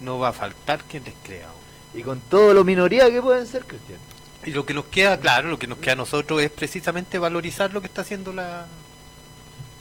[0.00, 1.48] no va a faltar quien les crea.
[1.92, 3.98] Y con todo lo minoría que pueden ser, Cristian.
[4.44, 7.72] Y lo que nos queda, claro, lo que nos queda a nosotros es precisamente valorizar
[7.72, 8.66] lo que está haciendo la,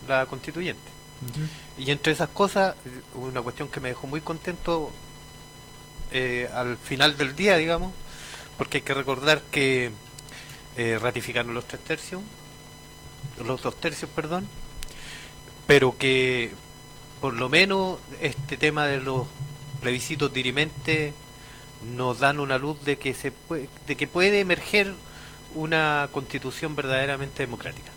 [0.07, 0.92] la constituyente.
[1.77, 2.75] Y entre esas cosas,
[3.15, 4.91] una cuestión que me dejó muy contento
[6.11, 7.91] eh, al final del día, digamos,
[8.57, 9.91] porque hay que recordar que
[10.77, 12.21] eh, ratificaron los tres tercios,
[13.45, 14.47] los dos tercios, perdón,
[15.65, 16.51] pero que
[17.21, 19.27] por lo menos este tema de los
[19.81, 21.13] plebiscitos dirimentes
[21.95, 23.31] nos dan una luz de que se
[23.87, 24.93] de que puede emerger
[25.55, 27.92] una constitución verdaderamente democrática.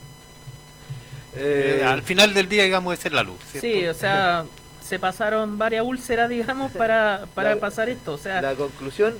[1.38, 3.38] Eh, al final del día, digamos, esa es la luz.
[3.50, 3.66] ¿cierto?
[3.68, 4.44] Sí, o sea,
[4.82, 8.14] se pasaron varias úlceras, digamos, para, para La- pasar esto.
[8.14, 9.14] O sea, La conclusión,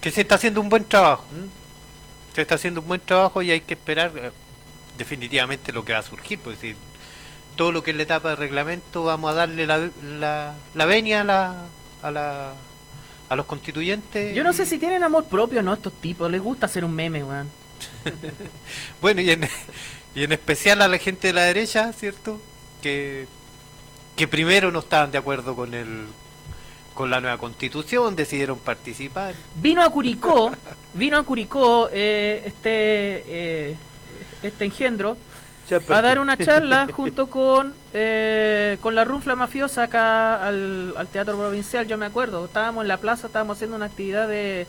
[0.00, 1.24] que se está haciendo un buen trabajo.
[1.32, 2.34] ¿Mm?
[2.34, 4.30] Se está haciendo un buen trabajo y hay que esperar eh,
[4.98, 6.38] definitivamente lo que va a surgir.
[6.38, 6.76] Pues, decir,
[7.56, 11.22] todo lo que es la etapa de reglamento, vamos a darle la, la, la venia
[11.22, 11.54] a, la,
[12.02, 12.52] a, la,
[13.28, 14.34] a los constituyentes.
[14.34, 16.30] yo no sé si tienen amor propio no estos tipos.
[16.30, 17.48] Les gusta hacer un meme, weón.
[19.00, 19.48] Bueno, y en,
[20.16, 22.40] y en especial a la gente de la derecha, ¿cierto?
[22.82, 23.26] Que,
[24.16, 26.06] que primero no estaban de acuerdo con el
[26.94, 29.34] con la nueva constitución, decidieron participar.
[29.56, 30.50] Vino a Curicó,
[30.94, 33.76] vino a Curicó eh, este eh,
[34.42, 35.18] este engendro
[35.90, 41.36] a dar una charla junto con eh, con la Runfla Mafiosa acá al, al Teatro
[41.36, 42.46] Provincial, yo me acuerdo.
[42.46, 44.66] Estábamos en la plaza, estábamos haciendo una actividad de,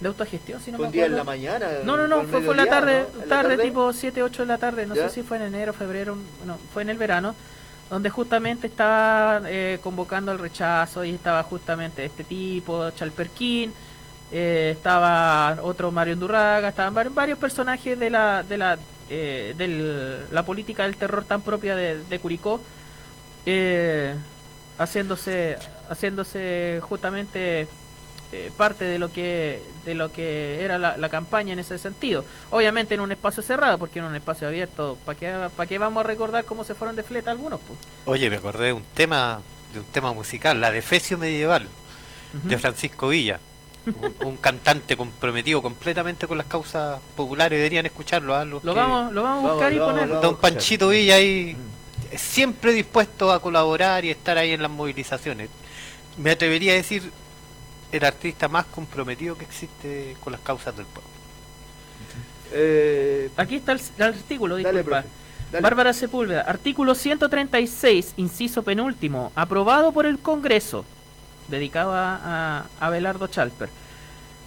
[0.00, 1.66] de autogestión, si no fue me un día en la mañana.
[1.84, 3.22] No, no, no, fue fue, la tarde, ¿no?
[3.22, 3.64] ¿En la tarde, tarde?
[3.64, 5.08] tipo 7, 8 de la tarde, no ¿Ya?
[5.08, 7.34] sé si fue en enero, febrero, bueno, fue en el verano,
[7.90, 13.72] donde justamente estaba eh, convocando al rechazo y estaba justamente este tipo, Chalperquín,
[14.30, 18.78] eh, estaba otro Mario Endurraga, estaban var- varios personajes de la de la
[19.10, 22.60] eh, del- la política del terror tan propia de, de Curicó,
[23.46, 24.14] eh,
[24.78, 25.56] haciéndose
[25.88, 27.66] haciéndose justamente
[28.32, 32.24] eh, parte de lo que de lo que era la, la campaña en ese sentido.
[32.50, 36.02] Obviamente en un espacio cerrado, porque en un espacio abierto, ¿para qué, para qué vamos
[36.04, 37.58] a recordar cómo se fueron de fleta algunos?
[37.66, 37.78] Pues?
[38.04, 39.40] Oye, me acordé de un tema,
[39.72, 41.66] de un tema musical, la Defecio Medieval,
[42.44, 42.58] de.
[42.58, 43.40] Francisco Villa.
[43.86, 48.34] Un, un cantante comprometido completamente con las causas populares, deberían escucharlo.
[48.34, 48.44] ¿ah?
[48.44, 50.08] Los Lo que- vamos, lo vamos a buscar y poner.
[50.20, 51.56] Don Panchito Villa ahí
[52.14, 55.48] siempre dispuesto a colaborar y estar ahí en las movilizaciones.
[56.18, 57.10] Me atrevería a decir
[57.92, 61.10] el artista más comprometido que existe con las causas del pueblo.
[62.52, 65.04] Eh, Aquí está el, el artículo, disculpa.
[65.50, 65.62] dale.
[65.62, 70.84] Bárbara Sepúlveda, artículo 136, inciso penúltimo, aprobado por el Congreso,
[71.48, 73.70] dedicado a, a Abelardo Chalper.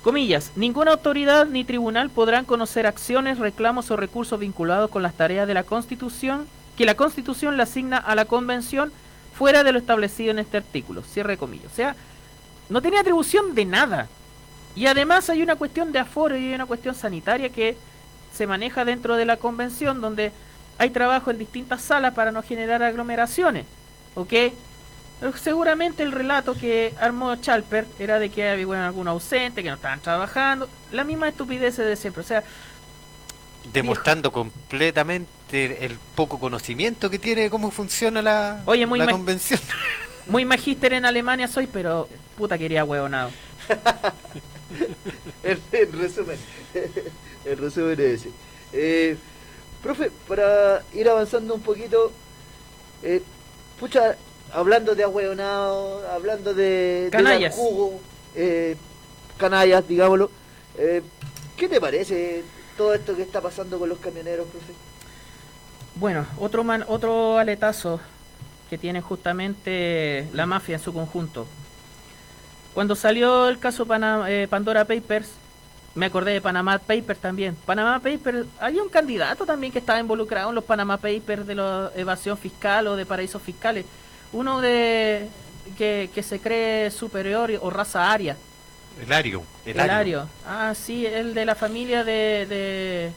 [0.03, 5.47] Comillas, ninguna autoridad ni tribunal podrán conocer acciones, reclamos o recursos vinculados con las tareas
[5.47, 6.47] de la Constitución
[6.77, 8.91] que la Constitución le asigna a la Convención
[9.38, 11.03] fuera de lo establecido en este artículo.
[11.03, 11.72] Cierre comillas.
[11.72, 11.95] O sea,
[12.72, 14.07] no tenía atribución de nada.
[14.76, 17.76] Y además hay una cuestión de aforo y hay una cuestión sanitaria que
[18.34, 20.31] se maneja dentro de la convención donde
[20.77, 23.65] hay trabajo en distintas salas para no generar aglomeraciones.
[24.15, 24.34] ¿Ok?
[25.39, 29.76] Seguramente el relato que armó Chalper era de que había bueno, algún ausente, que no
[29.76, 30.68] estaban trabajando.
[30.91, 32.22] La misma estupidez de siempre.
[32.22, 32.43] O sea,
[33.72, 39.60] Demostrando completamente el poco conocimiento que tiene de cómo funciona la, Oye, muy la convención.
[40.27, 42.10] muy magíster en Alemania soy, pero
[42.41, 43.30] puta quería huevonado.
[45.43, 46.38] en, en resumen,
[47.45, 48.30] el resumen es ese.
[48.73, 49.15] Eh,
[49.84, 52.11] profe, para ir avanzando un poquito,
[53.03, 53.22] eh,
[53.80, 54.15] pucha,
[54.51, 57.53] hablando de ahueonado, hablando de, de Canallas.
[57.53, 58.01] jugo,
[58.35, 58.76] eh,
[59.38, 60.31] canallas, digámoslo,
[60.80, 61.03] eh,
[61.55, 62.43] ¿qué te parece
[62.76, 64.73] todo esto que está pasando con los camioneros, profe?
[65.93, 67.99] Bueno, otro man, otro aletazo
[68.68, 71.45] que tiene justamente la mafia en su conjunto.
[72.73, 75.30] Cuando salió el caso Pana- eh, Pandora Papers,
[75.93, 77.56] me acordé de Panama Papers también.
[77.65, 81.91] Panama Papers, había un candidato también que estaba involucrado en los Panama Papers de la
[81.95, 83.85] evasión fiscal o de paraísos fiscales.
[84.31, 85.27] Uno de
[85.77, 88.38] que, que se cree superior o raza aria.
[89.02, 89.43] El Ario.
[89.65, 90.22] El, El Ario.
[90.22, 90.30] Ario.
[90.45, 93.11] Ah, sí, el de la familia de, de,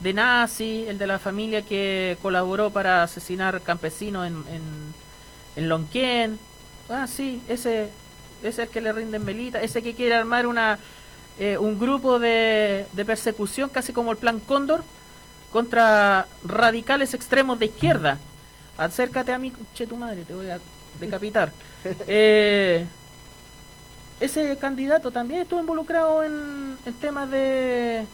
[0.00, 4.62] de Nazi, el de la familia que colaboró para asesinar campesinos en, en,
[5.56, 6.38] en Lonquén.
[6.88, 7.90] Ah, sí, ese
[8.42, 10.78] ese es el que le rinden velita, ese que quiere armar una
[11.38, 14.82] eh, un grupo de, de persecución, casi como el Plan Cóndor,
[15.52, 18.18] contra radicales extremos de izquierda.
[18.76, 20.58] Acércate a mí, che tu madre, te voy a
[21.00, 21.52] decapitar.
[22.08, 22.84] Eh,
[24.18, 28.04] ese candidato también estuvo involucrado en, en temas de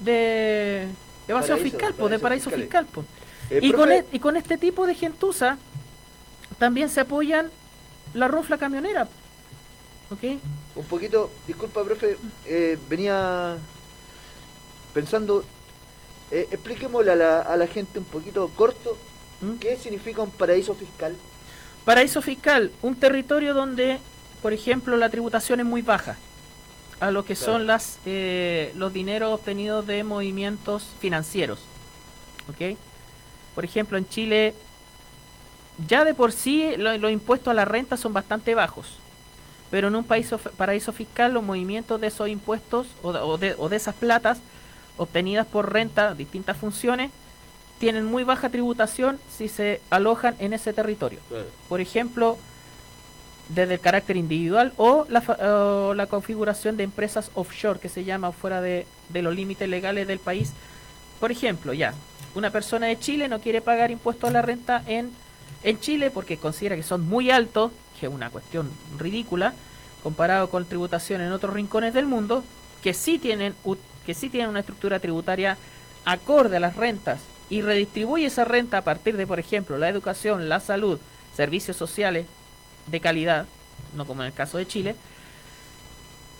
[0.00, 0.86] de
[1.26, 2.86] evasión Paraíso, fiscal, pues, de paraíso fiscal.
[2.92, 3.06] pues.
[3.50, 5.56] Eh, y, con e- y con este tipo de gentuza
[6.58, 7.50] también se apoyan
[8.12, 9.08] la rufla camionera.
[10.10, 10.22] ¿Ok?
[10.76, 12.16] Un poquito, disculpa, profe,
[12.46, 13.56] eh, venía
[14.92, 15.44] pensando,
[16.30, 18.96] eh, expliquémosle a la, a la gente un poquito corto
[19.40, 19.54] ¿Mm?
[19.58, 21.14] qué significa un paraíso fiscal.
[21.84, 23.98] Paraíso fiscal, un territorio donde,
[24.42, 26.16] por ejemplo, la tributación es muy baja
[27.00, 27.52] a lo que Claro.
[27.54, 31.58] son las eh, los dineros obtenidos de movimientos financieros.
[32.48, 32.76] ¿Ok?
[33.54, 34.54] Por ejemplo, en Chile
[35.88, 38.86] ya de por sí lo- los impuestos a la renta son bastante bajos.
[39.74, 43.36] Pero en un país of- paraíso fiscal los movimientos de esos impuestos o de, o
[43.38, 44.38] de- o de esas platas
[44.98, 47.10] obtenidas por renta, distintas funciones,
[47.80, 51.18] tienen muy baja tributación si se alojan en ese territorio.
[51.68, 52.38] Por ejemplo,
[53.48, 58.30] desde el carácter individual o la, o la configuración de empresas offshore, que se llama
[58.30, 60.52] fuera de, de los límites legales del país.
[61.18, 61.94] Por ejemplo, ya,
[62.36, 65.10] una persona de Chile no quiere pagar impuestos a la renta en,
[65.64, 67.72] en Chile porque considera que son muy altos,
[68.06, 69.54] es una cuestión ridícula,
[70.02, 72.44] comparado con tributación en otros rincones del mundo,
[72.82, 73.54] que sí tienen,
[74.04, 75.56] que sí tienen una estructura tributaria
[76.04, 80.48] acorde a las rentas y redistribuye esa renta a partir de, por ejemplo, la educación,
[80.48, 80.98] la salud,
[81.34, 82.26] servicios sociales
[82.86, 83.46] de calidad,
[83.94, 84.96] no como en el caso de Chile,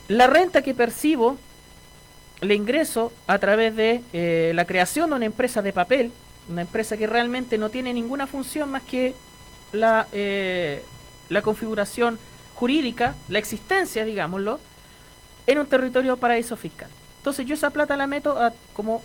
[0.08, 1.38] la renta que percibo
[2.40, 6.12] le ingreso a través de eh, la creación de una empresa de papel,
[6.48, 9.14] una empresa que realmente no tiene ninguna función más que
[9.72, 10.84] la, eh,
[11.28, 12.18] la configuración
[12.54, 14.60] jurídica, la existencia, digámoslo,
[15.46, 16.88] en un territorio paraíso fiscal.
[17.18, 19.02] Entonces yo esa plata la meto a- como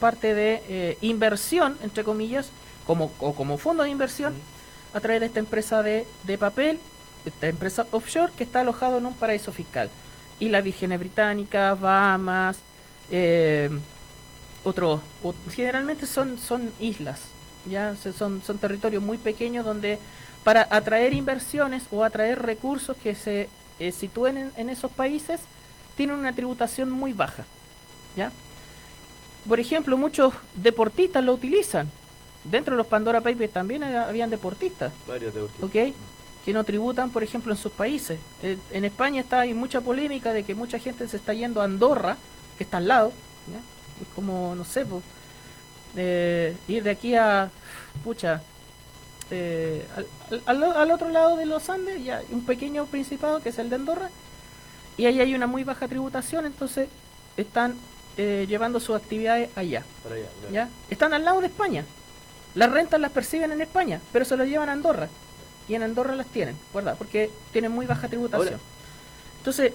[0.00, 2.50] parte de eh, inversión, entre comillas,
[2.86, 4.34] como, o como fondo de inversión,
[4.92, 6.78] a través de esta empresa de, de papel,
[7.24, 9.88] esta empresa offshore que está alojado en un paraíso fiscal.
[10.38, 12.58] Y las Vírgenes Británicas, Bahamas,
[13.10, 13.70] eh,
[14.62, 17.20] otro, o- generalmente son, son islas,
[17.68, 19.98] ya Se- son, son territorios muy pequeños donde
[20.44, 23.48] para atraer inversiones o atraer recursos que se
[23.80, 25.40] eh, sitúen en, en esos países
[25.96, 27.44] tienen una tributación muy baja,
[28.16, 28.30] ¿ya?
[29.48, 31.90] Por ejemplo, muchos deportistas lo utilizan.
[32.44, 34.92] Dentro de los Pandora Papers también ha- habían deportistas.
[35.06, 35.66] Varios de último.
[35.66, 35.94] ¿ok?
[36.44, 38.18] Que no tributan, por ejemplo, en sus países.
[38.42, 41.64] Eh, en España está hay mucha polémica de que mucha gente se está yendo a
[41.64, 42.16] Andorra,
[42.58, 43.12] que está al lado.
[43.50, 43.58] ¿ya?
[44.02, 44.84] Es como, no sé,
[45.96, 47.50] eh, ir de aquí a,
[48.02, 48.42] pucha,
[49.30, 53.48] eh, al, al- al otro lado de los Andes, ya hay un pequeño principado que
[53.50, 54.10] es el de Andorra,
[54.96, 56.88] y ahí hay una muy baja tributación, entonces
[57.36, 57.74] están
[58.16, 59.84] eh, llevando sus actividades allá.
[60.02, 60.54] Para allá, claro.
[60.54, 60.68] ¿ya?
[60.90, 61.84] Están al lado de España.
[62.54, 65.08] Las rentas las perciben en España, pero se las llevan a Andorra.
[65.66, 66.94] Y en Andorra las tienen, ¿verdad?
[66.96, 68.54] Porque tienen muy baja tributación.
[68.54, 68.60] Ahora-
[69.38, 69.72] Entonces,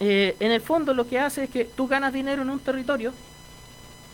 [0.00, 3.14] eh, en el fondo lo que hace es que tú ganas dinero en un territorio,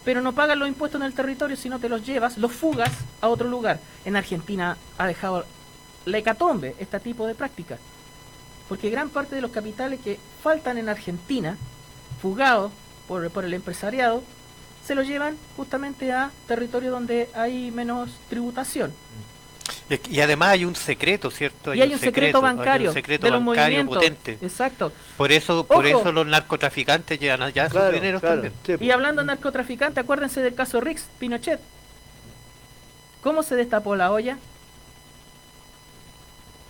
[0.04, 2.90] pero no pagas los impuestos en el territorio, sino te los llevas, los fugas
[3.20, 3.80] a otro lugar.
[4.04, 5.44] En Argentina ha dejado
[6.04, 7.78] la hecatombe este tipo de práctica.
[8.68, 11.56] Porque gran parte de los capitales que faltan en Argentina,
[12.20, 12.72] fugados
[13.08, 14.22] por, por el empresariado,
[14.84, 18.92] se los llevan justamente a territorios donde hay menos tributación.
[20.10, 21.74] Y, además hay un secreto, ¿cierto?
[21.74, 24.38] y hay un secreto, hay un bancario secreto de los bancario potente.
[24.42, 24.92] Exacto.
[25.16, 28.52] Por eso, por eso los narcotraficantes llevan allá sus dineros también.
[28.80, 31.60] Y hablando de narcotraficante, acuérdense del caso Rix Pinochet.
[33.22, 34.38] ¿Cómo se destapó la olla?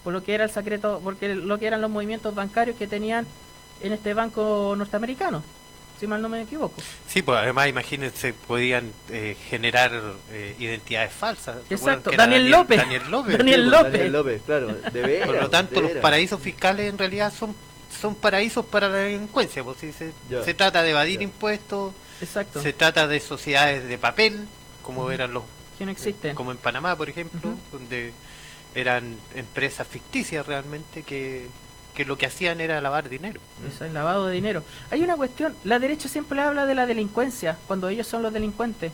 [0.05, 3.27] Por lo que era el secreto, porque lo que eran los movimientos bancarios que tenían
[3.81, 5.43] en este banco norteamericano,
[5.99, 6.81] si mal no me equivoco.
[7.07, 9.93] Sí, pues además imagínense, podían eh, generar
[10.31, 11.57] eh, identidades falsas.
[11.69, 12.79] ¿Se acuerdan Exacto, Daniel López.
[12.79, 13.39] Daniel López.
[13.39, 13.93] Daniel pues, López.
[13.93, 17.55] Daniel López, claro, de veras, Por lo tanto, de los paraísos fiscales en realidad son
[18.01, 20.13] son paraísos para la delincuencia, pues si se,
[20.55, 22.61] trata de evadir impuestos, Exacto.
[22.61, 24.47] se trata de sociedades de papel,
[24.83, 25.45] como eran los
[25.79, 26.35] Que no existen.
[26.35, 28.13] como en Panamá, por ejemplo, donde
[28.75, 31.47] eran empresas ficticias realmente que,
[31.95, 33.41] que lo que hacían era lavar dinero.
[33.67, 34.63] Eso es lavado de dinero.
[34.91, 38.93] Hay una cuestión, la derecha siempre habla de la delincuencia, cuando ellos son los delincuentes.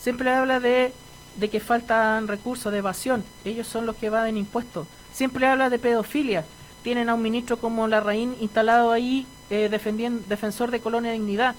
[0.00, 0.92] Siempre habla de,
[1.36, 4.86] de que faltan recursos de evasión, ellos son los que evaden impuestos.
[5.12, 6.44] Siempre habla de pedofilia.
[6.82, 11.54] Tienen a un ministro como Larraín instalado ahí, eh, defendiendo, defensor de colonia de dignidad.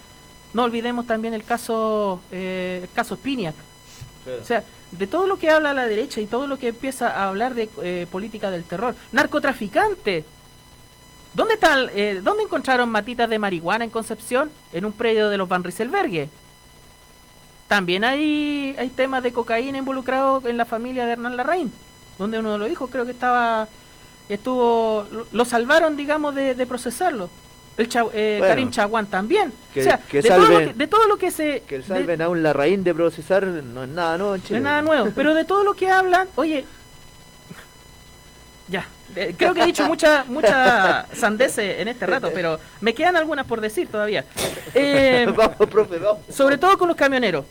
[0.54, 3.56] No olvidemos también el caso, eh, el caso Spiniak.
[4.42, 7.30] O sea, de todo lo que habla la derecha y todo lo que empieza a
[7.30, 8.96] hablar de eh, política del terror.
[9.12, 10.26] Narcotraficante.
[11.40, 14.52] ¿Dónde está, el- eh, dónde encontraron matitas de marihuana en Concepción?
[14.74, 16.28] En un predio de los Van Rieselberghe.
[17.70, 21.72] También hay, hay temas de cocaína involucrados en la familia de Hernán Larraín,
[22.18, 23.70] donde uno de los hijos creo que estaba,
[24.28, 27.30] estuvo, lo, salvaron, digamos, de, de procesarlo.
[27.78, 28.52] El Cha- eh, Bueno.
[28.52, 29.54] Karim Chaguán también.
[29.74, 31.62] Que- o sea, que de, todo lo salven- que, de todo lo que se...
[31.62, 34.58] Que de- salven a un Larraín de procesar no es nada nuevo en no Chile.
[34.60, 36.66] es nada nuevo, pero de todo lo que hablan, oye,
[38.68, 38.86] ya,
[39.38, 43.62] creo que he dicho mucha mucha sandeces en este rato, pero me quedan algunas por
[43.62, 44.26] decir todavía.
[44.74, 46.24] Eh, vamos, profe, vamos.
[46.30, 47.46] sobre todo con los camioneros.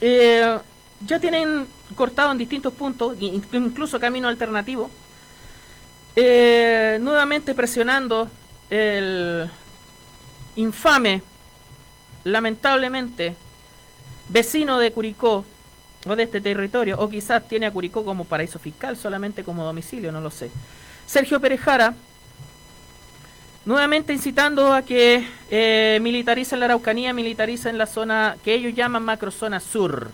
[0.00, 0.58] Eh,
[1.06, 4.90] ya tienen cortado en distintos puntos, in- incluso camino alternativo,
[6.16, 8.28] eh, nuevamente presionando
[8.70, 9.48] el
[10.56, 11.22] infame,
[12.24, 13.34] lamentablemente,
[14.28, 15.44] vecino de Curicó
[16.06, 20.10] o de este territorio, o quizás tiene a Curicó como paraíso fiscal, solamente como domicilio,
[20.12, 20.50] no lo sé.
[21.06, 21.94] Sergio Perejara,
[23.64, 29.60] nuevamente incitando a que eh, militaricen la Araucanía, militaricen la zona que ellos llaman macrozona
[29.60, 30.10] sur.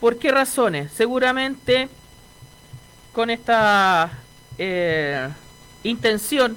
[0.00, 0.92] ¿Por qué razones?
[0.92, 1.88] Seguramente
[3.12, 4.10] con esta
[4.58, 5.28] eh,
[5.84, 6.56] intención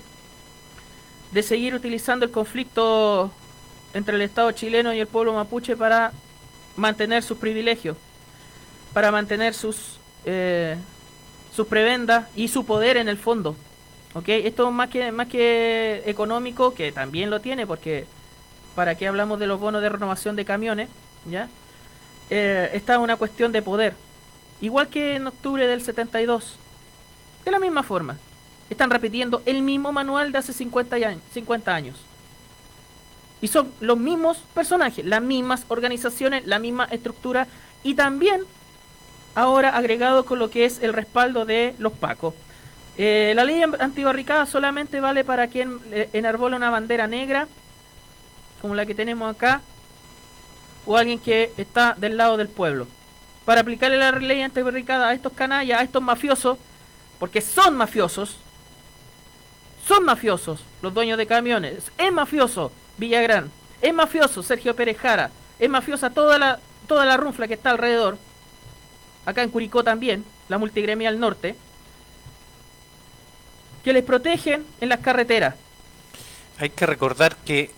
[1.32, 3.32] de seguir utilizando el conflicto
[3.94, 6.12] entre el Estado chileno y el pueblo mapuche para
[6.76, 7.98] mantener sus privilegios,
[8.94, 10.78] para mantener sus, eh,
[11.56, 13.56] sus prebendas y su poder en el fondo.
[14.14, 14.30] ¿ok?
[14.30, 18.06] Esto más que, más que económico, que también lo tiene, porque
[18.76, 20.90] para qué hablamos de los bonos de renovación de camiones,
[21.30, 21.48] ¿ya?
[22.30, 23.94] Eh, está una cuestión de poder.
[24.62, 26.58] Igual que en octubre del 72.
[27.44, 28.18] De la misma forma.
[28.70, 31.22] Están repitiendo el mismo manual de hace 50 años.
[31.34, 31.98] 50 años.
[33.42, 37.48] Y son los mismos personajes, las mismas organizaciones, la misma estructura
[37.84, 38.42] y también
[39.36, 42.34] ahora agregado con lo que es el respaldo de los pacos.
[42.98, 47.48] Eh, la ley antibarricada solamente vale para quien eh, enarbola una bandera negra,
[48.62, 49.62] como la que tenemos acá,
[50.86, 52.88] o alguien que está del lado del pueblo.
[53.44, 56.58] Para aplicarle la ley antibarricada a estos canallas, a estos mafiosos,
[57.20, 58.38] porque son mafiosos,
[59.86, 63.52] son mafiosos los dueños de camiones, es mafioso Villagrán,
[63.82, 68.18] es mafioso Sergio Pérez Jara, es mafiosa toda la, toda la runfla que está alrededor,
[69.26, 71.56] acá en Curicó también, la multigremial norte,
[73.84, 75.56] que les protegen en las carreteras.
[76.58, 77.72] Hay que recordar que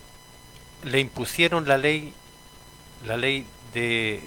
[0.84, 2.12] le impusieron la ley,
[3.06, 4.22] la ley de,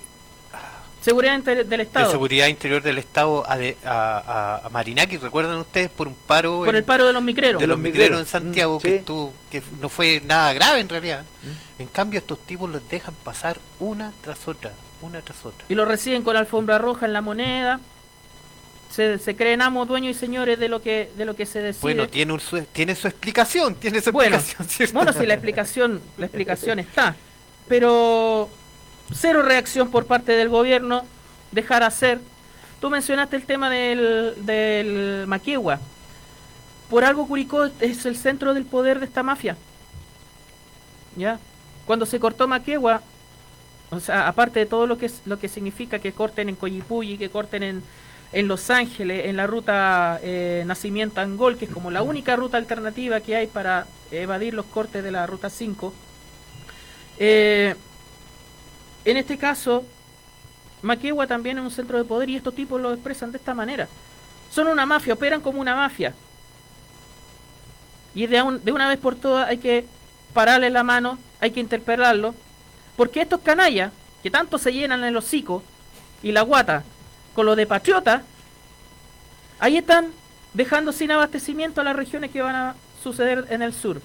[1.01, 2.11] Seguridad inter- del de Estado.
[2.11, 5.89] seguridad interior del Estado a, de- a, a- a Marinaki, ¿recuerdan ustedes?
[5.89, 7.59] Por un paro Por en- el paro de los micreros.
[7.59, 8.27] de los Los micreros micreros.
[8.27, 8.95] en Santiago Mm, que sí.
[8.97, 11.25] estuvo, que no fue nada grave en realidad.
[11.79, 15.65] En cambio estos tipos los dejan pasar una tras otra, una tras otra.
[15.69, 17.79] Y lo reciben con alfombra roja en la moneda.
[18.91, 21.81] se, se creen amos, dueños y señores de lo que de lo que se decide.
[21.81, 24.93] Bueno, tiene, un su- tiene su explicación, tiene su Bueno, explicación, ¿cierto?
[24.95, 27.15] bueno, sí, la explicación, la explicación está.
[27.67, 28.49] Pero
[29.13, 31.05] cero reacción por parte del gobierno,
[31.51, 32.19] dejar hacer.
[32.81, 35.79] Tú mencionaste el tema del, del Maquegua.
[36.89, 39.55] Por algo Curicó es el centro del poder de esta mafia.
[41.15, 41.39] ¿Ya?
[41.85, 43.01] Cuando se cortó Maquegua,
[43.91, 47.17] o sea, aparte de todo lo que es, lo que significa que corten en Coyipulli,
[47.17, 47.83] que corten en,
[48.31, 52.57] en Los Ángeles, en la ruta eh, Nacimiento Angol, que es como la única ruta
[52.57, 55.93] alternativa que hay para evadir los cortes de la ruta 5.
[57.17, 57.75] Eh,
[59.05, 59.85] en este caso,
[60.81, 63.89] Maquegua también es un centro de poder y estos tipos lo expresan de esta manera.
[64.49, 66.15] Son una mafia, operan como una mafia.
[68.13, 69.87] Y de, un- de una vez por todas hay que
[70.33, 72.35] pararle la mano, hay que interpelarlo,
[72.95, 73.91] porque estos canallas,
[74.23, 75.63] que tanto se llenan el hocico
[76.21, 76.83] y la guata
[77.33, 78.23] con lo de patriota,
[79.59, 80.09] ahí están
[80.53, 84.01] dejando sin abastecimiento a las regiones que van a suceder en el sur.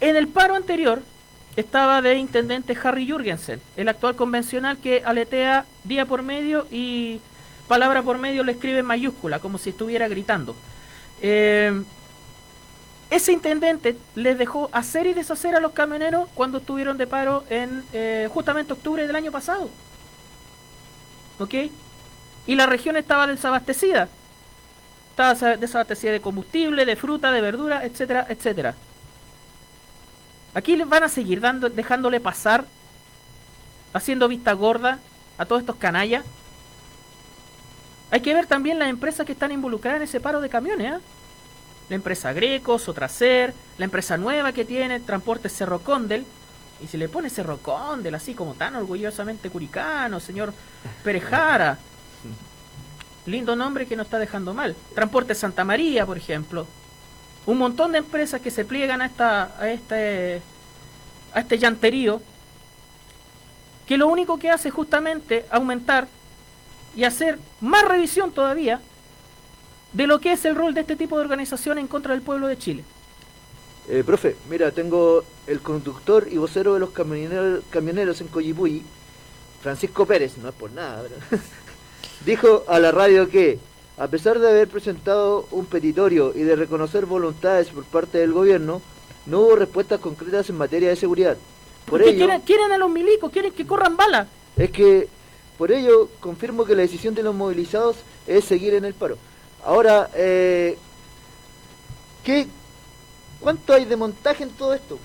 [0.00, 1.02] En el paro anterior
[1.56, 7.20] estaba de intendente Harry Jurgensen, el actual convencional que aletea día por medio y
[7.68, 10.56] palabra por medio le escribe en mayúscula, como si estuviera gritando.
[11.22, 11.82] Eh,
[13.10, 17.84] ese intendente les dejó hacer y deshacer a los camioneros cuando estuvieron de paro en
[17.92, 19.68] eh, justamente octubre del año pasado.
[21.38, 21.54] ¿Ok?
[22.46, 24.08] Y la región estaba desabastecida.
[25.10, 28.74] Estaba sa- desabastecida de combustible, de fruta, de verdura, etcétera, etcétera.
[30.54, 32.64] Aquí les van a seguir dando, dejándole pasar,
[33.92, 34.98] haciendo vista gorda
[35.38, 36.24] a todos estos canallas.
[38.10, 41.00] Hay que ver también las empresas que están involucradas en ese paro de camiones, ¿ah?
[41.88, 46.24] La empresa Greco, Sotracer, la empresa nueva que tiene, Transporte Cerro Condel.
[46.82, 50.52] Y si le pone Cerro Condel, así como tan orgullosamente curicano, señor
[51.02, 51.78] Perejara.
[53.26, 54.74] Lindo nombre que no está dejando mal.
[54.94, 56.66] Transporte Santa María, por ejemplo.
[57.46, 60.42] Un montón de empresas que se pliegan a esta a este
[61.32, 62.22] a este llanterío
[63.86, 66.08] que lo único que hace es justamente aumentar
[66.96, 68.80] y hacer más revisión todavía
[69.94, 72.46] de lo que es el rol de este tipo de organización en contra del pueblo
[72.48, 72.84] de Chile.
[73.88, 78.82] Eh, profe, mira, tengo el conductor y vocero de los camioneros, camioneros en Coyipulli,
[79.62, 81.42] Francisco Pérez, no es por nada, pero-
[82.26, 83.58] dijo a la radio que,
[83.98, 88.82] a pesar de haber presentado un petitorio y de reconocer voluntades por parte del gobierno,
[89.26, 91.36] no hubo respuestas concretas en materia de seguridad.
[91.86, 94.26] Por ello, quieren, quieren a los milicos, quieren que corran balas.
[94.56, 95.08] es que,
[95.58, 97.96] por ello, confirmo que la decisión de los movilizados
[98.26, 99.18] es seguir en el paro.
[99.64, 100.76] Ahora, eh,
[102.24, 102.46] ¿qué,
[103.40, 104.98] ¿cuánto hay de montaje en todo esto?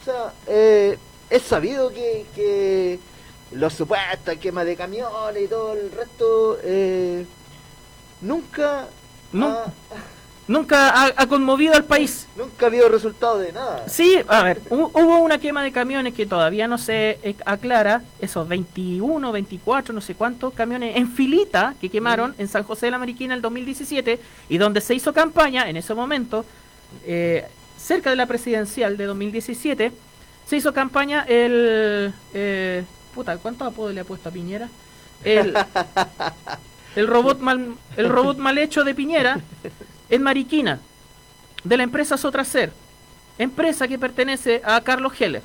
[0.00, 0.98] O sea, eh,
[1.28, 2.98] es sabido que, que
[3.52, 7.24] los supuestos quema de camiones y todo el resto, eh,
[8.20, 8.88] nunca,
[9.50, 9.66] ha-
[10.50, 12.26] Nunca ha, ha conmovido al país.
[12.36, 13.88] nunca ha habido resultado de nada.
[13.88, 18.02] Sí, a ver, hu- hubo una quema de camiones que todavía no se eh, aclara,
[18.20, 22.90] esos 21, 24, no sé cuántos camiones en filita que quemaron en San José de
[22.90, 24.18] la Mariquina el 2017
[24.48, 26.44] y donde se hizo campaña en ese momento,
[27.06, 27.46] eh,
[27.78, 29.92] cerca de la presidencial de 2017,
[30.46, 32.12] se hizo campaña el...
[32.34, 32.82] eh,
[33.14, 34.68] puta, ¿cuántos apodos le ha puesto a Piñera?
[35.22, 35.54] El,
[36.96, 39.38] el, robot mal, el robot mal hecho de Piñera
[40.10, 40.80] en Mariquina,
[41.64, 42.72] de la empresa Sotracer,
[43.38, 45.42] empresa que pertenece a Carlos Heller.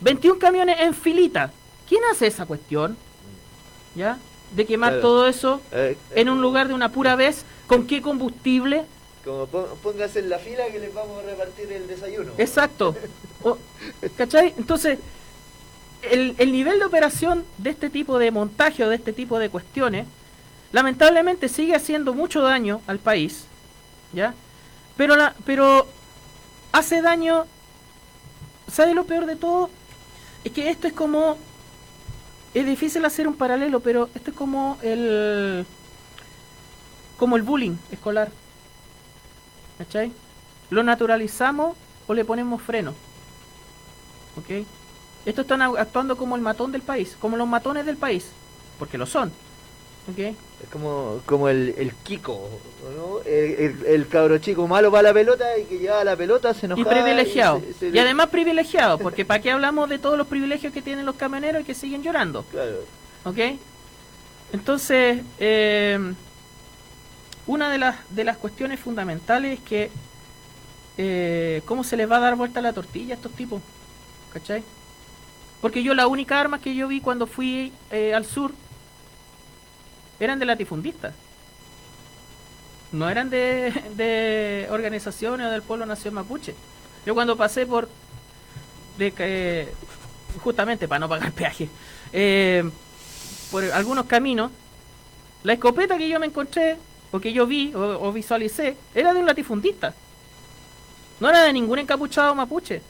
[0.00, 1.52] 21 camiones en filita.
[1.88, 2.96] ¿Quién hace esa cuestión?
[3.94, 4.18] ¿Ya?
[4.54, 5.02] De quemar Claro.
[5.02, 8.84] todo eso Eh, en un lugar de una pura vez, ¿con qué combustible?
[9.24, 9.46] Como
[10.14, 12.32] en la fila que les vamos a repartir el desayuno.
[12.38, 12.94] Exacto.
[13.42, 13.56] O-
[14.18, 14.52] ¿Cachai?
[14.58, 14.98] Entonces,
[16.02, 19.48] el, el nivel de operación de este tipo de montaje o de este tipo de
[19.48, 20.06] cuestiones,
[20.72, 23.44] lamentablemente sigue haciendo mucho daño al país,
[24.12, 24.34] ¿ya?
[24.96, 25.86] Pero, la, pero
[26.72, 27.46] hace daño,
[28.70, 29.70] ¿sabe lo peor de todo?
[30.44, 31.36] Es que esto es como,
[32.54, 35.66] es difícil hacer un paralelo, pero esto es como el,
[37.18, 38.30] como el bullying escolar,
[39.78, 40.12] ¿cachai?
[40.70, 41.76] Lo naturalizamos
[42.06, 42.94] o le ponemos freno.
[44.36, 44.64] ¿Ok?
[45.26, 48.26] Estos están actuando como el matón del país, como los matones del país,
[48.78, 49.32] porque lo son.
[50.18, 52.48] Es como, como el, el Kiko,
[52.96, 53.20] ¿no?
[53.24, 56.66] El, el- el cabro chico malo para la pelota y que lleva la pelota, se
[56.66, 56.90] Y enoja.
[56.90, 57.60] privilegiado.
[57.60, 61.06] se- se Y además privilegiado, porque ¿para qué hablamos de todos los privilegios que tienen
[61.06, 62.44] los camioneros y que siguen llorando?
[62.50, 62.76] Claro.
[63.24, 63.38] ¿Ok?
[64.52, 65.98] Entonces, eh,
[67.46, 69.90] una de las, de las cuestiones fundamentales es que
[70.98, 73.62] eh, cómo se les va a dar vuelta la tortilla a estos tipos.
[74.32, 74.62] ¿Cachai?
[75.60, 78.52] Porque yo la única arma que yo vi cuando fui eh, al sur
[80.20, 81.14] eran de latifundistas.
[82.92, 86.54] no eran de, organizaciones o del pueblo nación mapuche.
[87.06, 87.88] Yo cuando pasé por,
[88.98, 89.68] de que,
[90.42, 91.68] justamente para no pagar peaje,
[92.12, 92.68] eh,
[93.50, 94.50] por algunos caminos,
[95.42, 96.76] la escopeta que yo me encontré,
[97.10, 99.94] o que yo vi, o, o visualicé, era de un latifundista.
[101.18, 102.82] No era de ningún encapuchado mapuche,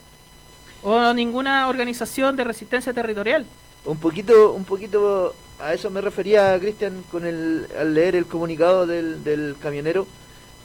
[0.83, 3.47] o ninguna organización de resistencia territorial.
[3.85, 8.87] Un poquito, un poquito a eso me refería Cristian con el al leer el comunicado
[8.87, 10.07] del, del camionero,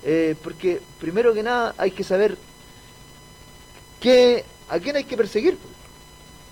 [0.04, 2.38] eh, porque primero que nada hay que saber
[4.70, 5.58] a quién hay que perseguir,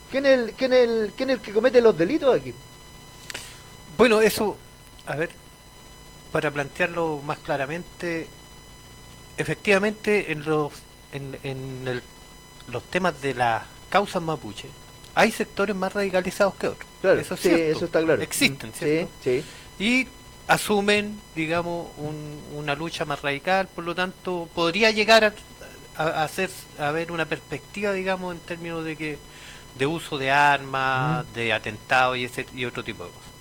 [0.10, 2.54] quién es el, quién el, quién el que comete los delitos aquí.
[3.98, 4.58] Bueno, eso,
[5.06, 5.30] a ver,
[6.32, 8.28] para plantearlo más claramente,
[9.38, 10.74] efectivamente en los
[11.12, 12.02] en, en
[12.70, 14.68] los temas de las causas mapuche
[15.14, 16.93] hay sectores más radicalizados que otros.
[17.04, 17.78] Claro, eso es sí, cierto.
[17.78, 18.22] eso está claro.
[18.24, 19.12] Existen, ¿cierto?
[19.24, 19.44] sí,
[19.78, 20.08] Y
[20.48, 25.34] asumen, digamos, un- una lucha más radical, por lo tanto, podría llegar a,
[25.98, 26.50] a- hacer
[26.80, 29.18] a ver una perspectiva, digamos, en términos de que
[29.78, 33.32] de uso de armas, de atentados y ese y otro tipo de cosas.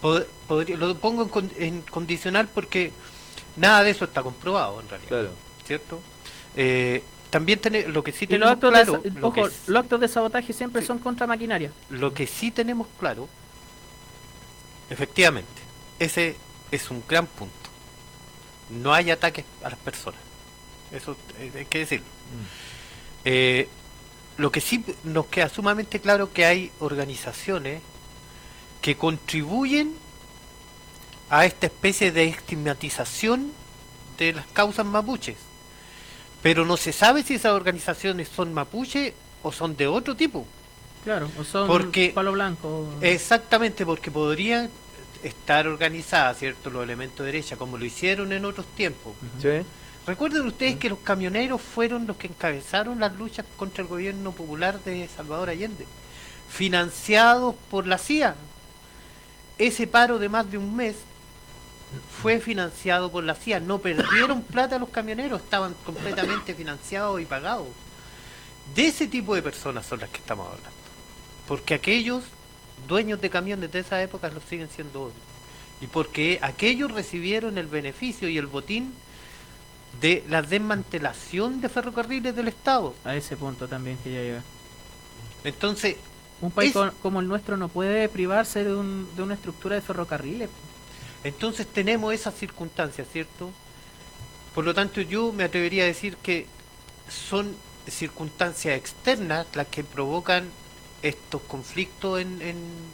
[0.00, 2.92] Pod- podría- lo pongo en, con- en condicional porque
[3.56, 5.10] nada de eso está comprobado en realidad.
[5.66, 6.00] ¿Cierto?
[6.56, 10.00] Eh, también tiene, lo que sí los tenemos actos, claro, de, lo ojo, los actos
[10.00, 11.70] de sabotaje siempre son contra maquinaria.
[11.90, 13.28] lo que sí tenemos claro,
[14.90, 15.62] efectivamente,
[15.98, 16.36] ese
[16.70, 17.54] es un gran punto.
[18.70, 20.20] No hay ataques a las personas.
[20.92, 22.06] Eso eh, hay que decirlo.
[23.24, 23.68] Eh,
[24.36, 27.82] lo que sí nos queda sumamente claro que hay organizaciones
[28.80, 29.94] que contribuyen
[31.30, 33.52] a esta especie de estigmatización
[34.16, 35.36] de las causas mapuches.
[36.42, 40.46] Pero no se sabe si esas organizaciones son mapuche o son de otro tipo.
[41.04, 42.88] Claro, o son Porque- palo blanco.
[43.00, 44.70] Exactamente, porque podrían
[45.22, 46.70] estar organizadas, ¿cierto?
[46.70, 49.14] Los elementos de derecha, como lo hicieron en otros tiempos.
[49.40, 49.48] Sí.
[50.06, 54.82] Recuerden ustedes que los camioneros fueron los que encabezaron las luchas contra el gobierno popular
[54.84, 55.86] de Salvador Allende,
[56.48, 58.34] financiados por la CIA.
[59.58, 60.96] Ese paro de más de un mes
[62.22, 63.60] fue financiado por la CIA.
[63.60, 67.68] No perdieron plata los camioneros, estaban completamente financiados y pagados.
[68.74, 70.70] De ese tipo de personas son las que estamos hablando.
[71.46, 72.24] Porque aquellos
[72.86, 75.12] dueños de camiones de esa época los siguen siendo hoy.
[75.80, 78.92] Y porque aquellos recibieron el beneficio y el botín
[80.00, 82.94] de la desmantelación de ferrocarriles del Estado.
[83.04, 84.42] A ese punto también que ya llega.
[85.44, 85.96] Entonces,
[86.40, 89.80] Un país es- como el nuestro no puede privarse de, un- de una estructura de
[89.80, 90.50] ferrocarriles.
[91.28, 93.50] Entonces tenemos esas circunstancias, ¿cierto?
[94.54, 96.46] Por lo tanto, yo me atrevería a decir que
[97.08, 97.54] son
[97.88, 100.48] circunstancias externas las que provocan
[101.02, 102.92] estos conflictos en, en-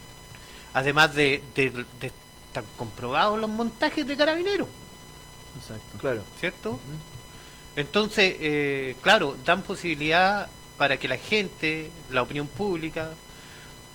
[0.74, 1.70] además de, de,
[2.01, 2.12] de
[2.48, 4.69] estar comprobados los montajes de carabineros.
[5.59, 5.98] Exacto.
[5.98, 6.23] Claro.
[6.40, 6.78] ¿Cierto?
[7.77, 13.11] Entonces, eh, claro, dan posibilidad para que la gente, la opinión pública,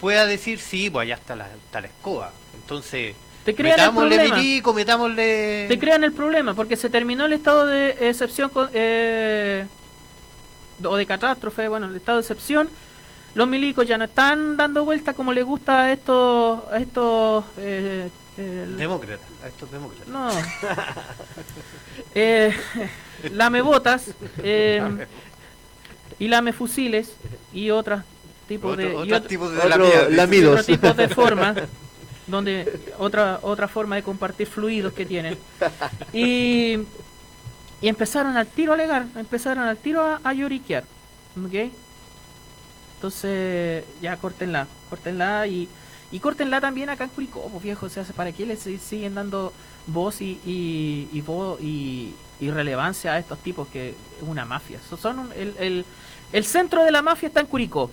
[0.01, 2.31] pueda decir, sí, pues allá está la, está la escoba.
[2.55, 4.37] Entonces, Te crean el metámosle problema.
[4.37, 5.65] milico, metámosle...
[5.69, 9.65] Te crean el problema porque se terminó el estado de excepción con- eh,
[10.83, 12.69] o de catástrofe, bueno, el estado de excepción.
[13.35, 18.09] Los milicos ya no están dando vuelta como les gusta a estos, a estos eh,
[18.37, 20.07] el- Demócrata, a estos demócratas.
[20.07, 20.29] No.
[22.15, 22.53] eh,
[23.31, 24.11] lamebotas
[24.43, 24.81] eh,
[26.19, 27.13] y lamefusiles
[27.53, 28.01] y otros
[28.47, 30.11] tipos de otros ot- tipos de Otro lamidas.
[30.11, 30.53] lamidos.
[30.61, 31.55] otro tipo de forma
[32.29, 35.37] donde otra otra forma de compartir fluidos que tienen
[36.13, 36.77] y
[37.81, 40.83] y empezaron al tiro a alegar empezaron al tiro a, a lloriquear
[41.45, 41.71] ¿ok?
[42.95, 45.67] entonces ya córtenla córtenla y
[46.11, 49.15] y córtenla también acá en Curicó pues viejo o sea para qué les si- siguen
[49.15, 49.53] dando
[49.87, 53.95] voz y y, y, vo- y, y relevancia a estos tipos que es
[54.27, 55.85] una mafia So- son un- el, el,
[56.33, 57.91] el centro de la mafia está en Curicó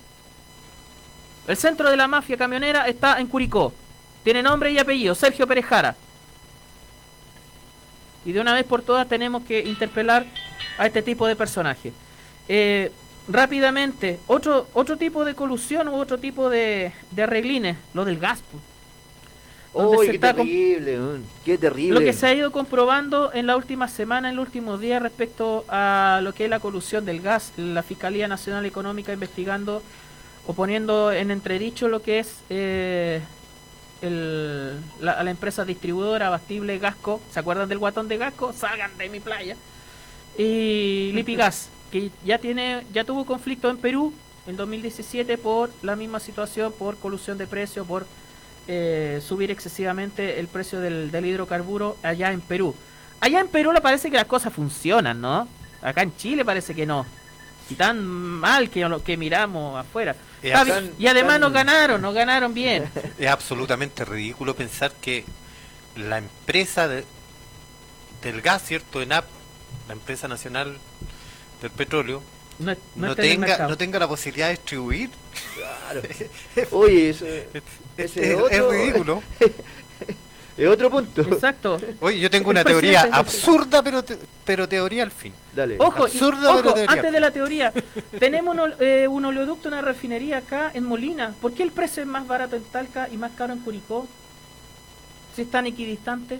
[1.47, 3.71] el centro de la mafia camionera está en Curicó.
[4.27, 5.95] Tiene nombre y apellido, Sergio Pérez Jara.
[8.25, 10.25] Y de una vez por todas tenemos que interpelar
[10.77, 11.93] a este tipo de personajes.
[12.49, 12.91] Eh,
[13.29, 18.43] rápidamente, otro, otro tipo de colusión u otro tipo de, de arreglines, lo del gas.
[19.71, 20.07] pues.
[20.07, 20.99] Se qué terrible,
[21.45, 21.97] qué terrible.
[21.97, 25.63] lo que se ha ido comprobando en la última semana, en los últimos días, respecto
[25.69, 29.81] a lo que es la colusión del gas, la Fiscalía Nacional Económica investigando
[30.45, 33.21] o poniendo en entredicho lo que es eh,
[34.01, 37.21] el- la, a la empresa distribuidora Abastible Gasco.
[37.31, 38.53] ¿Se acuerdan del guatón de Gasco?
[38.53, 39.55] Salgan de mi playa.
[40.37, 44.13] Y Lipigas, que ya tiene ya tuvo conflicto en Perú
[44.45, 48.05] en 2017 por la misma situación, por colusión de precios, por
[48.67, 52.75] eh, subir excesivamente el precio del, del hidrocarburo allá en Perú.
[53.19, 55.47] Allá en Perú le parece que las cosas funcionan, ¿no?
[55.81, 57.05] Acá en Chile parece que no.
[57.69, 60.15] Y tan mal que lo que miramos afuera.
[60.41, 62.89] Tan- y además tan- no ganaron, no ganaron bien.
[63.17, 65.25] Es absolutamente ridículo pensar que
[65.95, 67.03] la empresa de-
[68.21, 69.01] del gas, ¿cierto?
[69.01, 69.25] ENAP,
[69.87, 70.77] la empresa nacional
[71.61, 72.21] del petróleo,
[72.59, 75.09] No, no tenga, no tenga la posibilidad de distribuir.
[76.71, 77.25] Oye, eso,
[77.97, 79.21] ese Es, ridículo.
[80.57, 81.21] es otro punto.
[81.21, 81.79] Exacto.
[82.01, 85.33] Oye, yo tengo una teoría absurda, pero, te- pero teoría al fin.
[85.55, 85.75] Dale.
[85.79, 86.91] Ojo, y- Absurda, ojo, pero teoría.
[86.93, 87.73] antes de la teoría,
[88.19, 91.33] tenemos un, eh, un oleoducto, una refinería acá en Molina.
[91.41, 94.07] ¿Por qué el precio es más barato en Talca y más caro en Curicó?
[95.35, 96.39] Si es tan equidistante.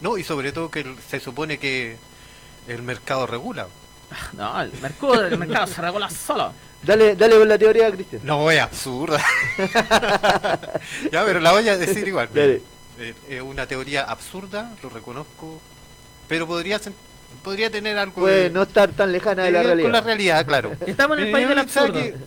[0.00, 1.96] No, y sobre todo que el- se supone que
[2.68, 3.66] el mercado regula.
[4.34, 6.52] No, el mercado, el mercado se regula solo.
[6.82, 8.20] Dale, dale con la teoría, Cristian.
[8.22, 9.18] No, es absurda.
[11.10, 12.28] ya, pero la voy a decir igual.
[12.32, 12.62] Dale.
[12.98, 15.60] Eh, Es una teoría absurda, lo reconozco,
[16.28, 16.92] pero podría ser-
[17.42, 19.84] podría tener algo Puede de- no estar tan lejana de la realidad.
[19.84, 20.72] Con la realidad, claro.
[20.86, 22.26] Estamos en el Eh, país del ¿sabe absurdo.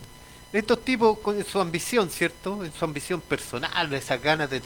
[0.52, 2.64] Estos tipos, con su ambición, ¿cierto?
[2.64, 4.62] En su ambición personal, esas ganas de.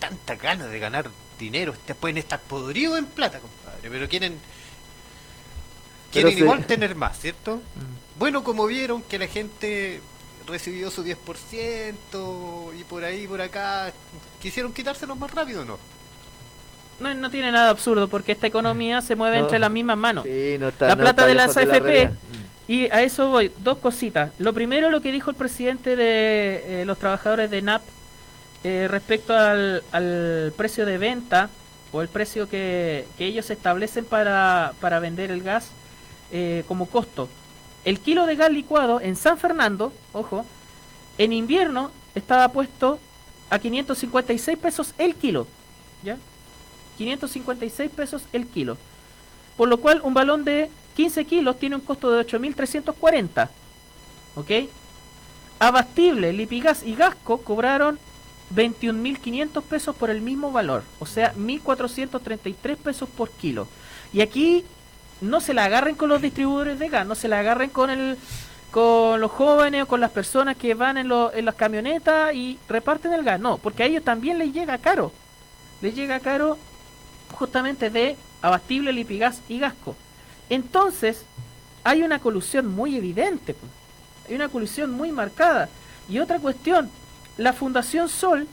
[0.00, 4.38] tantas ganas de ganar dinero, este, pueden estar podridos en plata, compadre, pero quieren.
[6.12, 7.56] Quieren igual tener más, ¿cierto?
[7.56, 8.18] Mm.
[8.18, 10.00] Bueno, como vieron que la gente
[10.50, 13.92] recibió su 10% y por ahí, por acá,
[14.40, 15.78] quisieron quitárselos más rápido, ¿no?
[17.00, 19.44] No, no tiene nada absurdo porque esta economía se mueve No.
[19.44, 20.24] entre las mismas manos.
[20.24, 21.80] Sí, no está- la no plata está de las la AFP.
[21.80, 22.12] realidad.
[22.68, 23.50] y a eso voy.
[23.58, 24.32] Dos cositas.
[24.38, 27.82] Lo primero, lo que dijo el presidente de eh, los trabajadores de NAP
[28.62, 31.48] eh, respecto al, al precio de venta
[31.92, 35.70] o el precio que, que ellos establecen para, para vender el gas
[36.32, 37.28] eh, como costo.
[37.84, 40.44] El kilo de gas licuado en San Fernando, ojo,
[41.18, 42.98] en invierno estaba puesto
[43.48, 45.46] a 556 pesos el kilo.
[46.02, 46.16] ¿Ya?
[46.98, 48.76] 556 pesos el kilo.
[49.56, 53.48] Por lo cual un balón de 15 kilos tiene un costo de 8.340.
[54.36, 54.50] ¿Ok?
[55.58, 57.98] Abastible, Lipigas y Gasco cobraron
[58.54, 60.82] 21.500 pesos por el mismo valor.
[60.98, 63.68] O sea, 1.433 pesos por kilo.
[64.12, 64.64] Y aquí
[65.20, 68.16] no se la agarren con los distribuidores de gas, no se la agarren con el
[68.70, 72.56] con los jóvenes o con las personas que van en, lo- en las camionetas y
[72.68, 73.40] reparten el gas.
[73.40, 75.12] No, porque a ellos también les llega caro.
[75.82, 76.56] Les llega caro
[77.32, 79.96] justamente de Abastible, Lipigas y Gasco.
[80.48, 81.24] Entonces,
[81.82, 83.54] hay una colusión muy evidente.
[83.54, 83.72] pues.
[84.28, 85.68] Hay una colusión muy marcada.
[86.08, 86.88] Y otra cuestión,
[87.38, 88.46] la Fundación Sol,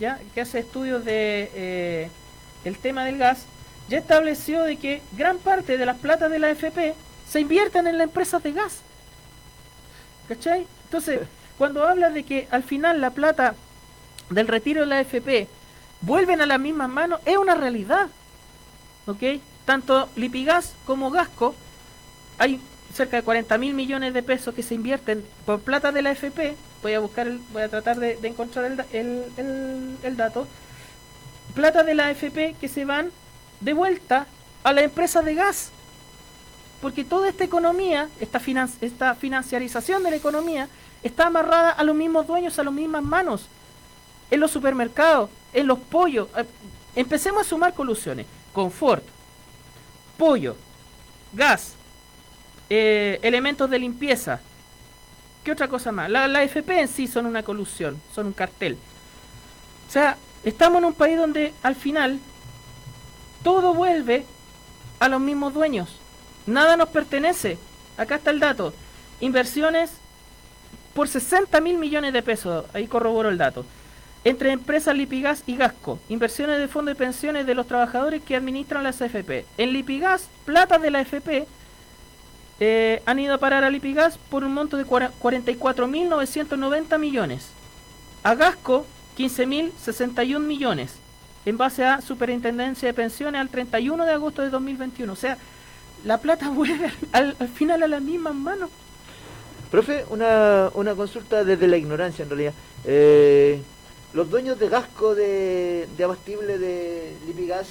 [0.00, 2.10] ya que hace estudios de eh,
[2.64, 3.44] el tema del gas,
[3.88, 6.94] ya estableció de que gran parte de las platas de la FP
[7.28, 8.78] se invierten en las empresas de gas.
[10.28, 10.66] ¿Cachai?
[10.84, 11.20] Entonces,
[11.58, 13.54] cuando habla de que al final la plata
[14.30, 15.48] del retiro de la FP
[16.02, 18.08] vuelven a las mismas manos, es una realidad.
[19.06, 19.22] ¿Ok?
[19.64, 21.54] Tanto Lipigas como Gasco,
[22.38, 22.60] hay
[22.94, 26.56] cerca de 40 mil millones de pesos que se invierten por plata de la FP.
[26.82, 30.46] Voy a buscar, el- voy a tratar de, de encontrar el, el- el- el dato.
[31.54, 33.10] Plata de la FP que se van
[33.60, 34.26] de vuelta
[34.64, 35.70] a la empresa de gas.
[36.80, 40.68] Porque toda esta economía, esta, finan- esta financiarización de la economía,
[41.02, 43.46] está amarrada a los mismos dueños, a las mismas manos.
[44.30, 46.28] En los supermercados, en los pollos.
[46.36, 46.44] Eh,
[46.96, 48.26] Empecemos a sumar colusiones.
[48.52, 49.04] Confort,
[50.16, 50.56] pollo,
[51.32, 51.72] gas,
[52.70, 54.40] eh, elementos de limpieza.
[55.44, 56.10] ¿Qué otra cosa más?
[56.10, 58.76] La, la FP en sí son una colusión, son un cartel.
[59.88, 62.18] O sea, estamos en un país donde al final
[63.42, 64.24] todo vuelve
[65.00, 65.96] a los mismos dueños.
[66.46, 67.58] Nada nos pertenece.
[67.96, 68.72] Acá está el dato.
[69.20, 69.90] Inversiones
[70.94, 72.64] por 60 mil millones de pesos.
[72.74, 73.64] Ahí corroboro el dato.
[74.24, 75.98] Entre empresas Lipigas y Gasco.
[76.08, 79.46] Inversiones de fondos de pensiones de los trabajadores que administran las AFP.
[79.58, 81.46] En Lipigas, plata de la AFP
[82.60, 87.46] eh, han ido a parar a Lipigas por un monto de cuara- 44.990 millones.
[88.24, 88.84] A Gasco,
[89.16, 90.94] 15.061 millones.
[91.46, 95.12] En base a Superintendencia de Pensiones al 31 de agosto de 2021.
[95.12, 95.38] O sea,
[96.04, 98.70] la plata vuelve al, al final a las mismas manos.
[99.70, 102.54] Profe, una, una consulta desde la ignorancia en realidad.
[102.84, 103.60] Eh,
[104.14, 107.68] los dueños de Gasco, de, de Abastible, de Lipigas,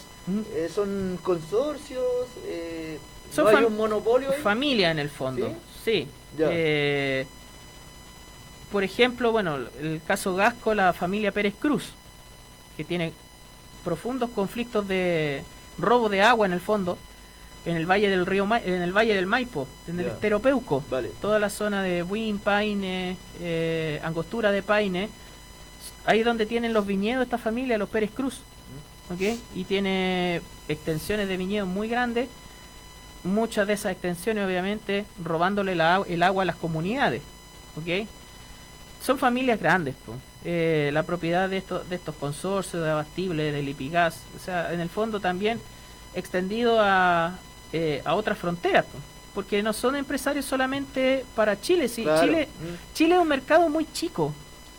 [0.54, 2.04] eh, ¿son consorcios?
[2.46, 3.00] Eh,
[3.34, 4.42] Son ¿No hay fam- un monopolio ahí?
[4.42, 5.52] Familia en el fondo.
[5.84, 6.08] Sí.
[6.38, 6.48] Ya.
[6.52, 7.26] Eh,
[8.72, 11.86] por ejemplo, bueno, el caso Gasco, la familia Pérez Cruz,
[12.76, 13.14] que tiene
[13.92, 15.44] profundos conflictos de
[15.80, 16.98] robo de agua en el fondo,
[17.66, 20.12] en el valle del río, Ma- en el valle del Maipo, en el Ya.
[20.12, 21.10] estero Peuco, Vale.
[21.22, 25.08] toda la zona de Buin, Paine, eh, Angostura de Paine,
[26.06, 28.42] ahí donde tienen los viñedos esta familia, los Pérez Cruz.
[29.10, 29.38] ¿ok?
[29.56, 32.28] Y tiene extensiones de viñedos muy grandes,
[33.24, 37.22] muchas de esas extensiones obviamente robándole la, el agua a las comunidades,
[37.78, 38.06] ¿ok?
[39.02, 40.14] Son familias grandes, po.
[40.46, 44.80] Eh, la propiedad de estos, de estos consorcios de abastible, del Lipigas, o sea, en
[44.80, 45.60] el fondo también
[46.14, 47.36] extendido a,
[47.74, 48.98] eh, a otras fronteras, po.
[49.34, 52.22] porque no son empresarios solamente para Chile, sí, Claro.
[52.26, 52.94] Chile, Mm.
[52.96, 54.34] Chile es un mercado muy chico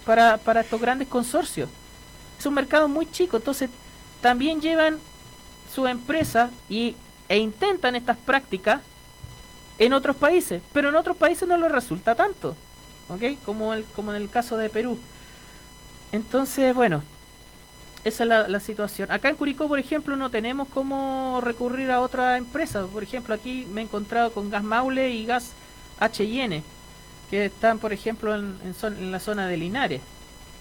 [0.07, 1.69] para, para estos grandes consorcios.
[2.39, 3.69] Es un mercado muy chico, entonces
[4.21, 4.99] también llevan
[5.75, 6.97] su empresa y,
[7.29, 8.81] e intentan estas prácticas
[9.79, 12.57] en otros países, pero en otros países no les resulta tanto,
[13.09, 13.39] ¿ok?
[13.45, 14.99] Como, el, como en el caso de Perú.
[16.13, 17.05] Entonces, bueno,
[18.05, 19.11] esa es la, la situación.
[19.11, 22.87] Acá en Curicó, por ejemplo, no tenemos cómo recurrir a otra empresa.
[22.87, 25.57] Por ejemplo, aquí me he encontrado con Gas Maule y Gas
[25.99, 26.67] HN,
[27.29, 30.05] que están, por ejemplo, en, en la zona de Linares,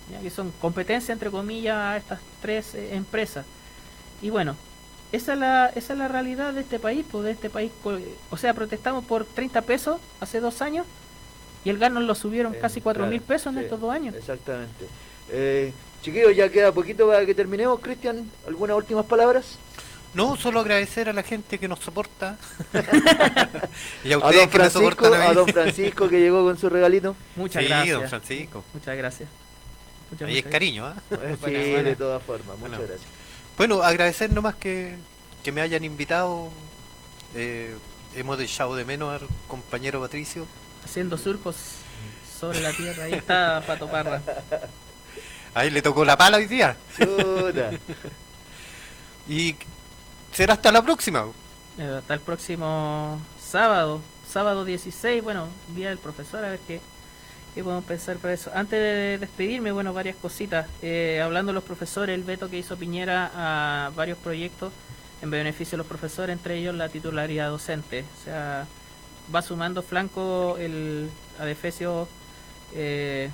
[0.07, 3.47] ya que son competencia, entre comillas, a estas tres eh, empresas.
[4.21, 4.59] Y bueno,
[5.11, 7.73] esa es, la, esa es la realidad de este país, pues de este país,
[8.29, 10.87] o sea, protestamos por 30 pesos hace dos años
[11.63, 13.79] y el gas nos lo subieron casi 4 mil Eh, Claro, pesos en sí, estos
[13.81, 14.15] dos años.
[14.15, 14.91] Exactamente.
[15.31, 17.79] Eh, chiquillos, ya queda poquito para que terminemos.
[17.79, 19.57] Cristian, ¿algunas últimas palabras?
[20.13, 22.37] No, solo agradecer a la gente que nos soporta.
[24.03, 25.25] y a A ustedes don que Francisco, soportan a mí.
[25.25, 27.15] a don Francisco que llegó con su regalito.
[27.35, 27.99] Muchas Sí, gracias.
[27.99, 28.63] don Francisco.
[28.73, 29.29] Muchas gracias.
[30.09, 30.95] Muchas, Ahí muchas es cariño, ¿ah?
[31.11, 31.89] Eh, Buena, sí, buena.
[31.89, 32.57] de todas formas.
[32.57, 32.77] Muchas Bueno.
[32.79, 33.01] gracias.
[33.57, 34.95] Bueno, agradecer nomás que,
[35.43, 36.49] que me hayan invitado.
[37.35, 37.75] Eh,
[38.15, 40.47] hemos echado de menos al compañero Patricio.
[40.85, 41.55] Haciendo surcos
[42.39, 43.03] sobre la tierra.
[43.03, 44.21] Ahí está Pato Parra.
[45.57, 46.77] Ahí le tocó la pala hoy día.
[46.95, 47.71] Chuta.
[49.27, 49.55] y
[50.31, 51.25] será hasta la próxima.
[51.79, 53.99] Eh, Hasta el próximo sábado,
[54.31, 56.79] sábado 16, bueno, día del profesor, a ver qué,
[57.55, 58.51] qué podemos pensar para eso.
[58.53, 60.67] Antes de despedirme, bueno, varias cositas.
[60.83, 64.71] Eh, hablando de los profesores, el veto que hizo Piñera a varios proyectos
[65.23, 68.05] en beneficio de los profesores, entre ellos la titularidad docente.
[68.21, 68.67] O sea,
[69.33, 71.09] va sumando flanco el
[71.39, 72.07] adefesio
[72.75, 73.31] eh,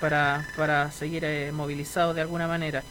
[0.00, 2.82] para, para seguir eh, movilizado de alguna manera.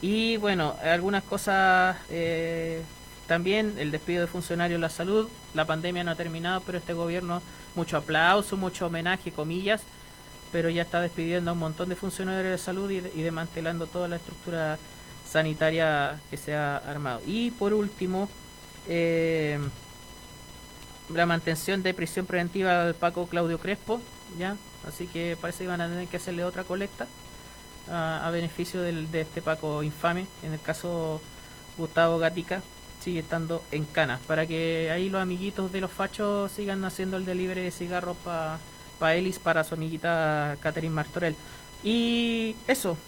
[0.00, 2.82] Y bueno, algunas cosas eh,
[3.26, 6.92] también, el despido de funcionarios de la salud, la pandemia no ha terminado, pero este
[6.92, 7.42] gobierno,
[7.74, 9.82] mucho aplauso, mucho homenaje, comillas,
[10.52, 14.08] pero ya está despidiendo a un montón de funcionarios de salud y, y desmantelando toda
[14.08, 14.78] la estructura
[15.28, 17.20] sanitaria que se ha armado.
[17.26, 18.28] Y por último,
[18.88, 19.58] eh,
[21.14, 24.00] la mantención de prisión preventiva del Paco Claudio Crespo,
[24.38, 24.56] ya,
[24.86, 27.06] así que parece que van a tener que hacerle otra colecta
[27.90, 30.26] a, beneficio del- de este Paco infame.
[30.42, 31.20] En el caso
[31.78, 32.62] Gustavo Gatica
[33.02, 37.24] sigue estando en cana, para que ahí los amiguitos de los fachos sigan haciendo el
[37.24, 38.58] delivery de cigarros para
[38.98, 41.36] pa Elis, para su amiguita Catherine Martorell.
[41.84, 42.98] Y eso,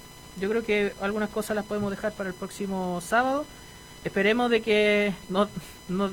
[0.40, 3.44] yo creo que algunas cosas las podemos dejar para el próximo sábado.
[4.05, 5.48] Esperemos de que no,
[5.88, 6.10] no,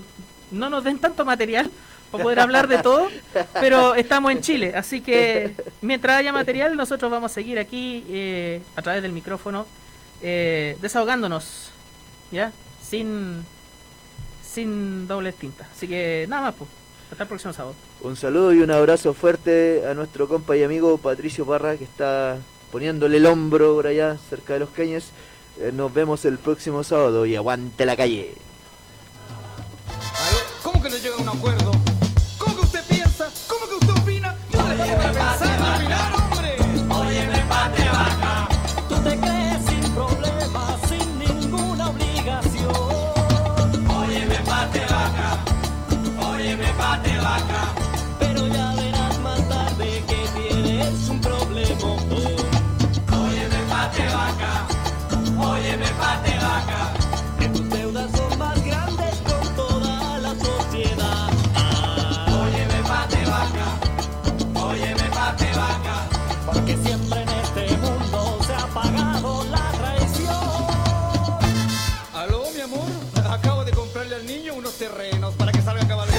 [0.51, 1.69] no nos den tanto material
[2.11, 3.09] para poder hablar de todo,
[3.53, 8.61] pero estamos en Chile, así que mientras haya material nosotros vamos a seguir aquí eh,
[8.75, 9.65] a través del micrófono
[10.21, 11.69] eh, desahogándonos,
[12.31, 12.51] ¿ya?
[12.81, 13.45] Sin,
[14.43, 15.67] sin doble tinta.
[15.71, 16.69] Así que nada más, pues.
[17.11, 17.75] Hasta el próximo sábado.
[18.01, 22.38] Un saludo y un abrazo fuerte a nuestro compa y amigo Patricio Parra que está
[22.69, 25.11] poniéndole el hombro por allá cerca de los Cañes.
[25.59, 28.35] Eh, nos vemos el próximo sábado y aguante la calle.
[30.61, 31.71] ¿Cómo que no llega a un acuerdo?
[47.22, 47.74] vaca.
[48.19, 51.90] Pero ya verás más tarde que tienes un problema.
[53.24, 54.68] Óyeme, pate vaca,
[55.38, 56.97] óyeme, pate vaca.